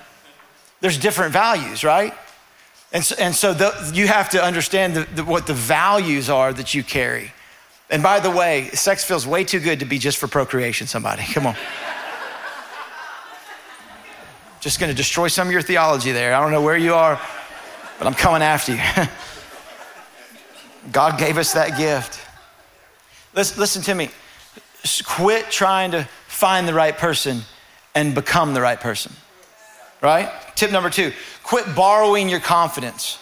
There's 0.82 0.98
different 0.98 1.32
values, 1.34 1.84
right? 1.84 2.14
And 2.92 3.04
so, 3.04 3.16
and 3.18 3.36
so 3.36 3.54
the, 3.54 3.92
you 3.94 4.08
have 4.08 4.30
to 4.32 4.44
understand 4.44 4.96
the, 4.96 5.04
the, 5.16 5.24
what 5.24 5.48
the 5.48 5.54
values 5.54 6.30
are 6.30 6.54
that 6.54 6.74
you 6.74 6.84
carry. 6.84 7.32
And 7.90 8.02
by 8.02 8.20
the 8.20 8.32
way, 8.32 8.70
sex 8.74 9.04
feels 9.04 9.28
way 9.28 9.44
too 9.44 9.60
good 9.60 9.80
to 9.80 9.86
be 9.86 9.98
just 9.98 10.18
for 10.18 10.28
procreation, 10.28 10.88
somebody. 10.88 11.24
Come 11.34 11.48
on. 11.48 11.56
just 14.60 14.80
gonna 14.80 14.94
destroy 14.94 15.28
some 15.28 15.48
of 15.48 15.52
your 15.52 15.62
theology 15.62 16.12
there. 16.12 16.34
I 16.34 16.42
don't 16.42 16.52
know 16.52 16.62
where 16.62 16.78
you 16.78 16.94
are 16.94 17.20
but 17.98 18.08
I'm 18.08 18.14
coming 18.14 18.42
after 18.42 18.74
you. 18.74 18.82
God 20.92 21.18
gave 21.18 21.38
us 21.38 21.54
that 21.54 21.78
gift. 21.78 22.20
Listen, 23.34 23.60
listen 23.60 23.82
to 23.84 23.96
me. 23.96 24.10
Quit 25.06 25.50
trying 25.50 25.92
to 25.92 26.08
find 26.28 26.68
the 26.68 26.74
right 26.74 26.96
person 26.96 27.42
and 27.96 28.14
become 28.14 28.54
the 28.54 28.62
right 28.62 28.80
person. 28.80 29.12
Right? 30.02 30.32
Tip 30.56 30.72
number 30.72 30.90
two 30.90 31.12
quit 31.44 31.76
borrowing 31.76 32.30
your 32.30 32.40
confidence. 32.40 33.20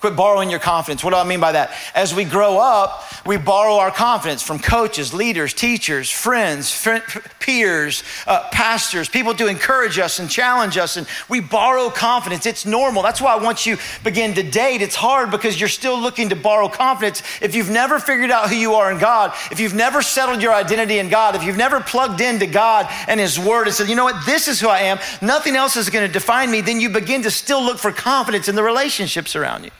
Quit 0.00 0.14
borrowing 0.14 0.48
your 0.48 0.60
confidence. 0.60 1.02
What 1.02 1.10
do 1.10 1.16
I 1.16 1.24
mean 1.24 1.40
by 1.40 1.50
that? 1.52 1.72
As 1.92 2.14
we 2.14 2.22
grow 2.22 2.58
up, 2.58 3.02
we 3.26 3.36
borrow 3.36 3.74
our 3.78 3.90
confidence 3.90 4.44
from 4.44 4.60
coaches, 4.60 5.12
leaders, 5.12 5.52
teachers, 5.52 6.08
friends, 6.08 6.72
fr- 6.72 6.98
peers, 7.40 8.04
uh, 8.28 8.48
pastors, 8.50 9.08
people 9.08 9.34
to 9.34 9.48
encourage 9.48 9.98
us 9.98 10.20
and 10.20 10.30
challenge 10.30 10.78
us. 10.78 10.96
And 10.96 11.08
we 11.28 11.40
borrow 11.40 11.90
confidence. 11.90 12.46
It's 12.46 12.64
normal. 12.64 13.02
That's 13.02 13.20
why 13.20 13.34
once 13.38 13.66
you 13.66 13.76
begin 14.04 14.34
to 14.34 14.44
date, 14.44 14.82
it's 14.82 14.94
hard 14.94 15.32
because 15.32 15.58
you're 15.58 15.68
still 15.68 15.98
looking 16.00 16.28
to 16.28 16.36
borrow 16.36 16.68
confidence. 16.68 17.24
If 17.42 17.56
you've 17.56 17.70
never 17.70 17.98
figured 17.98 18.30
out 18.30 18.50
who 18.50 18.54
you 18.54 18.74
are 18.74 18.92
in 18.92 18.98
God, 18.98 19.32
if 19.50 19.58
you've 19.58 19.74
never 19.74 20.00
settled 20.00 20.40
your 20.40 20.54
identity 20.54 21.00
in 21.00 21.08
God, 21.08 21.34
if 21.34 21.42
you've 21.42 21.56
never 21.56 21.80
plugged 21.80 22.20
into 22.20 22.46
God 22.46 22.86
and 23.08 23.18
His 23.18 23.36
Word 23.36 23.66
and 23.66 23.74
said, 23.74 23.88
you 23.88 23.96
know 23.96 24.04
what, 24.04 24.24
this 24.26 24.46
is 24.46 24.60
who 24.60 24.68
I 24.68 24.82
am, 24.82 25.00
nothing 25.20 25.56
else 25.56 25.76
is 25.76 25.90
going 25.90 26.06
to 26.06 26.12
define 26.12 26.52
me, 26.52 26.60
then 26.60 26.80
you 26.80 26.88
begin 26.88 27.24
to 27.24 27.32
still 27.32 27.64
look 27.64 27.78
for 27.78 27.90
confidence 27.90 28.48
in 28.48 28.54
the 28.54 28.62
relationships 28.62 29.34
around 29.34 29.64
you. 29.64 29.70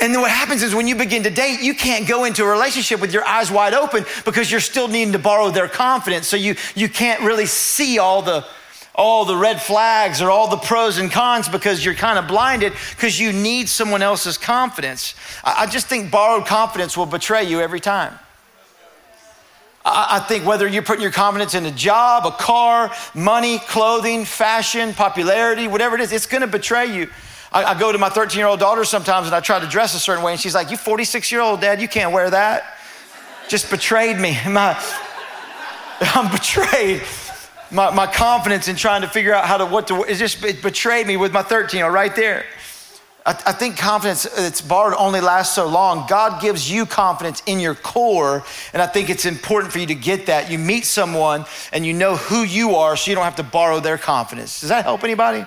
And 0.00 0.14
then 0.14 0.20
what 0.20 0.30
happens 0.30 0.62
is 0.62 0.74
when 0.74 0.86
you 0.86 0.94
begin 0.94 1.24
to 1.24 1.30
date, 1.30 1.60
you 1.60 1.74
can't 1.74 2.06
go 2.06 2.24
into 2.24 2.44
a 2.44 2.46
relationship 2.48 3.00
with 3.00 3.12
your 3.12 3.26
eyes 3.26 3.50
wide 3.50 3.74
open 3.74 4.04
because 4.24 4.50
you're 4.50 4.60
still 4.60 4.86
needing 4.86 5.12
to 5.12 5.18
borrow 5.18 5.50
their 5.50 5.66
confidence. 5.66 6.28
So 6.28 6.36
you, 6.36 6.54
you 6.76 6.88
can't 6.88 7.20
really 7.22 7.46
see 7.46 7.98
all 7.98 8.22
the, 8.22 8.46
all 8.94 9.24
the 9.24 9.36
red 9.36 9.60
flags 9.60 10.22
or 10.22 10.30
all 10.30 10.48
the 10.48 10.56
pros 10.56 10.98
and 10.98 11.10
cons 11.10 11.48
because 11.48 11.84
you're 11.84 11.94
kind 11.94 12.16
of 12.16 12.28
blinded 12.28 12.74
because 12.90 13.18
you 13.18 13.32
need 13.32 13.68
someone 13.68 14.00
else's 14.00 14.38
confidence. 14.38 15.16
I, 15.42 15.66
just 15.66 15.88
think 15.88 16.12
borrowed 16.12 16.46
confidence 16.46 16.96
will 16.96 17.06
betray 17.06 17.42
you 17.42 17.60
every 17.60 17.80
time. 17.80 18.16
I 19.84 20.20
think 20.20 20.44
whether 20.44 20.68
you're 20.68 20.82
putting 20.82 21.02
your 21.02 21.12
confidence 21.12 21.54
in 21.54 21.64
a 21.64 21.70
job, 21.70 22.26
a 22.26 22.30
car, 22.30 22.92
money, 23.14 23.58
clothing, 23.58 24.26
fashion, 24.26 24.92
popularity, 24.92 25.66
whatever 25.66 25.94
it 25.94 26.02
is, 26.02 26.12
it's 26.12 26.26
going 26.26 26.42
to 26.42 26.46
betray 26.46 26.94
you. 26.94 27.08
I, 27.52 27.64
I 27.64 27.78
go 27.78 27.92
to 27.92 27.98
my 27.98 28.08
13 28.08 28.38
year 28.38 28.46
old 28.46 28.60
daughter 28.60 28.84
sometimes 28.84 29.26
and 29.26 29.34
I 29.34 29.40
try 29.40 29.58
to 29.60 29.66
dress 29.66 29.94
a 29.94 29.98
certain 29.98 30.22
way, 30.22 30.32
and 30.32 30.40
she's 30.40 30.54
like, 30.54 30.70
You 30.70 30.76
46 30.76 31.32
year 31.32 31.40
old 31.40 31.60
dad, 31.60 31.80
you 31.80 31.88
can't 31.88 32.12
wear 32.12 32.30
that. 32.30 32.78
Just 33.48 33.70
betrayed 33.70 34.18
me. 34.18 34.38
My, 34.48 34.78
I'm 36.00 36.30
betrayed. 36.30 37.02
My, 37.70 37.90
my 37.94 38.06
confidence 38.06 38.68
in 38.68 38.76
trying 38.76 39.02
to 39.02 39.08
figure 39.08 39.34
out 39.34 39.44
how 39.44 39.58
to 39.58 39.66
what 39.66 39.88
to 39.88 40.02
it 40.04 40.14
just 40.14 40.42
it 40.42 40.62
betrayed 40.62 41.06
me 41.06 41.18
with 41.18 41.34
my 41.34 41.42
13 41.42 41.76
year 41.76 41.84
old 41.84 41.94
right 41.94 42.14
there. 42.16 42.46
I, 43.26 43.32
I 43.32 43.52
think 43.52 43.76
confidence 43.76 44.22
that's 44.22 44.62
borrowed 44.62 44.94
only 44.96 45.20
lasts 45.20 45.54
so 45.54 45.66
long. 45.66 46.06
God 46.08 46.40
gives 46.40 46.70
you 46.70 46.86
confidence 46.86 47.42
in 47.44 47.60
your 47.60 47.74
core, 47.74 48.42
and 48.72 48.80
I 48.80 48.86
think 48.86 49.10
it's 49.10 49.26
important 49.26 49.70
for 49.70 49.80
you 49.80 49.86
to 49.86 49.94
get 49.94 50.26
that. 50.26 50.50
You 50.50 50.58
meet 50.58 50.86
someone 50.86 51.44
and 51.70 51.84
you 51.84 51.92
know 51.92 52.16
who 52.16 52.42
you 52.42 52.76
are, 52.76 52.96
so 52.96 53.10
you 53.10 53.14
don't 53.14 53.24
have 53.24 53.36
to 53.36 53.42
borrow 53.42 53.80
their 53.80 53.98
confidence. 53.98 54.60
Does 54.60 54.70
that 54.70 54.84
help 54.84 55.04
anybody? 55.04 55.44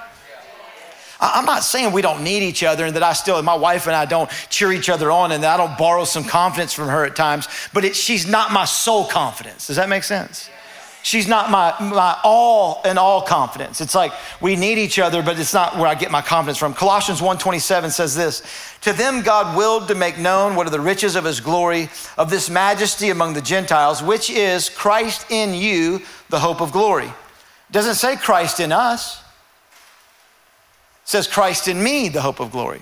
I'm 1.22 1.46
not 1.46 1.64
saying 1.64 1.92
we 1.92 2.02
don't 2.02 2.24
need 2.24 2.42
each 2.42 2.64
other 2.64 2.86
and 2.86 2.96
that 2.96 3.04
I 3.04 3.14
still, 3.14 3.42
my 3.44 3.54
wife 3.54 3.86
and 3.86 3.96
I 3.96 4.06
don't 4.06 4.30
cheer 4.50 4.72
each 4.72 4.90
other 4.90 5.12
on 5.12 5.32
and 5.32 5.44
that 5.44 5.54
I 5.54 5.58
don't 5.58 5.78
borrow 5.78 6.04
some 6.04 6.24
confidence 6.24 6.74
from 6.74 6.88
her 6.88 7.06
at 7.06 7.16
times, 7.16 7.48
but 7.74 7.86
it, 7.86 7.96
she's 7.96 8.28
not 8.28 8.52
my 8.52 8.66
sole 8.66 9.06
confidence. 9.06 9.68
Does 9.68 9.76
that 9.76 9.88
make 9.88 10.04
sense? 10.04 10.50
She's 11.04 11.28
not 11.28 11.50
my, 11.50 11.76
my 11.80 12.18
all 12.24 12.82
in 12.86 12.98
all 12.98 13.22
confidence. 13.22 13.82
It's 13.82 13.96
like 13.96 14.14
we 14.40 14.56
need 14.56 14.78
each 14.78 15.00
other, 15.00 15.24
but 15.24 15.40
it's 15.40 15.54
not 15.54 15.78
where 15.78 15.88
I 15.88 15.96
get 15.96 16.12
my 16.12 16.22
confidence 16.22 16.58
from. 16.58 16.74
Colossians 16.74 17.22
1.27 17.22 17.92
says 17.92 18.16
this, 18.16 18.44
To 18.82 18.94
them 18.94 19.22
God 19.22 19.56
willed 19.56 19.88
to 19.88 19.96
make 19.96 20.20
known 20.20 20.56
what 20.56 20.68
are 20.68 20.72
the 20.72 20.80
riches 20.80 21.16
of 21.16 21.26
his 21.26 21.40
glory, 21.40 21.90
of 22.18 22.30
this 22.30 22.50
majesty 22.50 23.10
among 23.10 23.34
the 23.34 23.42
Gentiles, 23.42 24.04
which 24.04 24.30
is 24.30 24.70
Christ 24.70 25.26
in 25.32 25.56
you, 25.56 26.02
the 26.30 26.40
hope 26.40 26.62
of 26.62 26.72
glory. 26.72 27.12
Doesn't 27.72 27.96
say 27.96 28.16
Christ 28.16 28.60
in 28.60 28.72
us 28.72 29.21
says 31.04 31.28
Christ 31.28 31.68
in 31.68 31.82
me, 31.82 32.10
the 32.10 32.22
hope 32.22 32.40
of 32.40 32.52
glory. 32.52 32.82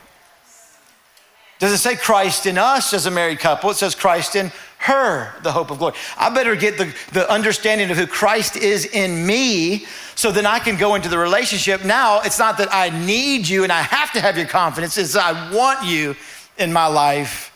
Does 1.60 1.74
it 1.74 1.80
say 1.80 1.98
Christ 1.98 2.46
in 2.46 2.58
us 2.58 2.94
as 2.94 3.06
a 3.06 3.12
married 3.12 3.40
couple? 3.40 3.70
It 3.70 3.76
says 3.76 3.94
Christ 3.94 4.36
in 4.38 4.52
her, 4.80 5.34
the 5.44 5.52
hope 5.52 5.72
of 5.72 5.78
glory. 5.78 5.96
I 6.18 6.34
better 6.34 6.56
get 6.56 6.78
the, 6.78 6.94
the 7.12 7.30
understanding 7.30 7.92
of 7.92 7.98
who 7.98 8.08
Christ 8.08 8.56
is 8.56 8.86
in 8.86 9.28
me 9.28 9.86
so 10.16 10.32
then 10.32 10.46
I 10.46 10.60
can 10.60 10.78
go 10.78 10.96
into 10.96 11.10
the 11.10 11.18
relationship. 11.18 11.84
Now, 11.84 12.22
it's 12.22 12.40
not 12.40 12.58
that 12.60 12.70
I 12.74 12.90
need 13.06 13.48
you 13.48 13.64
and 13.64 13.74
I 13.74 13.82
have 13.82 14.14
to 14.14 14.22
have 14.22 14.38
your 14.38 14.48
confidence, 14.48 14.98
it's 14.98 15.18
I 15.18 15.54
want 15.54 15.86
you 15.86 16.16
in 16.58 16.72
my 16.72 16.88
life 16.88 17.52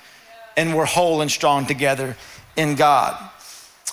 and 0.58 0.76
we're 0.76 0.86
whole 0.86 1.22
and 1.22 1.32
strong 1.32 1.66
together 1.66 2.18
in 2.58 2.76
God. 2.76 3.18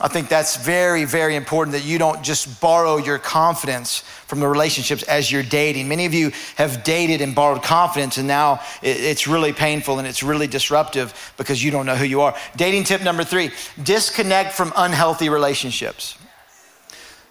I 0.03 0.09
think 0.09 0.31
that's 0.31 0.57
very, 0.57 1.05
very 1.05 1.37
important 1.37 1.75
that 1.75 1.85
you 1.85 1.99
don't 1.99 2.23
just 2.23 2.59
borrow 2.59 2.97
your 2.97 3.19
confidence 3.19 4.01
from 4.27 4.41
the 4.41 4.49
relationships 4.49 5.03
as 5.03 5.31
you're 5.31 5.43
dating. 5.43 5.89
Many 5.89 6.07
of 6.07 6.15
you 6.15 6.33
have 6.57 6.83
dated 6.85 7.21
and 7.21 7.35
borrowed 7.35 7.63
confidence, 7.63 8.17
and 8.17 8.27
now 8.27 8.63
it's 8.83 9.27
really 9.27 9.53
painful 9.53 9.99
and 9.99 10.09
it's 10.09 10.23
really 10.23 10.47
disruptive 10.47 11.33
because 11.37 11.63
you 11.63 11.71
don't 11.71 11.85
know 11.85 11.97
who 11.97 12.07
you 12.07 12.23
are. 12.23 12.35
Dating 12.57 12.85
tip 12.85 13.03
number 13.03 13.25
three 13.25 13.51
disconnect 13.83 14.55
from 14.55 14.73
unhealthy 14.75 15.29
relationships. 15.29 16.17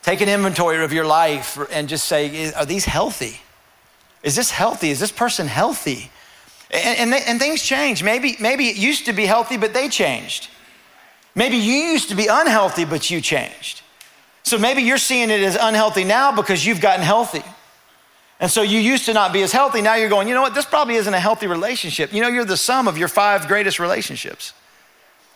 Take 0.04 0.22
an 0.22 0.30
inventory 0.30 0.84
of 0.84 0.94
your 0.94 1.06
life 1.06 1.58
and 1.72 1.90
just 1.90 2.06
say, 2.06 2.54
Are 2.54 2.66
these 2.66 2.86
healthy? 2.86 3.42
Is 4.22 4.36
this 4.36 4.52
healthy? 4.52 4.92
Is 4.92 5.00
this 5.00 5.12
person 5.12 5.48
healthy? 5.48 6.12
And, 6.70 7.14
and, 7.14 7.24
and 7.28 7.40
things 7.40 7.64
change. 7.64 8.04
Maybe, 8.04 8.36
maybe 8.40 8.68
it 8.68 8.78
used 8.78 9.06
to 9.06 9.14
be 9.14 9.26
healthy, 9.26 9.58
but 9.58 9.74
they 9.74 9.90
changed. 9.90 10.50
Maybe 11.36 11.58
you 11.58 11.74
used 11.74 12.10
to 12.10 12.16
be 12.16 12.28
unhealthy, 12.28 12.86
but 12.86 13.10
you 13.10 13.22
changed. 13.22 13.82
So 14.44 14.58
maybe 14.58 14.82
you're 14.82 14.98
seeing 14.98 15.30
it 15.30 15.42
as 15.42 15.58
unhealthy 15.60 16.04
now 16.04 16.32
because 16.32 16.66
you've 16.66 16.82
gotten 16.82 17.04
healthy. 17.04 17.44
And 18.40 18.50
so 18.50 18.62
you 18.62 18.80
used 18.80 19.06
to 19.06 19.14
not 19.14 19.34
be 19.34 19.42
as 19.42 19.52
healthy. 19.52 19.82
Now 19.82 19.96
you're 19.96 20.10
going, 20.10 20.28
you 20.28 20.34
know 20.34 20.42
what? 20.42 20.56
This 20.56 20.66
probably 20.66 20.96
isn't 20.96 21.14
a 21.14 21.20
healthy 21.20 21.48
relationship. 21.48 22.14
You 22.14 22.22
know, 22.22 22.30
you're 22.30 22.46
the 22.46 22.58
sum 22.58 22.88
of 22.88 22.98
your 22.98 23.10
five 23.10 23.48
greatest 23.48 23.80
relationships. 23.80 24.54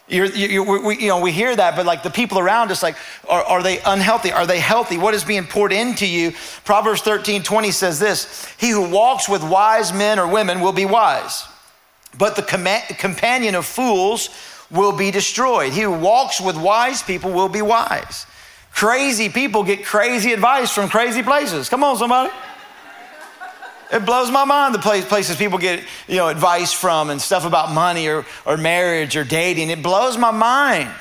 You're, 0.08 0.26
you're, 0.26 0.86
we, 0.86 0.98
you 0.98 1.08
know, 1.08 1.22
we 1.22 1.32
hear 1.32 1.56
that, 1.56 1.76
but 1.76 1.86
like 1.86 2.04
the 2.04 2.10
people 2.10 2.38
around 2.38 2.72
us, 2.72 2.84
like, 2.84 2.98
are, 3.28 3.44
are 3.44 3.64
they 3.64 3.80
unhealthy? 3.82 4.32
Are 4.32 4.46
they 4.46 4.60
healthy? 4.60 4.98
What 4.98 5.14
is 5.14 5.24
being 5.24 5.46
poured 5.46 5.72
into 5.72 6.06
you? 6.06 6.34
Proverbs 6.66 7.02
13 7.02 7.44
20 7.44 7.72
says 7.72 8.00
this 8.00 8.46
He 8.58 8.70
who 8.70 8.90
walks 8.90 9.30
with 9.30 9.44
wise 9.44 9.94
men 9.94 10.20
or 10.20 10.28
women 10.28 10.60
will 10.60 10.74
be 10.74 10.86
wise, 10.86 11.46
but 12.18 12.36
the 12.36 12.42
com- 12.42 12.96
companion 12.98 13.56
of 13.56 13.66
fools 13.66 14.30
will 14.72 14.92
be 14.92 15.12
destroyed. 15.12 15.74
He 15.74 15.82
who 15.82 15.92
walks 15.92 16.42
with 16.42 16.58
wise 16.58 17.02
people 17.04 17.32
will 17.32 17.50
be 17.50 17.62
wise. 17.62 18.26
Crazy 18.74 19.30
people 19.30 19.64
get 19.64 19.86
crazy 19.86 20.34
advice 20.34 20.72
from 20.72 20.90
crazy 20.90 21.22
places. 21.22 21.70
Come 21.70 21.84
on, 21.84 21.98
somebody. 21.98 22.34
It 23.92 24.06
blows 24.06 24.32
my 24.32 24.44
mind 24.44 24.74
the 24.74 24.80
places 24.80 25.36
people 25.36 25.60
get 25.60 25.84
you 26.08 26.16
know, 26.16 26.28
advice 26.28 26.74
from 26.74 27.12
and 27.12 27.22
stuff 27.22 27.46
about 27.46 27.72
money 27.72 28.08
or, 28.08 28.26
or 28.44 28.58
marriage 28.58 29.16
or 29.16 29.24
dating. 29.24 29.70
It 29.70 29.84
blows 29.84 30.18
my 30.18 30.32
mind. 30.32 30.92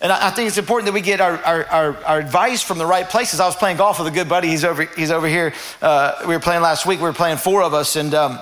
And 0.00 0.12
I, 0.12 0.30
think 0.30 0.46
it's 0.46 0.58
important 0.58 0.86
that 0.86 0.92
we 0.92 1.00
get 1.00 1.20
our, 1.20 1.38
our, 1.38 1.64
our, 1.64 2.04
our, 2.04 2.18
advice 2.20 2.62
from 2.62 2.78
the 2.78 2.86
right 2.86 3.08
places. 3.08 3.40
I 3.40 3.46
was 3.46 3.56
playing 3.56 3.78
golf 3.78 3.98
with 3.98 4.06
a 4.06 4.12
good 4.12 4.28
buddy. 4.28 4.46
He's 4.46 4.62
over, 4.62 4.84
he's 4.84 5.10
over 5.10 5.26
here. 5.26 5.52
Uh, 5.82 6.20
we 6.20 6.34
were 6.34 6.40
playing 6.40 6.62
last 6.62 6.86
week. 6.86 7.00
We 7.00 7.04
were 7.04 7.12
playing 7.12 7.38
four 7.38 7.62
of 7.62 7.74
us, 7.74 7.96
and, 7.96 8.14
um, 8.14 8.38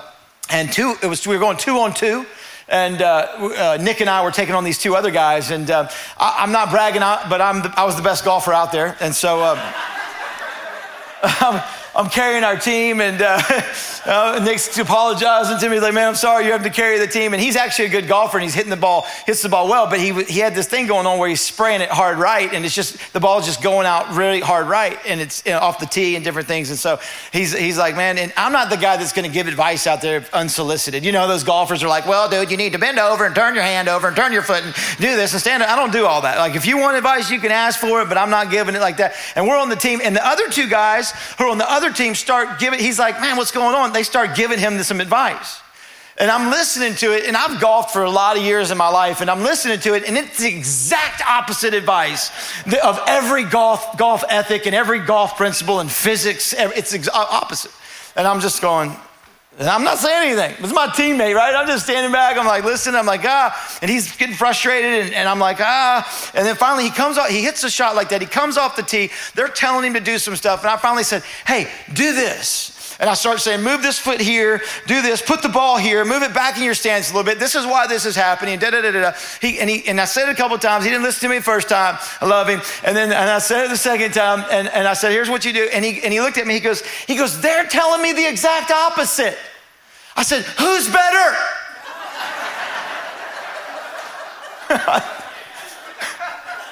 and 0.51 0.71
two, 0.71 0.93
it 1.01 1.07
was, 1.07 1.25
we 1.25 1.33
were 1.33 1.39
going 1.39 1.57
two 1.57 1.79
on 1.79 1.95
two. 1.95 2.27
And 2.69 3.01
uh, 3.01 3.05
uh, 3.05 3.77
Nick 3.81 4.01
and 4.01 4.09
I 4.09 4.23
were 4.23 4.31
taking 4.31 4.53
on 4.53 4.63
these 4.63 4.77
two 4.77 4.95
other 4.95 5.11
guys. 5.11 5.51
And 5.51 5.71
uh, 5.71 5.89
I, 6.17 6.43
am 6.43 6.51
not 6.51 6.69
bragging, 6.69 6.99
but 6.99 7.39
I'm 7.41 7.61
the, 7.61 7.73
I 7.77 7.85
was 7.85 7.95
the 7.95 8.01
best 8.01 8.25
golfer 8.25 8.51
out 8.51 8.71
there. 8.71 8.97
And 8.99 9.15
so 9.15 9.43
um, 11.41 11.61
I'm 11.97 12.09
carrying 12.09 12.43
our 12.43 12.57
team, 12.57 13.01
and 13.01 13.19
uh, 13.19 13.41
uh, 14.05 14.39
Nick's 14.43 14.77
apologizing 14.77 15.57
to 15.57 15.67
me. 15.67 15.77
He's 15.77 15.81
like, 15.81 15.95
man, 15.95 16.07
I'm 16.07 16.15
sorry 16.15 16.45
you 16.45 16.51
have 16.51 16.61
to 16.61 16.69
carry 16.69 16.99
the 16.99 17.07
team. 17.07 17.33
And 17.33 17.41
he's 17.41 17.55
actually 17.55 17.85
a 17.85 17.89
good 17.89 18.07
golfer, 18.07 18.37
and 18.37 18.43
he's 18.43 18.53
hitting 18.53 18.69
the 18.69 18.77
ball, 18.77 19.07
hits 19.25 19.41
the 19.41 19.49
ball 19.49 19.67
well, 19.67 19.89
but 19.89 19.99
he, 19.99 20.13
he 20.25 20.39
had 20.39 20.53
this 20.53 20.67
thing 20.67 20.85
going 20.85 21.07
on 21.07 21.17
where 21.17 21.27
he's 21.27 21.41
spraying 21.41 21.81
it 21.81 21.89
hard 21.89 22.19
right, 22.19 22.53
and 22.53 22.63
it's 22.63 22.75
just, 22.75 23.13
the 23.13 23.19
ball's 23.19 23.47
just 23.47 23.63
going 23.63 23.87
out 23.87 24.15
really 24.15 24.41
hard 24.41 24.67
right, 24.67 24.99
and 25.07 25.19
it's 25.19 25.41
you 25.43 25.53
know, 25.53 25.57
off 25.57 25.79
the 25.79 25.87
tee 25.87 26.15
and 26.15 26.23
different 26.23 26.47
things. 26.47 26.69
And 26.69 26.77
so 26.77 26.99
he's, 27.33 27.57
he's 27.57 27.79
like, 27.79 27.95
man, 27.95 28.19
and 28.19 28.31
I'm 28.37 28.51
not 28.51 28.69
the 28.69 28.77
guy 28.77 28.97
that's 28.97 29.13
going 29.13 29.27
to 29.27 29.33
give 29.33 29.47
advice 29.47 29.87
out 29.87 30.03
there 30.03 30.23
unsolicited. 30.33 31.03
You 31.03 31.11
know, 31.11 31.27
those 31.27 31.43
golfers 31.43 31.83
are 31.83 31.87
like, 31.87 32.05
well, 32.05 32.29
dude, 32.29 32.51
you 32.51 32.57
need 32.57 32.73
to 32.73 32.79
bend 32.79 32.99
over 32.99 33.25
and 33.25 33.33
turn 33.33 33.55
your 33.55 33.63
hand 33.63 33.89
over 33.89 34.07
and 34.07 34.15
turn 34.15 34.31
your 34.31 34.43
foot 34.43 34.63
and 34.63 34.75
do 34.97 35.15
this 35.15 35.33
and 35.33 35.41
stand 35.41 35.63
up. 35.63 35.69
I 35.69 35.75
don't 35.75 35.91
do 35.91 36.05
all 36.05 36.21
that. 36.21 36.37
Like, 36.37 36.55
if 36.55 36.67
you 36.67 36.77
want 36.77 36.95
advice, 36.95 37.31
you 37.31 37.39
can 37.39 37.51
ask 37.51 37.79
for 37.79 38.03
it, 38.03 38.07
but 38.07 38.19
I'm 38.19 38.29
not 38.29 38.51
giving 38.51 38.75
it 38.75 38.81
like 38.81 38.97
that. 38.97 39.15
And 39.35 39.47
we're 39.47 39.57
on 39.57 39.69
the 39.69 39.75
team, 39.75 39.99
and 40.03 40.15
the 40.15 40.25
other 40.25 40.47
two 40.47 40.69
guys 40.69 41.11
who 41.39 41.45
are 41.45 41.49
on 41.49 41.57
the 41.57 41.71
other 41.71 41.86
team 41.91 42.15
start 42.15 42.59
giving, 42.59 42.79
he's 42.79 42.99
like, 42.99 43.19
man, 43.19 43.37
what's 43.37 43.51
going 43.51 43.75
on? 43.75 43.93
They 43.93 44.03
start 44.03 44.35
giving 44.35 44.59
him 44.59 44.81
some 44.83 45.01
advice. 45.01 45.61
And 46.19 46.31
I'm 46.31 46.49
listening 46.49 46.95
to 46.95 47.15
it, 47.15 47.25
and 47.27 47.37
I've 47.37 47.61
golfed 47.61 47.91
for 47.91 48.03
a 48.03 48.09
lot 48.09 48.37
of 48.37 48.43
years 48.43 48.71
in 48.71 48.77
my 48.77 48.89
life, 48.89 49.21
and 49.21 49.29
I'm 49.29 49.43
listening 49.43 49.79
to 49.81 49.93
it, 49.93 50.03
and 50.07 50.17
it's 50.17 50.39
the 50.39 50.47
exact 50.47 51.21
opposite 51.21 51.75
advice 51.75 52.31
of 52.83 52.99
every 53.05 53.43
golf, 53.43 53.97
golf 53.99 54.23
ethic 54.27 54.65
and 54.65 54.73
every 54.73 54.99
golf 54.99 55.37
principle 55.37 55.79
and 55.79 55.91
physics. 55.91 56.55
It's 56.57 57.07
opposite. 57.09 57.71
And 58.15 58.25
I'm 58.25 58.39
just 58.39 58.63
going, 58.63 58.95
I'm 59.59 59.83
not 59.83 59.97
saying 59.97 60.31
anything. 60.31 60.55
It's 60.63 60.73
my 60.73 60.87
teammate, 60.87 61.33
right? 61.33 61.55
I'm 61.55 61.65
just 61.65 61.85
standing 61.85 62.11
back. 62.11 62.37
I'm 62.37 62.45
like, 62.45 62.63
listen, 62.63 62.95
I'm 62.95 63.07
like, 63.07 63.21
ah. 63.23 63.79
And 63.81 63.89
he's 63.89 64.15
getting 64.15 64.35
frustrated. 64.35 65.05
And, 65.05 65.15
and, 65.15 65.27
I'm 65.27 65.39
like, 65.39 65.57
ah. 65.59 66.31
And 66.35 66.45
then 66.45 66.55
finally 66.55 66.83
he 66.83 66.91
comes 66.91 67.17
out, 67.17 67.31
he 67.31 67.41
hits 67.41 67.63
a 67.63 67.69
shot 67.69 67.95
like 67.95 68.09
that. 68.09 68.21
He 68.21 68.27
comes 68.27 68.57
off 68.57 68.75
the 68.75 68.83
tee. 68.83 69.09
They're 69.33 69.47
telling 69.47 69.83
him 69.83 69.93
to 69.95 69.99
do 69.99 70.19
some 70.19 70.35
stuff. 70.35 70.61
And 70.61 70.69
I 70.69 70.77
finally 70.77 71.03
said, 71.03 71.23
hey, 71.47 71.71
do 71.91 72.13
this. 72.13 72.76
And 72.99 73.09
I 73.09 73.13
start 73.13 73.39
saying, 73.39 73.61
move 73.61 73.83
this 73.83 73.99
foot 73.99 74.19
here, 74.19 74.61
do 74.87 75.03
this, 75.03 75.21
put 75.21 75.43
the 75.43 75.49
ball 75.49 75.77
here, 75.77 76.03
move 76.03 76.23
it 76.23 76.33
back 76.33 76.57
in 76.57 76.63
your 76.63 76.73
stance 76.73 77.11
a 77.11 77.13
little 77.13 77.25
bit. 77.25 77.37
This 77.37 77.53
is 77.53 77.63
why 77.63 77.85
this 77.85 78.07
is 78.07 78.15
happening. 78.15 78.57
Da, 78.57 78.71
da, 78.71 78.81
da, 78.81 78.91
da. 78.91 79.11
He, 79.39 79.59
and, 79.59 79.69
he, 79.69 79.87
and 79.87 80.01
I 80.01 80.05
said 80.05 80.29
it 80.29 80.31
a 80.31 80.35
couple 80.35 80.57
times. 80.57 80.83
He 80.83 80.89
didn't 80.89 81.03
listen 81.03 81.29
to 81.29 81.29
me 81.29 81.37
the 81.37 81.43
first 81.43 81.69
time. 81.69 81.99
I 82.21 82.25
love 82.25 82.47
him. 82.49 82.59
And 82.83 82.97
then 82.97 83.11
and 83.11 83.29
I 83.29 83.37
said 83.37 83.65
it 83.65 83.69
the 83.69 83.77
second 83.77 84.13
time. 84.15 84.43
And, 84.49 84.67
and 84.69 84.87
I 84.87 84.93
said, 84.93 85.11
here's 85.11 85.29
what 85.29 85.45
you 85.45 85.53
do. 85.53 85.69
And 85.71 85.85
he, 85.85 86.01
and 86.01 86.11
he 86.11 86.21
looked 86.21 86.39
at 86.39 86.47
me. 86.47 86.55
He 86.55 86.59
goes, 86.59 86.81
he 87.05 87.15
goes, 87.15 87.39
they're 87.39 87.67
telling 87.67 88.01
me 88.01 88.13
the 88.13 88.27
exact 88.27 88.71
opposite. 88.71 89.37
I 90.15 90.23
said, 90.23 90.43
who's 90.43 90.91
better? 90.91 91.37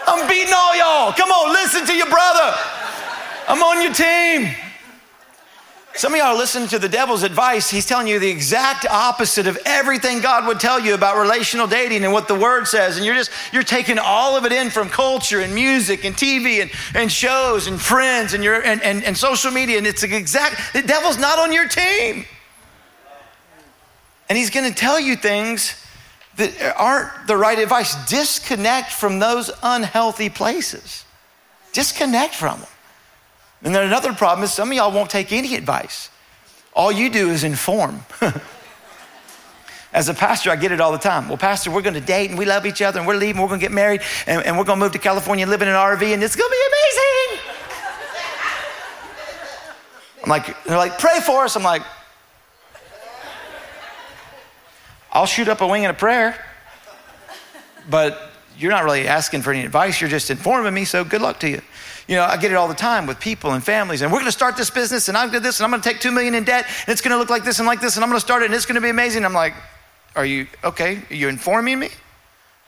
I'm 0.08 0.28
beating 0.28 0.54
all 0.54 0.76
y'all. 0.76 1.14
Come 1.14 1.30
on, 1.30 1.54
listen 1.54 1.86
to 1.86 1.94
your 1.94 2.10
brother. 2.10 2.56
I'm 3.48 3.62
on 3.62 3.84
your 3.84 3.94
team. 3.94 4.65
Some 5.98 6.14
of 6.14 6.18
y'all 6.18 6.36
are 6.36 6.38
listening 6.38 6.68
to 6.70 6.80
the 6.80 6.90
devil's 6.90 7.24
advice. 7.24 7.70
He's 7.70 7.86
telling 7.86 8.08
you 8.08 8.20
the 8.20 8.30
exact 8.30 8.86
opposite 8.86 9.48
of 9.48 9.58
everything 9.66 10.20
God 10.20 10.46
would 10.46 10.60
tell 10.60 10.78
you 10.78 10.94
about 10.94 11.16
relational 11.16 11.68
dating 11.68 12.04
and 12.04 12.12
what 12.12 12.28
the 12.28 12.36
word 12.36 12.68
says. 12.68 12.98
And 12.98 13.06
you're 13.06 13.16
just, 13.16 13.32
you're 13.54 13.64
taking 13.64 13.98
all 13.98 14.36
of 14.36 14.44
it 14.44 14.52
in 14.52 14.70
from 14.70 14.90
culture 14.90 15.40
and 15.40 15.56
music 15.56 16.04
and 16.04 16.14
TV 16.14 16.62
and, 16.62 16.70
and 16.94 17.10
shows 17.10 17.68
and 17.68 17.80
friends 17.80 18.34
and, 18.34 18.44
your, 18.44 18.62
and, 18.62 18.84
and, 18.84 19.06
and 19.06 19.18
social 19.18 19.52
media. 19.52 19.78
And 19.78 19.88
it's 19.88 20.02
the 20.02 20.14
exact, 20.14 20.74
the 20.74 20.82
devil's 20.82 21.18
not 21.18 21.40
on 21.40 21.54
your 21.54 21.70
team. 21.70 22.26
And 24.28 24.38
he's 24.38 24.50
going 24.50 24.70
to 24.70 24.78
tell 24.78 25.00
you 25.00 25.16
things 25.16 25.82
that 26.36 26.76
aren't 26.76 27.26
the 27.26 27.38
right 27.38 27.58
advice. 27.58 27.96
Disconnect 28.10 28.92
from 28.92 29.20
those 29.20 29.50
unhealthy 29.64 30.28
places. 30.28 31.06
Disconnect 31.72 32.36
from 32.36 32.60
them. 32.60 32.70
And 33.66 33.74
then 33.74 33.84
another 33.84 34.14
problem 34.14 34.44
is 34.44 34.54
some 34.54 34.70
of 34.70 34.78
y'all 34.78 34.92
won't 34.92 35.10
take 35.10 35.34
any 35.34 35.56
advice. 35.56 36.12
All 36.74 36.92
you 36.92 37.10
do 37.10 37.32
is 37.32 37.44
inform. 37.44 38.06
As 39.92 40.08
a 40.08 40.14
pastor, 40.14 40.52
I 40.52 40.56
get 40.56 40.72
it 40.72 40.80
all 40.80 40.92
the 40.92 41.00
time. 41.00 41.30
Well, 41.30 41.38
Pastor, 41.38 41.72
we're 41.72 41.82
going 41.82 41.96
to 41.96 42.02
date 42.02 42.30
and 42.30 42.38
we 42.38 42.46
love 42.46 42.66
each 42.66 42.82
other 42.82 43.00
and 43.00 43.08
we're 43.08 43.16
leaving, 43.16 43.42
we're 43.42 43.48
going 43.48 43.60
to 43.60 43.66
get 43.66 43.72
married 43.72 44.02
and, 44.28 44.46
and 44.46 44.58
we're 44.58 44.66
going 44.66 44.78
to 44.78 44.86
move 44.86 44.92
to 44.92 45.00
California 45.00 45.44
and 45.44 45.50
live 45.50 45.64
in 45.64 45.68
an 45.68 45.74
RV 45.74 46.04
and 46.04 46.22
it's 46.22 46.36
going 46.36 46.50
to 46.50 46.56
be 46.56 46.62
amazing. 46.68 47.40
I'm 50.24 50.30
like, 50.30 50.64
they're 50.66 50.78
like, 50.78 51.00
pray 51.00 51.20
for 51.22 51.46
us. 51.46 51.56
I'm 51.56 51.64
like, 51.64 51.82
I'll 55.12 55.26
shoot 55.26 55.48
up 55.48 55.62
a 55.62 55.68
wing 55.68 55.84
in 55.84 55.90
a 55.90 55.94
prayer, 55.94 56.36
but 57.90 58.32
you're 58.58 58.72
not 58.72 58.84
really 58.84 59.08
asking 59.08 59.42
for 59.42 59.52
any 59.52 59.64
advice. 59.64 60.02
You're 60.02 60.10
just 60.10 60.30
informing 60.30 60.74
me, 60.74 60.84
so 60.84 61.04
good 61.04 61.22
luck 61.22 61.40
to 61.40 61.50
you. 61.50 61.62
You 62.08 62.16
know, 62.16 62.24
I 62.24 62.38
get 62.38 62.52
it 62.52 62.56
all 62.56 62.68
the 62.68 62.76
time 62.76 63.08
with 63.08 63.20
people 63.20 63.52
and 63.52 63.64
families, 63.64 64.02
and 64.02 64.12
we're 64.12 64.20
going 64.20 64.28
to 64.28 64.32
start 64.32 64.58
this 64.58 64.70
business, 64.70 65.08
and 65.08 65.18
I'm 65.18 65.30
going 65.30 65.42
to 65.42 65.48
this, 65.48 65.60
and 65.60 65.66
I'm 65.66 65.72
going 65.72 65.82
to 65.82 65.90
take 65.90 66.00
two 66.00 66.12
million 66.12 66.36
in 66.36 66.44
debt, 66.44 66.66
and 66.68 66.90
it's 66.90 67.02
going 67.02 67.14
to 67.14 67.18
look 67.18 67.30
like 67.30 67.44
this 67.44 67.60
and 67.60 67.68
like 67.68 67.82
this, 67.82 67.96
and 67.96 68.04
I'm 68.04 68.10
going 68.10 68.20
to 68.20 68.26
start 68.26 68.44
it, 68.44 68.46
and 68.46 68.54
it's 68.54 68.66
going 68.66 68.76
to 68.76 68.82
be 68.82 68.90
amazing. 68.90 69.26
I'm 69.26 69.34
like, 69.34 69.54
are 70.16 70.26
you 70.26 70.48
okay? 70.64 71.02
Are 71.10 71.16
you 71.16 71.30
informing 71.30 71.80
me? 71.80 71.90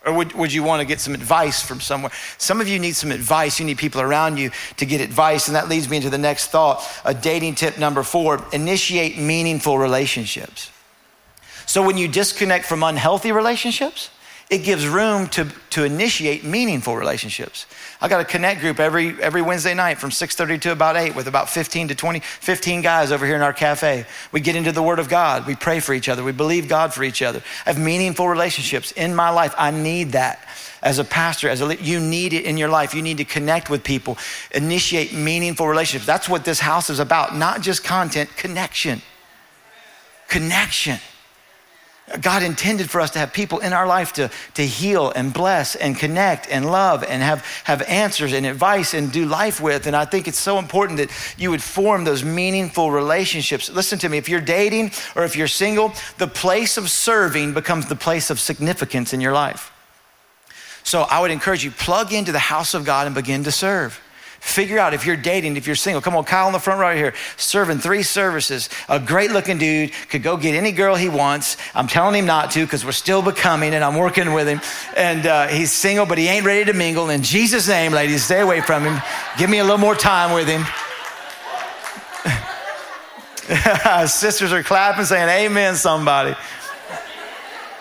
Or 0.06 0.14
would, 0.14 0.34
would 0.34 0.54
you 0.54 0.64
want 0.64 0.80
to 0.80 0.86
get 0.86 1.00
some 1.00 1.14
advice 1.14 1.62
from 1.62 1.82
somewhere? 1.82 2.12
Some 2.38 2.62
of 2.62 2.68
you 2.68 2.80
need 2.80 2.96
some 2.96 3.12
advice. 3.12 3.60
You 3.60 3.66
need 3.66 3.78
people 3.78 4.00
around 4.00 4.38
you 4.38 4.52
to 4.78 4.86
get 4.86 5.02
advice. 5.02 5.48
And 5.48 5.56
that 5.56 5.68
leads 5.68 5.90
me 5.90 5.98
into 5.98 6.10
the 6.10 6.18
next 6.18 6.48
thought 6.48 6.82
a 7.04 7.14
dating 7.14 7.56
tip 7.56 7.78
number 7.78 8.04
four 8.04 8.46
initiate 8.54 9.18
meaningful 9.18 9.78
relationships. 9.78 10.72
So 11.66 11.86
when 11.86 11.98
you 11.98 12.08
disconnect 12.08 12.66
from 12.66 12.84
unhealthy 12.84 13.34
relationships, 13.34 14.10
it 14.50 14.60
gives 14.60 14.88
room 14.88 15.28
to, 15.28 15.52
to 15.72 15.84
initiate 15.84 16.46
meaningful 16.46 16.96
relationships. 16.96 17.66
I 18.00 18.08
got 18.08 18.22
a 18.22 18.26
connect 18.26 18.62
group 18.62 18.80
every, 18.80 19.20
every 19.22 19.42
Wednesday 19.42 19.74
night 19.74 19.98
from 19.98 20.12
6.30 20.12 20.62
to 20.62 20.72
about 20.72 20.96
8 20.96 21.16
with 21.16 21.28
about 21.28 21.50
15 21.50 21.88
to 21.88 21.96
20, 21.96 22.20
15 22.20 22.82
guys 22.82 23.12
over 23.12 23.26
here 23.26 23.36
in 23.36 23.42
our 23.42 23.54
cafe. 23.54 24.06
We 24.32 24.40
get 24.40 24.56
into 24.56 24.72
the 24.72 24.84
Word 24.84 25.00
of 25.00 25.10
God. 25.10 25.48
We 25.48 25.56
pray 25.56 25.80
for 25.80 25.94
each 25.94 26.08
other. 26.08 26.24
We 26.24 26.32
believe 26.32 26.68
God 26.68 26.94
for 26.94 27.04
each 27.04 27.24
other. 27.24 27.42
I 27.66 27.72
have 27.72 27.80
meaningful 27.80 28.28
relationships 28.30 28.92
in 28.92 29.16
my 29.16 29.30
life. 29.30 29.56
I 29.58 29.72
need 29.72 30.12
that. 30.12 30.48
As 30.84 31.00
a 31.00 31.04
pastor, 31.04 31.50
as 31.50 31.60
a 31.60 31.76
you 31.76 32.00
need 32.00 32.34
it 32.34 32.46
in 32.46 32.56
your 32.56 32.70
life. 32.70 32.94
You 32.94 33.02
need 33.02 33.18
to 33.18 33.26
connect 33.26 33.68
with 33.68 33.84
people, 33.84 34.16
initiate 34.52 35.12
meaningful 35.12 35.68
relationships. 35.68 36.06
That's 36.06 36.30
what 36.30 36.46
this 36.46 36.60
house 36.60 36.92
is 36.92 37.00
about. 37.00 37.36
Not 37.36 37.62
just 37.62 37.84
content, 37.84 38.30
connection. 38.38 39.02
Connection. 40.28 41.00
God 42.22 42.42
intended 42.42 42.90
for 42.90 43.02
us 43.02 43.12
to 43.12 43.20
have 43.20 43.34
people 43.34 43.60
in 43.60 43.74
our 43.74 43.86
life 43.86 44.14
to, 44.14 44.32
to 44.54 44.66
heal 44.66 45.12
and 45.12 45.34
bless 45.34 45.76
and 45.76 45.98
connect 45.98 46.48
and 46.50 46.66
love 46.66 47.04
and 47.04 47.22
have, 47.22 47.46
have 47.66 47.82
answers 47.82 48.32
and 48.32 48.46
advice 48.46 48.94
and 48.94 49.12
do 49.12 49.26
life 49.26 49.60
with. 49.60 49.88
And 49.88 49.96
I 49.96 50.06
think 50.06 50.28
it's 50.28 50.40
so 50.40 50.58
important 50.58 51.00
that 51.00 51.12
you 51.38 51.50
would 51.52 51.62
form 51.62 52.06
those 52.06 52.24
meaningful 52.24 52.92
relationships. 52.92 53.70
Listen 53.70 54.00
to 54.00 54.10
me, 54.10 54.18
if 54.18 54.30
you're 54.30 54.40
dating 54.40 54.92
or 55.18 55.26
if 55.26 55.36
you're 55.36 55.48
single, 55.48 55.92
the 56.18 56.28
place 56.28 56.78
of 56.78 56.90
serving 56.90 57.54
becomes 57.54 57.88
the 57.88 57.96
place 57.96 58.30
of 58.30 58.40
significance 58.40 59.14
in 59.14 59.20
your 59.20 59.34
life. 59.34 59.74
So 60.84 61.02
I 61.02 61.20
would 61.20 61.32
encourage 61.32 61.66
you, 61.66 61.72
plug 61.72 62.14
into 62.14 62.32
the 62.32 62.40
house 62.40 62.74
of 62.74 62.86
God 62.86 63.08
and 63.08 63.16
begin 63.16 63.44
to 63.44 63.52
serve. 63.52 64.00
Figure 64.40 64.78
out 64.78 64.94
if 64.94 65.06
you're 65.06 65.18
dating, 65.18 65.58
if 65.58 65.66
you're 65.66 65.76
single. 65.76 66.02
Come 66.02 66.16
on, 66.16 66.24
Kyle 66.24 66.48
in 66.48 66.54
the 66.54 66.60
front 66.60 66.80
right 66.80 66.96
here, 66.96 67.14
serving 67.38 67.80
three 67.80 68.04
services. 68.04 68.70
A 68.88 69.00
great 69.00 69.32
looking 69.32 69.58
dude 69.58 69.92
could 70.10 70.22
go 70.22 70.38
get 70.38 70.56
any 70.56 70.72
girl 70.72 70.96
he 70.96 71.10
wants. 71.10 71.58
I'm 71.74 71.88
telling 71.88 72.16
him 72.16 72.26
not 72.26 72.52
to 72.52 72.64
because 72.64 72.86
we're 72.86 72.92
still 72.92 73.22
becoming 73.22 73.74
and 73.74 73.84
I'm 73.84 73.96
working 73.96 74.34
with 74.34 74.48
him. 74.48 74.62
And 74.96 75.26
uh, 75.26 75.48
he's 75.48 75.72
single, 75.72 76.06
but 76.06 76.18
he 76.18 76.28
ain't 76.28 76.46
ready 76.46 76.66
to 76.66 76.74
mingle. 76.74 77.10
In 77.10 77.24
Jesus' 77.24 77.68
name, 77.68 77.94
ladies, 77.94 78.26
stay 78.26 78.42
away 78.42 78.62
from 78.62 78.84
him. 78.84 79.02
Give 79.38 79.50
me 79.50 79.58
a 79.60 79.64
little 79.64 79.80
more 79.80 79.96
time 79.96 80.34
with 80.34 80.48
him. 80.48 80.64
Sisters 84.08 84.54
are 84.54 84.62
clapping, 84.62 85.06
saying, 85.06 85.30
Amen, 85.30 85.76
somebody. 85.76 86.36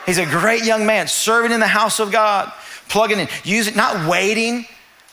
He's 0.06 0.18
a 0.18 0.26
great 0.26 0.64
young 0.64 0.86
man, 0.86 1.08
serving 1.08 1.52
in 1.52 1.60
the 1.60 1.66
house 1.66 2.00
of 2.00 2.12
God, 2.12 2.50
plugging 2.88 3.18
in, 3.18 3.28
using, 3.44 3.76
not 3.76 4.08
waiting 4.08 4.66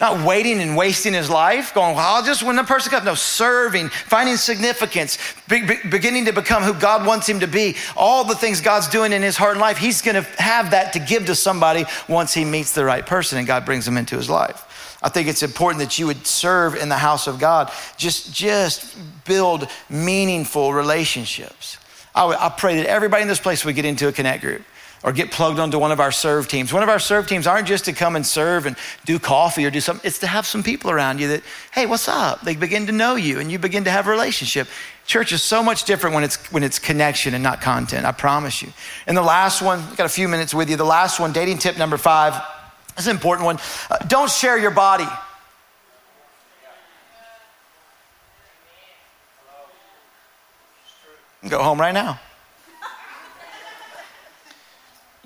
not 0.03 0.25
waiting 0.25 0.59
and 0.59 0.75
wasting 0.75 1.13
his 1.13 1.29
life, 1.29 1.73
going, 1.73 1.95
well, 1.95 2.15
I'll 2.15 2.23
just 2.25 2.43
when 2.43 2.57
the 2.57 2.63
person 2.63 2.91
comes. 2.91 3.05
No, 3.05 3.15
serving, 3.15 3.87
finding 3.87 4.35
significance, 4.35 5.17
be, 5.47 5.65
be, 5.65 5.77
beginning 5.89 6.25
to 6.25 6.33
become 6.33 6.61
who 6.61 6.73
God 6.73 7.07
wants 7.07 7.27
him 7.27 7.39
to 7.39 7.47
be. 7.47 7.77
All 7.95 8.25
the 8.25 8.35
things 8.35 8.59
God's 8.59 8.89
doing 8.89 9.13
in 9.13 9.21
his 9.21 9.37
heart 9.37 9.53
and 9.53 9.61
life, 9.61 9.77
he's 9.77 10.01
going 10.01 10.21
to 10.21 10.29
have 10.41 10.71
that 10.71 10.91
to 10.93 10.99
give 10.99 11.27
to 11.27 11.35
somebody 11.35 11.85
once 12.09 12.33
he 12.33 12.43
meets 12.43 12.73
the 12.73 12.83
right 12.83 13.05
person 13.05 13.37
and 13.37 13.47
God 13.47 13.63
brings 13.63 13.87
him 13.87 13.95
into 13.95 14.17
his 14.17 14.29
life. 14.29 14.99
I 15.01 15.07
think 15.07 15.29
it's 15.29 15.41
important 15.41 15.81
that 15.81 15.97
you 15.97 16.07
would 16.07 16.27
serve 16.27 16.75
in 16.75 16.89
the 16.89 16.97
house 16.97 17.25
of 17.25 17.39
God. 17.39 17.71
Just, 17.95 18.33
just 18.33 18.97
build 19.23 19.69
meaningful 19.89 20.73
relationships. 20.73 21.77
I, 22.13 22.25
I 22.25 22.49
pray 22.49 22.75
that 22.75 22.87
everybody 22.87 23.21
in 23.21 23.29
this 23.29 23.39
place 23.39 23.63
would 23.63 23.75
get 23.75 23.85
into 23.85 24.09
a 24.09 24.11
connect 24.11 24.41
group 24.41 24.63
or 25.03 25.11
get 25.11 25.31
plugged 25.31 25.59
onto 25.59 25.77
one 25.77 25.91
of 25.91 25.99
our 25.99 26.11
serve 26.11 26.47
teams. 26.47 26.71
One 26.71 26.81
of 26.81 26.89
our 26.89 26.99
serve 26.99 27.27
teams 27.27 27.45
aren't 27.45 27.67
just 27.67 27.85
to 27.85 27.93
come 27.93 28.15
and 28.15 28.25
serve 28.25 28.65
and 28.65 28.77
do 29.05 29.19
coffee 29.19 29.65
or 29.65 29.69
do 29.69 29.81
something, 29.81 30.07
it's 30.07 30.19
to 30.19 30.27
have 30.27 30.45
some 30.45 30.63
people 30.63 30.89
around 30.89 31.19
you 31.19 31.27
that, 31.27 31.43
hey, 31.73 31.85
what's 31.85 32.07
up? 32.07 32.41
They 32.41 32.55
begin 32.55 32.85
to 32.87 32.93
know 32.93 33.15
you 33.15 33.39
and 33.39 33.51
you 33.51 33.59
begin 33.59 33.83
to 33.83 33.91
have 33.91 34.07
a 34.07 34.09
relationship. 34.09 34.67
Church 35.05 35.33
is 35.33 35.43
so 35.43 35.61
much 35.61 35.83
different 35.83 36.15
when 36.15 36.23
it's 36.23 36.37
when 36.53 36.63
it's 36.63 36.79
connection 36.79 37.33
and 37.33 37.43
not 37.43 37.59
content, 37.59 38.05
I 38.05 38.13
promise 38.13 38.61
you. 38.61 38.71
And 39.05 39.17
the 39.17 39.21
last 39.21 39.61
one, 39.61 39.79
I've 39.79 39.97
got 39.97 40.05
a 40.05 40.09
few 40.09 40.29
minutes 40.29 40.53
with 40.53 40.69
you. 40.69 40.77
The 40.77 40.85
last 40.85 41.19
one, 41.19 41.33
dating 41.33 41.57
tip 41.57 41.77
number 41.77 41.97
five, 41.97 42.41
is 42.97 43.07
an 43.07 43.15
important 43.15 43.45
one. 43.45 43.59
Uh, 43.91 43.97
don't 44.07 44.31
share 44.31 44.57
your 44.57 44.71
body. 44.71 45.07
Go 51.49 51.61
home 51.61 51.81
right 51.81 51.93
now. 51.93 52.21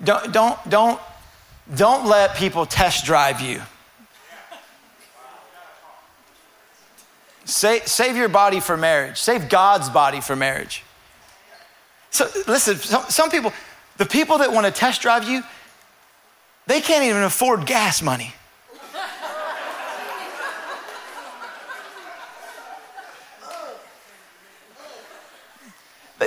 Don't, 0.02 0.32
don't, 0.32 0.70
don't, 0.70 1.00
don't 1.74 2.06
let 2.06 2.36
people 2.36 2.66
test 2.66 3.04
drive 3.04 3.40
you. 3.40 3.60
Save, 7.44 7.86
save 7.86 8.16
your 8.16 8.28
body 8.28 8.60
for 8.60 8.76
marriage. 8.76 9.18
Save 9.18 9.48
God's 9.48 9.88
body 9.88 10.20
for 10.20 10.36
marriage. 10.36 10.84
So 12.10 12.28
listen, 12.46 12.76
some, 12.76 13.04
some 13.08 13.30
people, 13.30 13.52
the 13.96 14.06
people 14.06 14.38
that 14.38 14.52
want 14.52 14.66
to 14.66 14.72
test 14.72 15.02
drive 15.02 15.28
you, 15.28 15.42
they 16.66 16.80
can't 16.80 17.04
even 17.04 17.22
afford 17.22 17.66
gas 17.66 18.02
money. 18.02 18.34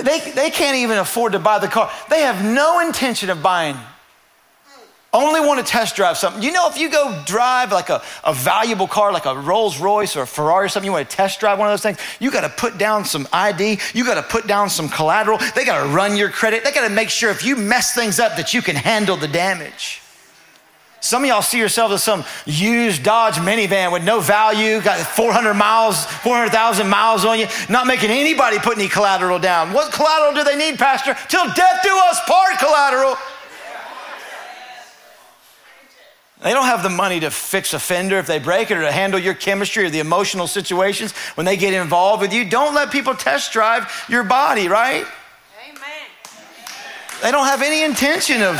They, 0.02 0.20
they 0.32 0.50
can't 0.50 0.76
even 0.76 0.98
afford 0.98 1.32
to 1.32 1.38
buy 1.38 1.58
the 1.58 1.68
car. 1.68 1.90
They 2.10 2.22
have 2.22 2.44
no 2.44 2.80
intention 2.80 3.30
of 3.30 3.42
buying. 3.42 3.76
Only 5.14 5.40
want 5.40 5.60
to 5.60 5.70
test 5.70 5.94
drive 5.94 6.16
something. 6.16 6.42
You 6.42 6.52
know, 6.52 6.68
if 6.70 6.78
you 6.78 6.88
go 6.90 7.22
drive 7.26 7.70
like 7.70 7.90
a, 7.90 8.02
a 8.24 8.32
valuable 8.32 8.88
car, 8.88 9.12
like 9.12 9.26
a 9.26 9.36
Rolls 9.36 9.78
Royce 9.78 10.16
or 10.16 10.22
a 10.22 10.26
Ferrari 10.26 10.64
or 10.64 10.68
something, 10.70 10.86
you 10.86 10.92
want 10.92 11.08
to 11.08 11.16
test 11.16 11.38
drive 11.38 11.58
one 11.58 11.68
of 11.68 11.72
those 11.72 11.82
things, 11.82 11.98
you 12.18 12.30
got 12.30 12.40
to 12.40 12.48
put 12.48 12.78
down 12.78 13.04
some 13.04 13.28
ID, 13.30 13.78
you 13.92 14.06
got 14.06 14.14
to 14.14 14.22
put 14.22 14.46
down 14.46 14.70
some 14.70 14.88
collateral, 14.88 15.38
they 15.54 15.66
got 15.66 15.82
to 15.82 15.88
run 15.90 16.16
your 16.16 16.30
credit, 16.30 16.64
they 16.64 16.72
got 16.72 16.88
to 16.88 16.94
make 16.94 17.10
sure 17.10 17.30
if 17.30 17.44
you 17.44 17.56
mess 17.56 17.94
things 17.94 18.18
up 18.18 18.36
that 18.36 18.54
you 18.54 18.62
can 18.62 18.74
handle 18.74 19.16
the 19.16 19.28
damage. 19.28 20.01
Some 21.02 21.24
of 21.24 21.28
y'all 21.28 21.42
see 21.42 21.58
yourselves 21.58 21.94
as 21.94 22.02
some 22.04 22.24
used 22.46 23.02
Dodge 23.02 23.34
minivan 23.34 23.90
with 23.90 24.04
no 24.04 24.20
value, 24.20 24.80
got 24.80 25.00
400 25.00 25.52
miles, 25.52 26.06
400,000 26.06 26.88
miles 26.88 27.24
on 27.24 27.40
you, 27.40 27.48
not 27.68 27.88
making 27.88 28.10
anybody 28.10 28.60
put 28.60 28.78
any 28.78 28.86
collateral 28.86 29.40
down. 29.40 29.72
What 29.72 29.92
collateral 29.92 30.32
do 30.32 30.44
they 30.44 30.56
need, 30.56 30.78
Pastor? 30.78 31.16
Till 31.28 31.44
death 31.54 31.80
do 31.82 31.90
us 31.90 32.20
part 32.24 32.56
collateral. 32.60 33.16
They 36.40 36.52
don't 36.52 36.66
have 36.66 36.84
the 36.84 36.88
money 36.88 37.18
to 37.20 37.32
fix 37.32 37.74
a 37.74 37.80
fender 37.80 38.18
if 38.18 38.28
they 38.28 38.38
break 38.38 38.70
it 38.70 38.78
or 38.78 38.82
to 38.82 38.92
handle 38.92 39.18
your 39.18 39.34
chemistry 39.34 39.84
or 39.84 39.90
the 39.90 39.98
emotional 39.98 40.46
situations 40.46 41.10
when 41.34 41.44
they 41.44 41.56
get 41.56 41.74
involved 41.74 42.20
with 42.20 42.32
you. 42.32 42.48
Don't 42.48 42.76
let 42.76 42.92
people 42.92 43.16
test 43.16 43.52
drive 43.52 44.06
your 44.08 44.22
body, 44.22 44.68
right? 44.68 45.04
Amen. 45.68 45.82
They 47.22 47.32
don't 47.32 47.46
have 47.46 47.60
any 47.60 47.82
intention 47.82 48.40
of, 48.40 48.54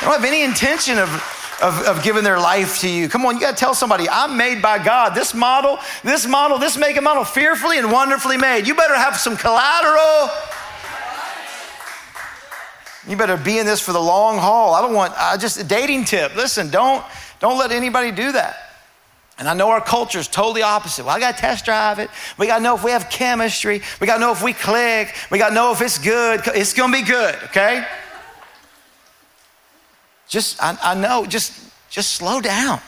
they 0.00 0.06
don't 0.06 0.16
have 0.16 0.24
any 0.24 0.42
intention 0.42 0.98
of 0.98 1.36
of, 1.62 1.86
of 1.86 2.02
giving 2.02 2.24
their 2.24 2.38
life 2.38 2.80
to 2.80 2.88
you. 2.88 3.08
Come 3.08 3.26
on, 3.26 3.34
you 3.34 3.40
got 3.40 3.50
to 3.50 3.56
tell 3.56 3.74
somebody, 3.74 4.08
I'm 4.08 4.36
made 4.36 4.62
by 4.62 4.82
God. 4.82 5.14
This 5.14 5.34
model, 5.34 5.78
this 6.02 6.26
model, 6.26 6.58
this 6.58 6.76
make 6.76 6.96
and 6.96 7.04
model, 7.04 7.24
fearfully 7.24 7.78
and 7.78 7.92
wonderfully 7.92 8.36
made. 8.36 8.66
You 8.66 8.74
better 8.74 8.96
have 8.96 9.16
some 9.16 9.36
collateral. 9.36 10.30
You 13.08 13.16
better 13.16 13.36
be 13.36 13.58
in 13.58 13.66
this 13.66 13.80
for 13.80 13.92
the 13.92 14.00
long 14.00 14.38
haul. 14.38 14.74
I 14.74 14.80
don't 14.80 14.94
want, 14.94 15.14
I 15.16 15.36
just, 15.36 15.58
a 15.58 15.64
dating 15.64 16.04
tip. 16.04 16.36
Listen, 16.36 16.70
don't, 16.70 17.04
don't 17.40 17.58
let 17.58 17.72
anybody 17.72 18.12
do 18.12 18.32
that. 18.32 18.56
And 19.38 19.48
I 19.48 19.54
know 19.54 19.70
our 19.70 19.80
culture 19.80 20.18
is 20.18 20.28
totally 20.28 20.60
opposite. 20.60 21.06
Well, 21.06 21.16
I 21.16 21.18
got 21.18 21.34
to 21.34 21.40
test 21.40 21.64
drive 21.64 21.98
it. 21.98 22.10
We 22.36 22.46
got 22.46 22.58
to 22.58 22.62
know 22.62 22.76
if 22.76 22.84
we 22.84 22.90
have 22.90 23.08
chemistry. 23.08 23.80
We 23.98 24.06
got 24.06 24.16
to 24.16 24.20
know 24.20 24.32
if 24.32 24.42
we 24.42 24.52
click. 24.52 25.14
We 25.30 25.38
got 25.38 25.48
to 25.48 25.54
know 25.54 25.72
if 25.72 25.80
it's 25.80 25.96
good. 25.96 26.42
It's 26.48 26.74
going 26.74 26.92
to 26.92 26.98
be 26.98 27.04
good, 27.04 27.34
okay? 27.44 27.86
Just, 30.30 30.62
I, 30.62 30.78
I 30.80 30.94
know, 30.94 31.26
just, 31.26 31.52
just 31.90 32.14
slow 32.14 32.40
down. 32.40 32.80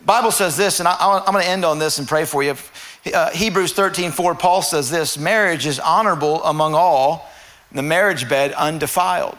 Bible 0.00 0.30
says 0.30 0.56
this, 0.56 0.78
and 0.78 0.88
I, 0.88 1.22
am 1.26 1.32
going 1.32 1.44
to 1.44 1.50
end 1.50 1.64
on 1.64 1.80
this 1.80 1.98
and 1.98 2.06
pray 2.08 2.24
for 2.24 2.42
you. 2.44 2.54
Uh, 3.12 3.30
Hebrews 3.30 3.72
13, 3.72 4.12
4, 4.12 4.36
Paul 4.36 4.62
says 4.62 4.88
this 4.88 5.18
marriage 5.18 5.66
is 5.66 5.80
honorable 5.80 6.42
among 6.44 6.74
all, 6.74 7.28
the 7.72 7.82
marriage 7.82 8.28
bed 8.28 8.52
undefiled. 8.52 9.36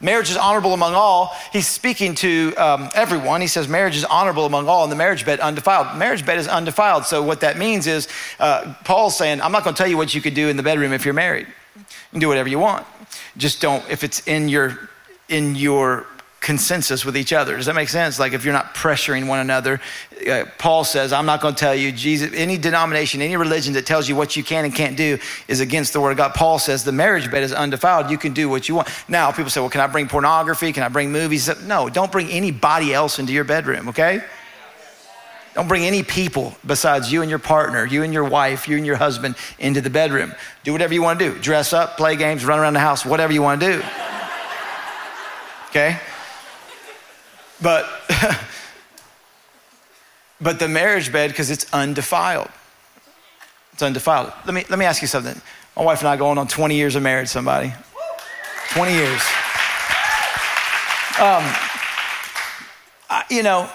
Marriage 0.00 0.30
is 0.30 0.36
honorable 0.36 0.74
among 0.74 0.94
all. 0.94 1.34
He's 1.52 1.68
speaking 1.68 2.16
to 2.16 2.52
um, 2.56 2.90
everyone. 2.92 3.40
He 3.40 3.46
says 3.46 3.68
marriage 3.68 3.96
is 3.96 4.04
honorable 4.04 4.46
among 4.46 4.68
all, 4.68 4.82
and 4.82 4.90
the 4.90 4.96
marriage 4.96 5.24
bed 5.24 5.38
undefiled. 5.38 5.96
Marriage 5.96 6.26
bed 6.26 6.38
is 6.38 6.48
undefiled. 6.48 7.04
So 7.06 7.22
what 7.22 7.40
that 7.40 7.56
means 7.56 7.86
is 7.86 8.08
uh, 8.40 8.74
Paul's 8.84 9.16
saying, 9.16 9.40
I'm 9.40 9.52
not 9.52 9.62
going 9.62 9.74
to 9.74 9.78
tell 9.78 9.88
you 9.88 9.96
what 9.96 10.12
you 10.12 10.20
could 10.20 10.34
do 10.34 10.48
in 10.48 10.56
the 10.56 10.62
bedroom 10.64 10.92
if 10.92 11.04
you're 11.04 11.14
married. 11.14 11.46
You 11.76 11.84
can 12.10 12.20
do 12.20 12.28
whatever 12.28 12.48
you 12.48 12.58
want. 12.58 12.84
Just 13.36 13.62
don't, 13.62 13.88
if 13.88 14.02
it's 14.02 14.26
in 14.26 14.48
your 14.48 14.90
in 15.28 15.54
your 15.54 16.06
consensus 16.44 17.06
with 17.06 17.16
each 17.16 17.32
other. 17.32 17.56
Does 17.56 17.66
that 17.66 17.74
make 17.74 17.88
sense? 17.88 18.18
Like 18.18 18.34
if 18.34 18.44
you're 18.44 18.52
not 18.52 18.74
pressuring 18.74 19.26
one 19.26 19.38
another, 19.38 19.80
uh, 20.30 20.44
Paul 20.58 20.84
says, 20.84 21.10
I'm 21.10 21.24
not 21.24 21.40
going 21.40 21.54
to 21.54 21.58
tell 21.58 21.74
you, 21.74 21.90
Jesus, 21.90 22.32
any 22.34 22.58
denomination, 22.58 23.22
any 23.22 23.36
religion 23.38 23.72
that 23.72 23.86
tells 23.86 24.10
you 24.10 24.14
what 24.14 24.36
you 24.36 24.44
can 24.44 24.66
and 24.66 24.74
can't 24.74 24.94
do 24.94 25.18
is 25.48 25.60
against 25.60 25.94
the 25.94 26.02
word 26.02 26.10
of 26.10 26.18
God. 26.18 26.34
Paul 26.34 26.58
says 26.58 26.84
the 26.84 26.92
marriage 26.92 27.30
bed 27.30 27.44
is 27.44 27.54
undefiled. 27.54 28.10
You 28.10 28.18
can 28.18 28.34
do 28.34 28.50
what 28.50 28.68
you 28.68 28.74
want. 28.74 28.88
Now, 29.08 29.32
people 29.32 29.50
say, 29.50 29.60
well, 29.60 29.70
can 29.70 29.80
I 29.80 29.86
bring 29.86 30.06
pornography? 30.06 30.70
Can 30.74 30.82
I 30.82 30.88
bring 30.88 31.10
movies? 31.10 31.48
No, 31.62 31.88
don't 31.88 32.12
bring 32.12 32.28
anybody 32.28 32.92
else 32.92 33.18
into 33.18 33.32
your 33.32 33.44
bedroom, 33.44 33.88
okay? 33.88 34.22
Don't 35.54 35.68
bring 35.68 35.84
any 35.86 36.02
people 36.02 36.54
besides 36.66 37.10
you 37.10 37.22
and 37.22 37.30
your 37.30 37.38
partner, 37.38 37.86
you 37.86 38.02
and 38.02 38.12
your 38.12 38.24
wife, 38.24 38.68
you 38.68 38.76
and 38.76 38.84
your 38.84 38.96
husband 38.96 39.36
into 39.58 39.80
the 39.80 39.88
bedroom. 39.88 40.34
Do 40.62 40.72
whatever 40.72 40.92
you 40.92 41.00
want 41.00 41.18
to 41.20 41.32
do. 41.32 41.38
Dress 41.38 41.72
up, 41.72 41.96
play 41.96 42.16
games, 42.16 42.44
run 42.44 42.58
around 42.58 42.74
the 42.74 42.80
house, 42.80 43.06
whatever 43.06 43.32
you 43.32 43.40
want 43.40 43.62
to 43.62 43.78
do 43.78 43.84
okay? 45.74 45.98
But 47.60 47.88
but 50.40 50.58
the 50.58 50.68
marriage 50.68 51.12
bed 51.12 51.30
because 51.30 51.50
it's 51.50 51.66
undefiled. 51.72 52.48
It's 53.72 53.82
undefiled. 53.82 54.32
Let 54.44 54.54
me 54.54 54.64
let 54.68 54.78
me 54.78 54.84
ask 54.84 55.02
you 55.02 55.08
something. 55.08 55.40
My 55.76 55.82
wife 55.82 56.00
and 56.00 56.08
I 56.08 56.16
going 56.16 56.38
on 56.38 56.46
20 56.46 56.76
years 56.76 56.94
of 56.94 57.02
marriage, 57.02 57.28
somebody. 57.28 57.72
20 58.70 58.92
years. 58.92 59.20
Um, 61.16 61.42
I, 63.10 63.24
you 63.28 63.42
know, 63.42 63.68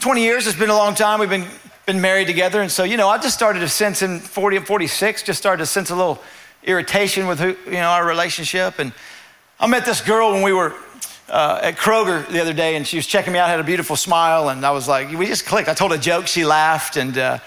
20 0.00 0.22
years 0.22 0.46
has 0.46 0.56
been 0.56 0.70
a 0.70 0.76
long 0.76 0.94
time. 0.94 1.20
We've 1.20 1.28
been 1.28 1.46
been 1.84 2.00
married 2.00 2.28
together, 2.28 2.62
and 2.62 2.70
so 2.70 2.84
you 2.84 2.96
know, 2.96 3.08
I 3.08 3.18
just 3.18 3.34
started 3.34 3.60
to 3.60 3.68
sense 3.68 4.02
in 4.02 4.20
40 4.20 4.58
and 4.58 4.66
46, 4.66 5.22
just 5.22 5.38
started 5.38 5.62
to 5.62 5.66
sense 5.66 5.90
a 5.90 5.96
little 5.96 6.22
irritation 6.62 7.26
with 7.26 7.40
who, 7.40 7.56
you 7.66 7.72
know 7.72 7.90
our 7.90 8.06
relationship, 8.06 8.78
and 8.78 8.92
I 9.60 9.66
met 9.66 9.84
this 9.84 10.00
girl 10.00 10.32
when 10.32 10.42
we 10.42 10.52
were 10.52 10.74
uh, 11.28 11.60
at 11.62 11.76
Kroger 11.76 12.26
the 12.28 12.40
other 12.40 12.52
day, 12.52 12.76
and 12.76 12.86
she 12.86 12.96
was 12.96 13.06
checking 13.06 13.32
me 13.32 13.38
out, 13.38 13.48
had 13.48 13.60
a 13.60 13.64
beautiful 13.64 13.96
smile, 13.96 14.48
and 14.48 14.64
I 14.64 14.70
was 14.70 14.88
like, 14.88 15.10
we 15.10 15.26
just 15.26 15.46
clicked. 15.46 15.68
I 15.68 15.74
told 15.74 15.92
a 15.92 15.98
joke, 15.98 16.26
she 16.26 16.44
laughed, 16.44 16.96
and 16.96 17.16
uh, 17.16 17.38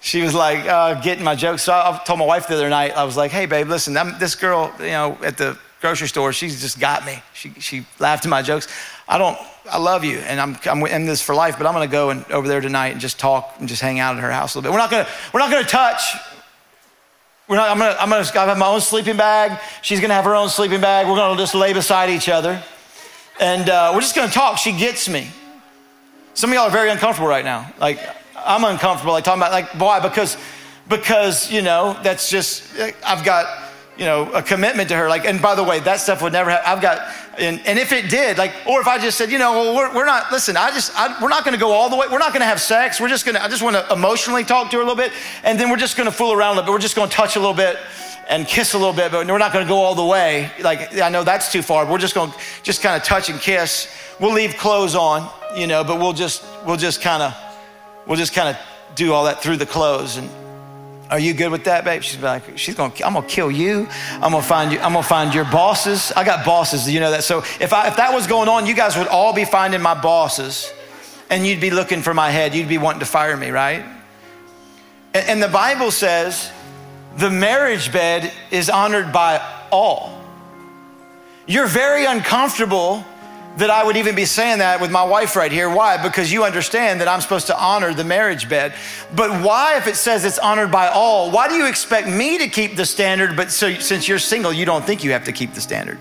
she 0.00 0.22
was 0.22 0.34
like 0.34 0.66
uh, 0.66 1.00
getting 1.00 1.24
my 1.24 1.34
jokes. 1.34 1.62
So 1.62 1.72
I 1.72 2.00
told 2.04 2.18
my 2.18 2.26
wife 2.26 2.46
the 2.46 2.54
other 2.54 2.68
night, 2.68 2.92
I 2.96 3.04
was 3.04 3.16
like, 3.16 3.30
hey, 3.30 3.46
babe, 3.46 3.68
listen, 3.68 3.96
I'm, 3.96 4.18
this 4.18 4.34
girl, 4.34 4.72
you 4.78 4.86
know, 4.86 5.18
at 5.22 5.36
the 5.36 5.58
grocery 5.80 6.08
store, 6.08 6.32
she's 6.32 6.60
just 6.60 6.78
got 6.78 7.04
me. 7.04 7.22
She, 7.32 7.50
she 7.60 7.86
laughed 7.98 8.24
at 8.24 8.30
my 8.30 8.42
jokes. 8.42 8.68
I 9.08 9.18
don't, 9.18 9.36
I 9.70 9.78
love 9.78 10.04
you, 10.04 10.18
and 10.18 10.40
I'm, 10.40 10.56
I'm 10.66 10.86
in 10.86 11.06
this 11.06 11.20
for 11.20 11.34
life, 11.34 11.56
but 11.58 11.66
I'm 11.66 11.72
gonna 11.72 11.86
go 11.86 12.10
and, 12.10 12.24
over 12.30 12.46
there 12.46 12.60
tonight 12.60 12.88
and 12.88 13.00
just 13.00 13.18
talk 13.18 13.56
and 13.58 13.68
just 13.68 13.82
hang 13.82 13.98
out 13.98 14.16
at 14.16 14.22
her 14.22 14.30
house 14.30 14.54
a 14.54 14.58
little 14.58 14.70
bit. 14.70 14.74
We're 14.74 14.78
not 14.78 14.90
gonna, 14.90 15.08
we're 15.32 15.40
not 15.40 15.50
gonna 15.50 15.66
touch. 15.66 16.14
We're 17.48 17.56
not, 17.56 17.68
I'm 17.68 17.78
gonna, 17.78 17.96
I'm 18.00 18.08
gonna 18.08 18.22
I 18.22 18.46
have 18.46 18.58
my 18.58 18.66
own 18.66 18.80
sleeping 18.80 19.16
bag. 19.16 19.60
She's 19.82 20.00
gonna 20.00 20.14
have 20.14 20.24
her 20.24 20.34
own 20.34 20.48
sleeping 20.48 20.80
bag. 20.80 21.06
We're 21.06 21.16
gonna 21.16 21.38
just 21.38 21.54
lay 21.54 21.74
beside 21.74 22.08
each 22.08 22.28
other. 22.28 22.62
And 23.40 23.68
uh, 23.68 23.92
we're 23.94 24.00
just 24.00 24.14
gonna 24.14 24.30
talk. 24.30 24.58
She 24.58 24.72
gets 24.72 25.08
me. 25.08 25.28
Some 26.34 26.50
of 26.50 26.54
y'all 26.54 26.64
are 26.64 26.70
very 26.70 26.90
uncomfortable 26.90 27.28
right 27.28 27.44
now. 27.44 27.72
Like, 27.78 28.00
I'm 28.36 28.64
uncomfortable, 28.64 29.12
like 29.12 29.24
talking 29.24 29.40
about, 29.40 29.52
like, 29.52 29.68
why? 29.80 30.00
Because, 30.00 30.36
because, 30.88 31.50
you 31.50 31.62
know, 31.62 31.96
that's 32.02 32.28
just, 32.28 32.64
I've 33.06 33.24
got, 33.24 33.70
you 33.96 34.04
know, 34.04 34.30
a 34.32 34.42
commitment 34.42 34.88
to 34.88 34.96
her. 34.96 35.08
Like, 35.08 35.24
and 35.24 35.40
by 35.40 35.54
the 35.54 35.62
way, 35.62 35.78
that 35.80 36.00
stuff 36.00 36.20
would 36.22 36.32
never 36.32 36.50
have, 36.50 36.62
I've 36.66 36.82
got, 36.82 37.08
and, 37.38 37.60
and 37.64 37.78
if 37.78 37.92
it 37.92 38.10
did, 38.10 38.36
like, 38.36 38.52
or 38.66 38.80
if 38.80 38.88
I 38.88 38.98
just 38.98 39.16
said, 39.16 39.30
you 39.30 39.38
know, 39.38 39.52
well, 39.52 39.76
we're, 39.76 39.94
we're 39.94 40.06
not, 40.06 40.32
listen, 40.32 40.56
I 40.56 40.72
just, 40.72 40.92
I, 40.98 41.16
we're 41.22 41.28
not 41.28 41.44
going 41.44 41.54
to 41.54 41.60
go 41.60 41.70
all 41.70 41.88
the 41.88 41.96
way. 41.96 42.06
We're 42.10 42.18
not 42.18 42.32
going 42.32 42.40
to 42.40 42.46
have 42.46 42.60
sex. 42.60 43.00
We're 43.00 43.08
just 43.08 43.24
going 43.24 43.36
to, 43.36 43.42
I 43.42 43.48
just 43.48 43.62
want 43.62 43.76
to 43.76 43.92
emotionally 43.92 44.44
talk 44.44 44.70
to 44.70 44.76
her 44.76 44.82
a 44.82 44.86
little 44.86 45.02
bit. 45.02 45.12
And 45.44 45.58
then 45.58 45.70
we're 45.70 45.76
just 45.76 45.96
going 45.96 46.10
to 46.10 46.16
fool 46.16 46.32
around 46.32 46.56
a 46.56 46.60
little 46.60 46.66
bit. 46.66 46.72
We're 46.72 46.78
just 46.80 46.96
going 46.96 47.08
to 47.08 47.14
touch 47.14 47.36
a 47.36 47.38
little 47.38 47.54
bit 47.54 47.78
and 48.28 48.46
kiss 48.46 48.74
a 48.74 48.78
little 48.78 48.94
bit, 48.94 49.12
but 49.12 49.26
we're 49.26 49.38
not 49.38 49.52
going 49.52 49.64
to 49.64 49.68
go 49.68 49.78
all 49.78 49.94
the 49.94 50.04
way. 50.04 50.50
Like, 50.60 50.96
I 50.98 51.08
know 51.08 51.24
that's 51.24 51.52
too 51.52 51.62
far. 51.62 51.90
We're 51.90 51.98
just 51.98 52.14
going 52.14 52.30
to 52.30 52.38
just 52.62 52.82
kind 52.82 53.00
of 53.00 53.06
touch 53.06 53.28
and 53.28 53.40
kiss. 53.40 53.94
We'll 54.20 54.32
leave 54.32 54.56
clothes 54.56 54.94
on, 54.94 55.28
you 55.56 55.66
know, 55.66 55.84
but 55.84 55.98
we'll 55.98 56.12
just, 56.12 56.44
we'll 56.66 56.76
just 56.76 57.02
kind 57.02 57.22
of, 57.22 57.36
we'll 58.06 58.16
just 58.16 58.34
kind 58.34 58.48
of 58.48 58.56
do 58.94 59.12
all 59.12 59.24
that 59.24 59.42
through 59.42 59.56
the 59.56 59.66
clothes. 59.66 60.16
And 60.16 60.30
are 61.10 61.18
you 61.18 61.34
good 61.34 61.50
with 61.50 61.64
that, 61.64 61.84
babe? 61.84 62.02
She's 62.02 62.20
like, 62.20 62.58
she's 62.58 62.74
going. 62.74 62.92
I'm 63.04 63.14
gonna 63.14 63.26
kill 63.26 63.50
you. 63.50 63.86
I'm 64.12 64.32
gonna 64.32 64.42
find 64.42 64.72
you. 64.72 64.78
I'm 64.78 64.94
gonna 64.94 65.02
find 65.02 65.34
your 65.34 65.44
bosses. 65.44 66.12
I 66.12 66.24
got 66.24 66.44
bosses. 66.46 66.90
You 66.90 67.00
know 67.00 67.10
that. 67.10 67.24
So 67.24 67.38
if 67.60 67.72
I 67.72 67.88
if 67.88 67.96
that 67.96 68.14
was 68.14 68.26
going 68.26 68.48
on, 68.48 68.66
you 68.66 68.74
guys 68.74 68.96
would 68.96 69.08
all 69.08 69.34
be 69.34 69.44
finding 69.44 69.82
my 69.82 70.00
bosses, 70.00 70.72
and 71.28 71.46
you'd 71.46 71.60
be 71.60 71.70
looking 71.70 72.00
for 72.00 72.14
my 72.14 72.30
head. 72.30 72.54
You'd 72.54 72.68
be 72.68 72.78
wanting 72.78 73.00
to 73.00 73.06
fire 73.06 73.36
me, 73.36 73.50
right? 73.50 73.84
And, 75.12 75.28
and 75.28 75.42
the 75.42 75.48
Bible 75.48 75.90
says 75.90 76.50
the 77.16 77.30
marriage 77.30 77.92
bed 77.92 78.32
is 78.50 78.68
honored 78.68 79.12
by 79.12 79.40
all. 79.70 80.20
You're 81.46 81.66
very 81.66 82.06
uncomfortable 82.06 83.04
that 83.56 83.70
I 83.70 83.84
would 83.84 83.96
even 83.96 84.16
be 84.16 84.24
saying 84.24 84.58
that 84.58 84.80
with 84.80 84.90
my 84.90 85.04
wife 85.04 85.36
right 85.36 85.52
here. 85.52 85.70
Why? 85.70 86.02
Because 86.02 86.32
you 86.32 86.44
understand 86.44 87.00
that 87.00 87.06
I'm 87.06 87.20
supposed 87.20 87.46
to 87.48 87.58
honor 87.58 87.94
the 87.94 88.02
marriage 88.02 88.48
bed. 88.48 88.74
But 89.14 89.44
why, 89.44 89.76
if 89.76 89.86
it 89.86 89.94
says 89.96 90.24
it's 90.24 90.38
honored 90.38 90.72
by 90.72 90.88
all, 90.88 91.30
why 91.30 91.48
do 91.48 91.54
you 91.54 91.66
expect 91.66 92.08
me 92.08 92.38
to 92.38 92.48
keep 92.48 92.76
the 92.76 92.84
standard, 92.84 93.36
but 93.36 93.52
so, 93.52 93.74
since 93.74 94.08
you're 94.08 94.18
single, 94.18 94.52
you 94.52 94.64
don't 94.64 94.84
think 94.84 95.04
you 95.04 95.12
have 95.12 95.24
to 95.24 95.32
keep 95.32 95.54
the 95.54 95.60
standard? 95.60 95.98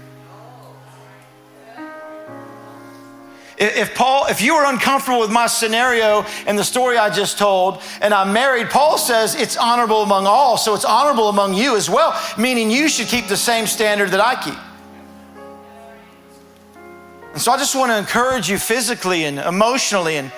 If 3.63 3.95
Paul, 3.95 4.25
if 4.27 4.41
you 4.41 4.55
are 4.55 4.69
uncomfortable 4.71 5.21
with 5.21 5.31
my 5.31 5.47
scenario 5.47 6.25
and 6.45 6.59
the 6.59 6.65
story 6.65 6.97
I 6.97 7.09
just 7.09 7.37
told, 7.37 7.81
and 8.01 8.13
I'm 8.13 8.33
married, 8.33 8.69
Paul 8.69 8.97
says 8.97 9.35
it's 9.35 9.55
honorable 9.55 10.01
among 10.01 10.27
all, 10.27 10.57
so 10.57 10.75
it's 10.75 10.83
honorable 10.83 11.29
among 11.29 11.53
you 11.53 11.77
as 11.77 11.89
well, 11.89 12.19
meaning 12.37 12.69
you 12.69 12.89
should 12.89 13.07
keep 13.07 13.27
the 13.27 13.37
same 13.37 13.65
standard 13.65 14.09
that 14.09 14.19
I 14.19 14.35
keep. 14.35 14.59
And 17.31 17.41
so 17.41 17.53
I 17.53 17.57
just 17.57 17.73
want 17.73 17.89
to 17.91 17.97
encourage 17.97 18.49
you 18.49 18.57
physically 18.57 19.23
and 19.23 19.39
emotionally 19.39 20.17
and, 20.17 20.29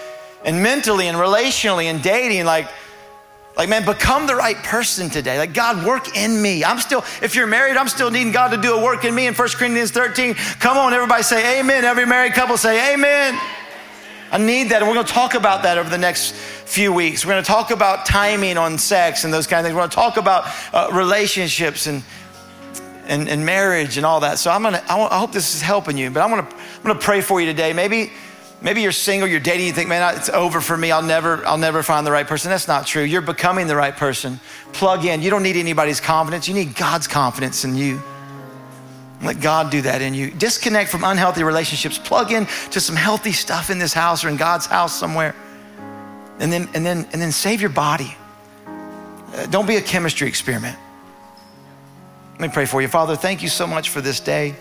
and 0.43 0.61
mentally 0.61 1.07
and 1.07 1.17
relationally 1.17 1.85
and 1.85 2.03
dating, 2.03 2.45
like, 2.45 2.69
like, 3.57 3.69
man, 3.69 3.85
become 3.85 4.27
the 4.27 4.35
right 4.35 4.57
person 4.57 5.09
today. 5.09 5.37
Like, 5.37 5.53
God, 5.53 5.85
work 5.85 6.17
in 6.17 6.41
me. 6.41 6.63
I'm 6.63 6.79
still, 6.79 7.05
if 7.21 7.35
you're 7.35 7.47
married, 7.47 7.77
I'm 7.77 7.87
still 7.87 8.11
needing 8.11 8.33
God 8.33 8.49
to 8.49 8.57
do 8.57 8.73
a 8.73 8.83
work 8.83 9.05
in 9.05 9.15
me 9.15 9.27
in 9.27 9.33
1 9.33 9.49
Corinthians 9.49 9.91
13. 9.91 10.33
Come 10.33 10.77
on, 10.77 10.93
everybody 10.93 11.23
say 11.23 11.59
amen. 11.59 11.85
Every 11.85 12.05
married 12.05 12.33
couple 12.33 12.57
say 12.57 12.93
amen. 12.93 13.39
I 14.31 14.37
need 14.37 14.69
that. 14.69 14.81
And 14.81 14.87
we're 14.87 14.95
going 14.95 15.05
to 15.05 15.13
talk 15.13 15.35
about 15.35 15.63
that 15.63 15.77
over 15.77 15.89
the 15.89 15.97
next 15.97 16.33
few 16.33 16.91
weeks. 16.91 17.25
We're 17.25 17.33
going 17.33 17.43
to 17.43 17.47
talk 17.47 17.71
about 17.71 18.05
timing 18.05 18.57
on 18.57 18.77
sex 18.77 19.23
and 19.23 19.33
those 19.33 19.47
kind 19.47 19.59
of 19.59 19.65
things. 19.65 19.75
We're 19.75 19.81
going 19.81 19.91
to 19.91 19.95
talk 19.95 20.17
about 20.17 20.45
uh, 20.73 20.89
relationships 20.91 21.87
and 21.87 22.03
and, 23.07 23.29
and 23.29 23.45
marriage 23.45 23.97
and 23.97 24.05
all 24.05 24.21
that. 24.21 24.39
So 24.39 24.51
I'm 24.51 24.63
gonna, 24.63 24.83
I, 24.89 24.97
want, 24.97 25.13
I 25.13 25.19
hope 25.19 25.31
this 25.31 25.53
is 25.55 25.61
helping 25.61 25.97
you. 25.97 26.09
But 26.09 26.21
I'm 26.21 26.29
gonna, 26.29 26.47
I'm 26.47 26.81
gonna 26.81 26.99
pray 26.99 27.21
for 27.21 27.39
you 27.39 27.45
today. 27.45 27.73
Maybe, 27.73 28.11
maybe 28.65 28.81
you're 28.81 28.91
single, 28.91 29.29
you're 29.29 29.39
dating, 29.39 29.67
you 29.67 29.71
think, 29.71 29.87
man, 29.87 30.17
it's 30.17 30.27
over 30.29 30.59
for 30.59 30.75
me. 30.75 30.91
I'll 30.91 31.03
never, 31.03 31.45
I'll 31.45 31.57
never 31.57 31.83
find 31.83 32.05
the 32.05 32.11
right 32.11 32.25
person. 32.25 32.49
That's 32.49 32.67
not 32.67 32.87
true. 32.87 33.03
You're 33.03 33.21
becoming 33.21 33.67
the 33.67 33.75
right 33.75 33.95
person. 33.95 34.39
Plug 34.73 35.05
in. 35.05 35.21
You 35.21 35.29
don't 35.29 35.43
need 35.43 35.55
anybody's 35.55 36.01
confidence. 36.01 36.47
You 36.47 36.55
need 36.55 36.75
God's 36.75 37.07
confidence 37.07 37.63
in 37.63 37.75
you. 37.75 38.01
Let 39.21 39.39
God 39.39 39.69
do 39.69 39.83
that 39.83 40.01
in 40.01 40.15
you. 40.15 40.31
Disconnect 40.31 40.89
from 40.89 41.03
unhealthy 41.03 41.43
relationships. 41.43 41.99
Plug 41.99 42.31
in 42.31 42.47
to 42.71 42.79
some 42.79 42.95
healthy 42.95 43.31
stuff 43.33 43.69
in 43.69 43.77
this 43.77 43.93
house 43.93 44.25
or 44.25 44.29
in 44.29 44.35
God's 44.35 44.65
house 44.65 44.99
somewhere. 44.99 45.35
And 46.39 46.51
then, 46.51 46.67
and 46.73 46.83
then, 46.83 47.07
and 47.13 47.21
then 47.21 47.31
save 47.31 47.61
your 47.61 47.69
body. 47.69 48.17
Uh, 48.67 49.45
don't 49.45 49.67
be 49.67 49.75
a 49.75 49.81
chemistry 49.81 50.27
experiment. 50.27 50.77
Let 52.33 52.41
me 52.41 52.49
pray 52.49 52.65
for 52.65 52.81
you. 52.81 52.87
Father, 52.87 53.15
thank 53.15 53.43
you 53.43 53.47
so 53.47 53.67
much 53.67 53.89
for 53.89 54.01
this 54.01 54.19
day. 54.19 54.55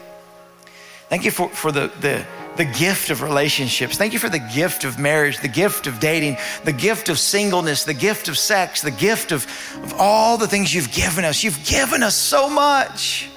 Thank 1.08 1.24
you 1.24 1.30
for, 1.30 1.48
for 1.48 1.72
the, 1.72 1.90
the, 2.00 2.24
the 2.56 2.64
gift 2.64 3.10
of 3.10 3.22
relationships. 3.22 3.96
Thank 3.96 4.12
you 4.12 4.18
for 4.18 4.28
the 4.28 4.38
gift 4.38 4.84
of 4.84 4.98
marriage, 4.98 5.38
the 5.40 5.48
gift 5.48 5.86
of 5.86 6.00
dating, 6.00 6.36
the 6.64 6.72
gift 6.72 7.08
of 7.08 7.18
singleness, 7.18 7.84
the 7.84 7.94
gift 7.94 8.28
of 8.28 8.38
sex, 8.38 8.82
the 8.82 8.90
gift 8.90 9.32
of, 9.32 9.46
of 9.82 9.94
all 9.94 10.38
the 10.38 10.46
things 10.46 10.72
you've 10.72 10.92
given 10.92 11.24
us. 11.24 11.42
You've 11.42 11.64
given 11.64 12.02
us 12.02 12.16
so 12.16 12.48
much. 12.48 13.28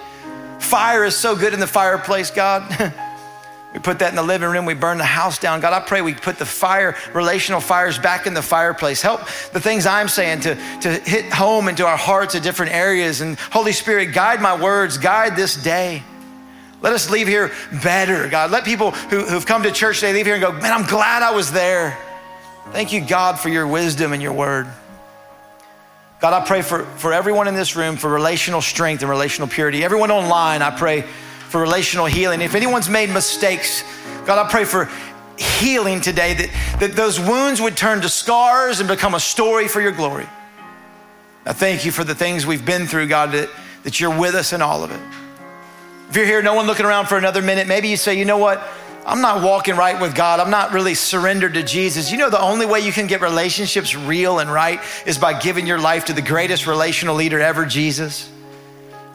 Fire 0.60 1.04
is 1.04 1.16
so 1.16 1.36
good 1.36 1.54
in 1.54 1.60
the 1.60 1.68
fireplace, 1.68 2.32
God. 2.32 2.94
We 3.74 3.82
put 3.82 4.00
that 4.00 4.10
in 4.10 4.16
the 4.16 4.24
living 4.24 4.50
room. 4.50 4.66
We 4.66 4.74
burn 4.74 4.98
the 4.98 5.04
house 5.04 5.38
down. 5.38 5.60
God, 5.60 5.72
I 5.72 5.86
pray 5.86 6.02
we 6.02 6.16
put 6.16 6.40
the 6.40 6.48
fire, 6.48 6.96
relational 7.14 7.62
fires 7.62 8.00
back 8.00 8.26
in 8.26 8.34
the 8.34 8.42
fireplace. 8.42 9.04
Help 9.04 9.20
the 9.52 9.60
things 9.60 9.86
I'm 9.86 10.08
saying 10.08 10.40
to, 10.42 10.56
to 10.56 10.90
hit 10.90 11.32
home 11.32 11.68
into 11.68 11.86
our 11.86 11.96
hearts 11.96 12.34
at 12.34 12.42
different 12.42 12.72
areas. 12.72 13.22
And 13.22 13.38
Holy 13.38 13.74
Spirit, 13.74 14.14
guide 14.14 14.42
my 14.42 14.60
words, 14.60 14.98
guide 14.98 15.36
this 15.36 15.56
day. 15.56 16.02
Let 16.82 16.94
us 16.94 17.10
leave 17.10 17.28
here 17.28 17.52
better, 17.84 18.28
God. 18.28 18.52
Let 18.52 18.64
people 18.64 18.92
who, 18.92 19.24
who've 19.24 19.46
come 19.46 19.64
to 19.64 19.72
church 19.72 20.00
today 20.00 20.14
leave 20.14 20.26
here 20.26 20.36
and 20.36 20.44
go, 20.44 20.52
man, 20.52 20.74
I'm 20.74 20.86
glad 20.86 21.24
I 21.24 21.32
was 21.32 21.52
there. 21.52 21.98
Thank 22.72 22.94
you, 22.94 23.02
God, 23.02 23.40
for 23.40 23.50
your 23.50 23.66
wisdom 23.66 24.14
and 24.14 24.22
your 24.22 24.34
word. 24.34 24.68
God, 26.20 26.34
I 26.34 26.46
pray 26.46 26.62
for, 26.62 26.84
for 26.98 27.14
everyone 27.14 27.48
in 27.48 27.56
this 27.56 27.76
room 27.76 27.96
for 27.96 28.10
relational 28.10 28.62
strength 28.62 29.02
and 29.02 29.10
relational 29.10 29.48
purity. 29.48 29.84
Everyone 29.84 30.12
online, 30.12 30.62
I 30.62 30.72
pray 30.72 31.02
for 31.50 31.62
relational 31.62 32.06
healing. 32.06 32.42
If 32.42 32.56
anyone's 32.56 32.90
made 32.90 33.10
mistakes, 33.10 33.84
God, 34.26 34.44
I 34.44 34.50
pray 34.50 34.66
for 34.66 34.90
healing 35.38 36.02
today, 36.02 36.34
that, 36.34 36.80
that 36.80 36.94
those 36.94 37.20
wounds 37.20 37.62
would 37.62 37.78
turn 37.78 38.02
to 38.02 38.10
scars 38.10 38.80
and 38.80 38.90
become 38.90 39.14
a 39.14 39.20
story 39.20 39.68
for 39.68 39.80
your 39.80 39.92
glory. 39.92 40.28
I 41.46 41.54
thank 41.54 41.86
you 41.86 41.92
for 41.92 42.04
the 42.04 42.16
things 42.16 42.46
we've 42.46 42.66
been 42.66 42.88
through, 42.88 43.08
God, 43.08 43.32
that, 43.32 43.50
that 43.84 44.00
you're 44.00 44.18
with 44.18 44.36
us 44.36 44.54
in 44.54 44.62
all 44.62 44.84
of 44.84 44.92
it. 44.92 45.00
If 46.10 46.16
you're 46.16 46.26
here, 46.26 46.42
no 46.42 46.54
one 46.54 46.68
looking 46.68 46.86
around 46.86 47.08
for 47.08 47.18
another 47.18 47.42
minute, 47.42 47.68
maybe 47.68 47.88
you 47.90 47.98
say, 47.98 48.18
you 48.18 48.26
know 48.26 48.38
what? 48.38 48.62
I'm 49.06 49.22
not 49.22 49.42
walking 49.42 49.76
right 49.76 50.00
with 50.00 50.16
God. 50.16 50.40
I'm 50.40 50.52
not 50.52 50.74
really 50.74 50.94
surrendered 50.94 51.54
to 51.54 51.64
Jesus. 51.64 52.12
You 52.12 52.18
know, 52.18 52.30
the 52.30 52.42
only 52.42 52.66
way 52.66 52.82
you 52.82 52.92
can 52.92 53.08
get 53.08 53.22
relationships 53.22 53.96
real 53.96 54.40
and 54.40 54.52
right 54.52 54.82
is 55.06 55.18
by 55.18 55.40
giving 55.40 55.66
your 55.66 55.80
life 55.80 56.06
to 56.06 56.14
the 56.14 56.22
greatest 56.22 56.68
relational 56.68 57.16
leader 57.16 57.40
ever, 57.40 57.66
Jesus 57.66 58.30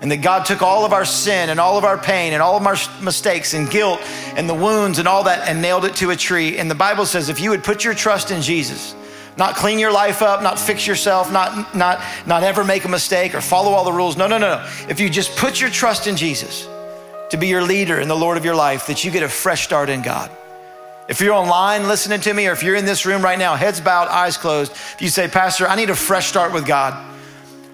and 0.03 0.11
that 0.11 0.17
God 0.21 0.45
took 0.45 0.63
all 0.63 0.85
of 0.85 0.93
our 0.93 1.05
sin 1.05 1.49
and 1.49 1.61
all 1.61 1.79
of 1.79 1.85
our 1.85 1.97
pain 1.97 2.33
and 2.33 2.43
all 2.43 2.57
of 2.57 2.67
our 2.67 2.77
mistakes 3.01 3.55
and 3.55 3.71
guilt 3.71 4.01
and 4.35 4.51
the 4.51 4.55
wounds 4.55 4.99
and 4.99 5.07
all 5.07 5.23
that 5.25 5.49
and 5.49 5.63
nailed 5.63 5.85
it 5.85 5.95
to 5.97 6.11
a 6.11 6.17
tree. 6.17 6.59
And 6.59 6.69
the 6.69 6.75
Bible 6.75 7.07
says 7.07 7.29
if 7.29 7.41
you 7.41 7.51
would 7.51 7.63
put 7.63 7.85
your 7.85 7.95
trust 7.95 8.33
in 8.33 8.43
Jesus, 8.43 8.97
not 9.39 9.55
clean 9.55 9.79
your 9.79 9.93
life 9.93 10.21
up, 10.21 10.43
not 10.43 10.59
fix 10.59 10.89
yourself, 10.89 11.33
not, 11.33 11.77
not, 11.77 12.03
not 12.27 12.43
ever 12.43 12.65
make 12.65 12.85
a 12.85 12.89
mistake 12.89 13.33
or 13.33 13.41
follow 13.41 13.71
all 13.71 13.85
the 13.85 13.93
rules. 13.93 14.17
No, 14.17 14.27
no, 14.27 14.39
no, 14.39 14.57
no. 14.57 14.71
If 14.89 14.99
you 14.99 15.09
just 15.09 15.37
put 15.37 15.61
your 15.61 15.71
trust 15.71 16.09
in 16.09 16.17
Jesus 16.17 16.67
to 17.33 17.39
be 17.39 17.49
your 17.49 17.63
leader 17.63 17.99
and 17.99 18.11
the 18.11 18.15
Lord 18.15 18.37
of 18.37 18.45
your 18.45 18.55
life, 18.55 18.87
that 18.87 19.05
you 19.05 19.11
get 19.11 19.23
a 19.23 19.29
fresh 19.29 19.65
start 19.65 19.89
in 19.89 20.03
God. 20.03 20.31
If 21.09 21.21
you're 21.21 21.33
online 21.35 21.89
listening 21.89 22.21
to 22.21 22.33
me, 22.33 22.47
or 22.47 22.53
if 22.53 22.63
you're 22.63 22.77
in 22.77 22.85
this 22.85 23.05
room 23.05 23.23
right 23.23 23.39
now, 23.39 23.57
heads 23.57 23.81
bowed, 23.81 24.09
eyes 24.09 24.37
closed, 24.37 24.71
if 24.73 24.97
you 25.01 25.09
say, 25.09 25.29
Pastor, 25.29 25.67
I 25.67 25.75
need 25.75 25.89
a 25.89 25.97
fresh 25.97 26.27
start 26.27 26.53
with 26.53 26.67
God. 26.67 26.95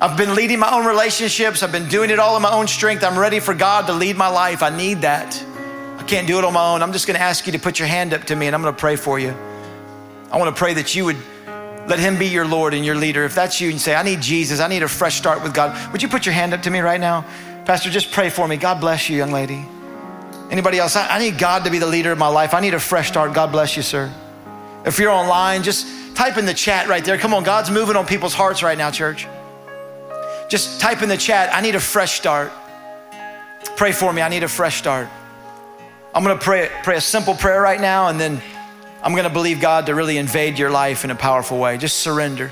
I've 0.00 0.16
been 0.16 0.36
leading 0.36 0.60
my 0.60 0.72
own 0.72 0.86
relationships. 0.86 1.64
I've 1.64 1.72
been 1.72 1.88
doing 1.88 2.10
it 2.10 2.20
all 2.20 2.36
in 2.36 2.42
my 2.42 2.52
own 2.52 2.68
strength. 2.68 3.02
I'm 3.02 3.18
ready 3.18 3.40
for 3.40 3.52
God 3.52 3.88
to 3.88 3.92
lead 3.92 4.16
my 4.16 4.28
life. 4.28 4.62
I 4.62 4.70
need 4.70 5.00
that. 5.00 5.44
I 5.98 6.04
can't 6.04 6.28
do 6.28 6.38
it 6.38 6.44
on 6.44 6.52
my 6.52 6.72
own. 6.72 6.80
I'm 6.80 6.92
just 6.92 7.06
to 7.06 7.20
ask 7.20 7.44
you 7.46 7.52
to 7.52 7.58
put 7.58 7.80
your 7.80 7.88
hand 7.88 8.14
up 8.14 8.24
to 8.24 8.36
me 8.36 8.46
and 8.46 8.54
I'm 8.54 8.62
to 8.62 8.72
pray 8.72 8.94
for 8.94 9.18
you. 9.18 9.34
I 10.30 10.38
want 10.38 10.54
to 10.54 10.58
pray 10.58 10.74
that 10.74 10.94
you 10.94 11.04
would 11.04 11.16
let 11.88 11.98
Him 11.98 12.16
be 12.16 12.26
your 12.26 12.46
Lord 12.46 12.74
and 12.74 12.84
your 12.84 12.94
leader. 12.94 13.24
If 13.24 13.34
that's 13.34 13.60
you 13.60 13.68
and 13.68 13.74
you 13.74 13.80
say, 13.80 13.96
I 13.96 14.04
need 14.04 14.20
Jesus, 14.20 14.60
I 14.60 14.68
need 14.68 14.84
a 14.84 14.88
fresh 14.88 15.16
start 15.16 15.42
with 15.42 15.52
God, 15.52 15.92
would 15.92 16.00
you 16.00 16.08
put 16.08 16.26
your 16.26 16.32
hand 16.32 16.54
up 16.54 16.62
to 16.62 16.70
me 16.70 16.78
right 16.78 17.00
now? 17.00 17.24
Pastor, 17.68 17.90
just 17.90 18.12
pray 18.12 18.30
for 18.30 18.48
me. 18.48 18.56
God 18.56 18.80
bless 18.80 19.10
you, 19.10 19.18
young 19.18 19.30
lady. 19.30 19.62
Anybody 20.50 20.78
else? 20.78 20.96
I, 20.96 21.06
I 21.06 21.18
need 21.18 21.36
God 21.36 21.64
to 21.64 21.70
be 21.70 21.78
the 21.78 21.86
leader 21.86 22.10
of 22.10 22.16
my 22.16 22.28
life. 22.28 22.54
I 22.54 22.60
need 22.60 22.72
a 22.72 22.80
fresh 22.80 23.08
start. 23.08 23.34
God 23.34 23.52
bless 23.52 23.76
you, 23.76 23.82
sir. 23.82 24.10
If 24.86 24.98
you're 24.98 25.10
online, 25.10 25.62
just 25.62 25.86
type 26.16 26.38
in 26.38 26.46
the 26.46 26.54
chat 26.54 26.88
right 26.88 27.04
there. 27.04 27.18
Come 27.18 27.34
on, 27.34 27.44
God's 27.44 27.70
moving 27.70 27.94
on 27.94 28.06
people's 28.06 28.32
hearts 28.32 28.62
right 28.62 28.78
now, 28.78 28.90
church. 28.90 29.28
Just 30.48 30.80
type 30.80 31.02
in 31.02 31.10
the 31.10 31.16
chat, 31.18 31.54
I 31.54 31.60
need 31.60 31.74
a 31.74 31.80
fresh 31.80 32.12
start. 32.12 32.50
Pray 33.76 33.92
for 33.92 34.14
me, 34.14 34.22
I 34.22 34.30
need 34.30 34.44
a 34.44 34.48
fresh 34.48 34.78
start. 34.78 35.06
I'm 36.14 36.22
gonna 36.22 36.38
pray, 36.38 36.70
pray 36.84 36.96
a 36.96 37.02
simple 37.02 37.34
prayer 37.34 37.60
right 37.60 37.82
now, 37.82 38.08
and 38.08 38.18
then 38.18 38.40
I'm 39.02 39.14
gonna 39.14 39.28
believe 39.28 39.60
God 39.60 39.84
to 39.86 39.94
really 39.94 40.16
invade 40.16 40.58
your 40.58 40.70
life 40.70 41.04
in 41.04 41.10
a 41.10 41.14
powerful 41.14 41.58
way. 41.58 41.76
Just 41.76 41.98
surrender. 41.98 42.50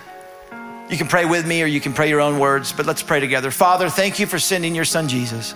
You 0.89 0.97
can 0.97 1.09
pray 1.09 1.25
with 1.25 1.47
me 1.47 1.63
or 1.63 1.67
you 1.67 1.81
can 1.81 1.93
pray 1.93 2.09
your 2.09 2.21
own 2.21 2.39
words, 2.39 2.73
but 2.73 2.87
let's 2.87 3.03
pray 3.03 3.19
together. 3.19 3.51
Father, 3.51 3.89
thank 3.89 4.19
you 4.19 4.27
for 4.27 4.39
sending 4.39 4.75
your 4.75 4.85
son 4.85 5.09
Jesus. 5.09 5.55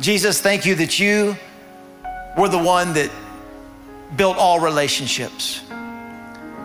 Jesus, 0.00 0.40
thank 0.40 0.64
you 0.66 0.76
that 0.76 0.98
you 0.98 1.36
were 2.36 2.48
the 2.48 2.58
one 2.58 2.92
that 2.94 3.10
built 4.14 4.36
all 4.36 4.60
relationships. 4.60 5.62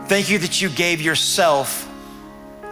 Thank 0.06 0.30
you 0.30 0.38
that 0.40 0.62
you 0.62 0.70
gave 0.70 1.02
yourself 1.02 1.90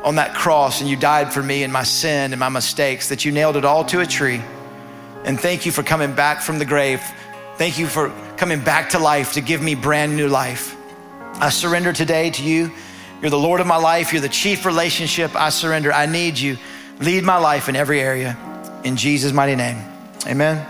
on 0.03 0.15
that 0.15 0.35
cross 0.35 0.81
and 0.81 0.89
you 0.89 0.95
died 0.95 1.33
for 1.33 1.41
me 1.41 1.63
and 1.63 1.73
my 1.73 1.83
sin 1.83 2.31
and 2.31 2.39
my 2.39 2.49
mistakes, 2.49 3.09
that 3.09 3.25
you 3.25 3.31
nailed 3.31 3.55
it 3.55 3.65
all 3.65 3.83
to 3.85 4.01
a 4.01 4.05
tree. 4.05 4.41
And 5.23 5.39
thank 5.39 5.65
you 5.65 5.71
for 5.71 5.81
coming 5.81 6.13
back 6.13 6.41
from 6.41 6.59
the 6.59 6.65
grave. 6.65 7.01
Thank 7.55 7.79
you 7.79 7.87
for 7.87 8.09
coming 8.37 8.61
back 8.61 8.89
to 8.91 8.99
life 8.99 9.33
to 9.33 9.41
give 9.41 9.61
me 9.61 9.75
brand 9.75 10.15
new 10.15 10.27
life. 10.27 10.75
I 11.35 11.49
surrender 11.49 11.93
today 11.93 12.29
to 12.31 12.43
you. 12.43 12.71
You're 13.21 13.31
the 13.31 13.37
Lord 13.37 13.59
of 13.59 13.67
my 13.67 13.75
life. 13.77 14.13
You're 14.13 14.21
the 14.21 14.29
chief 14.29 14.65
relationship. 14.65 15.35
I 15.35 15.49
surrender. 15.49 15.91
I 15.91 16.05
need 16.05 16.39
you. 16.39 16.57
Lead 16.99 17.23
my 17.23 17.37
life 17.37 17.69
in 17.69 17.75
every 17.75 17.99
area. 17.99 18.37
In 18.83 18.95
Jesus' 18.95 19.33
mighty 19.33 19.55
name. 19.55 19.77
Amen. 20.27 20.65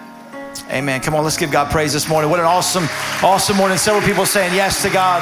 Amen. 0.71 1.01
Come 1.01 1.15
on, 1.15 1.23
let's 1.23 1.37
give 1.37 1.51
God 1.51 1.71
praise 1.71 1.93
this 1.93 2.09
morning. 2.09 2.29
What 2.29 2.39
an 2.39 2.45
awesome, 2.45 2.87
awesome 3.23 3.57
morning. 3.57 3.77
Several 3.77 4.03
people 4.03 4.25
saying 4.25 4.53
yes 4.53 4.81
to 4.81 4.89
God. 4.89 5.21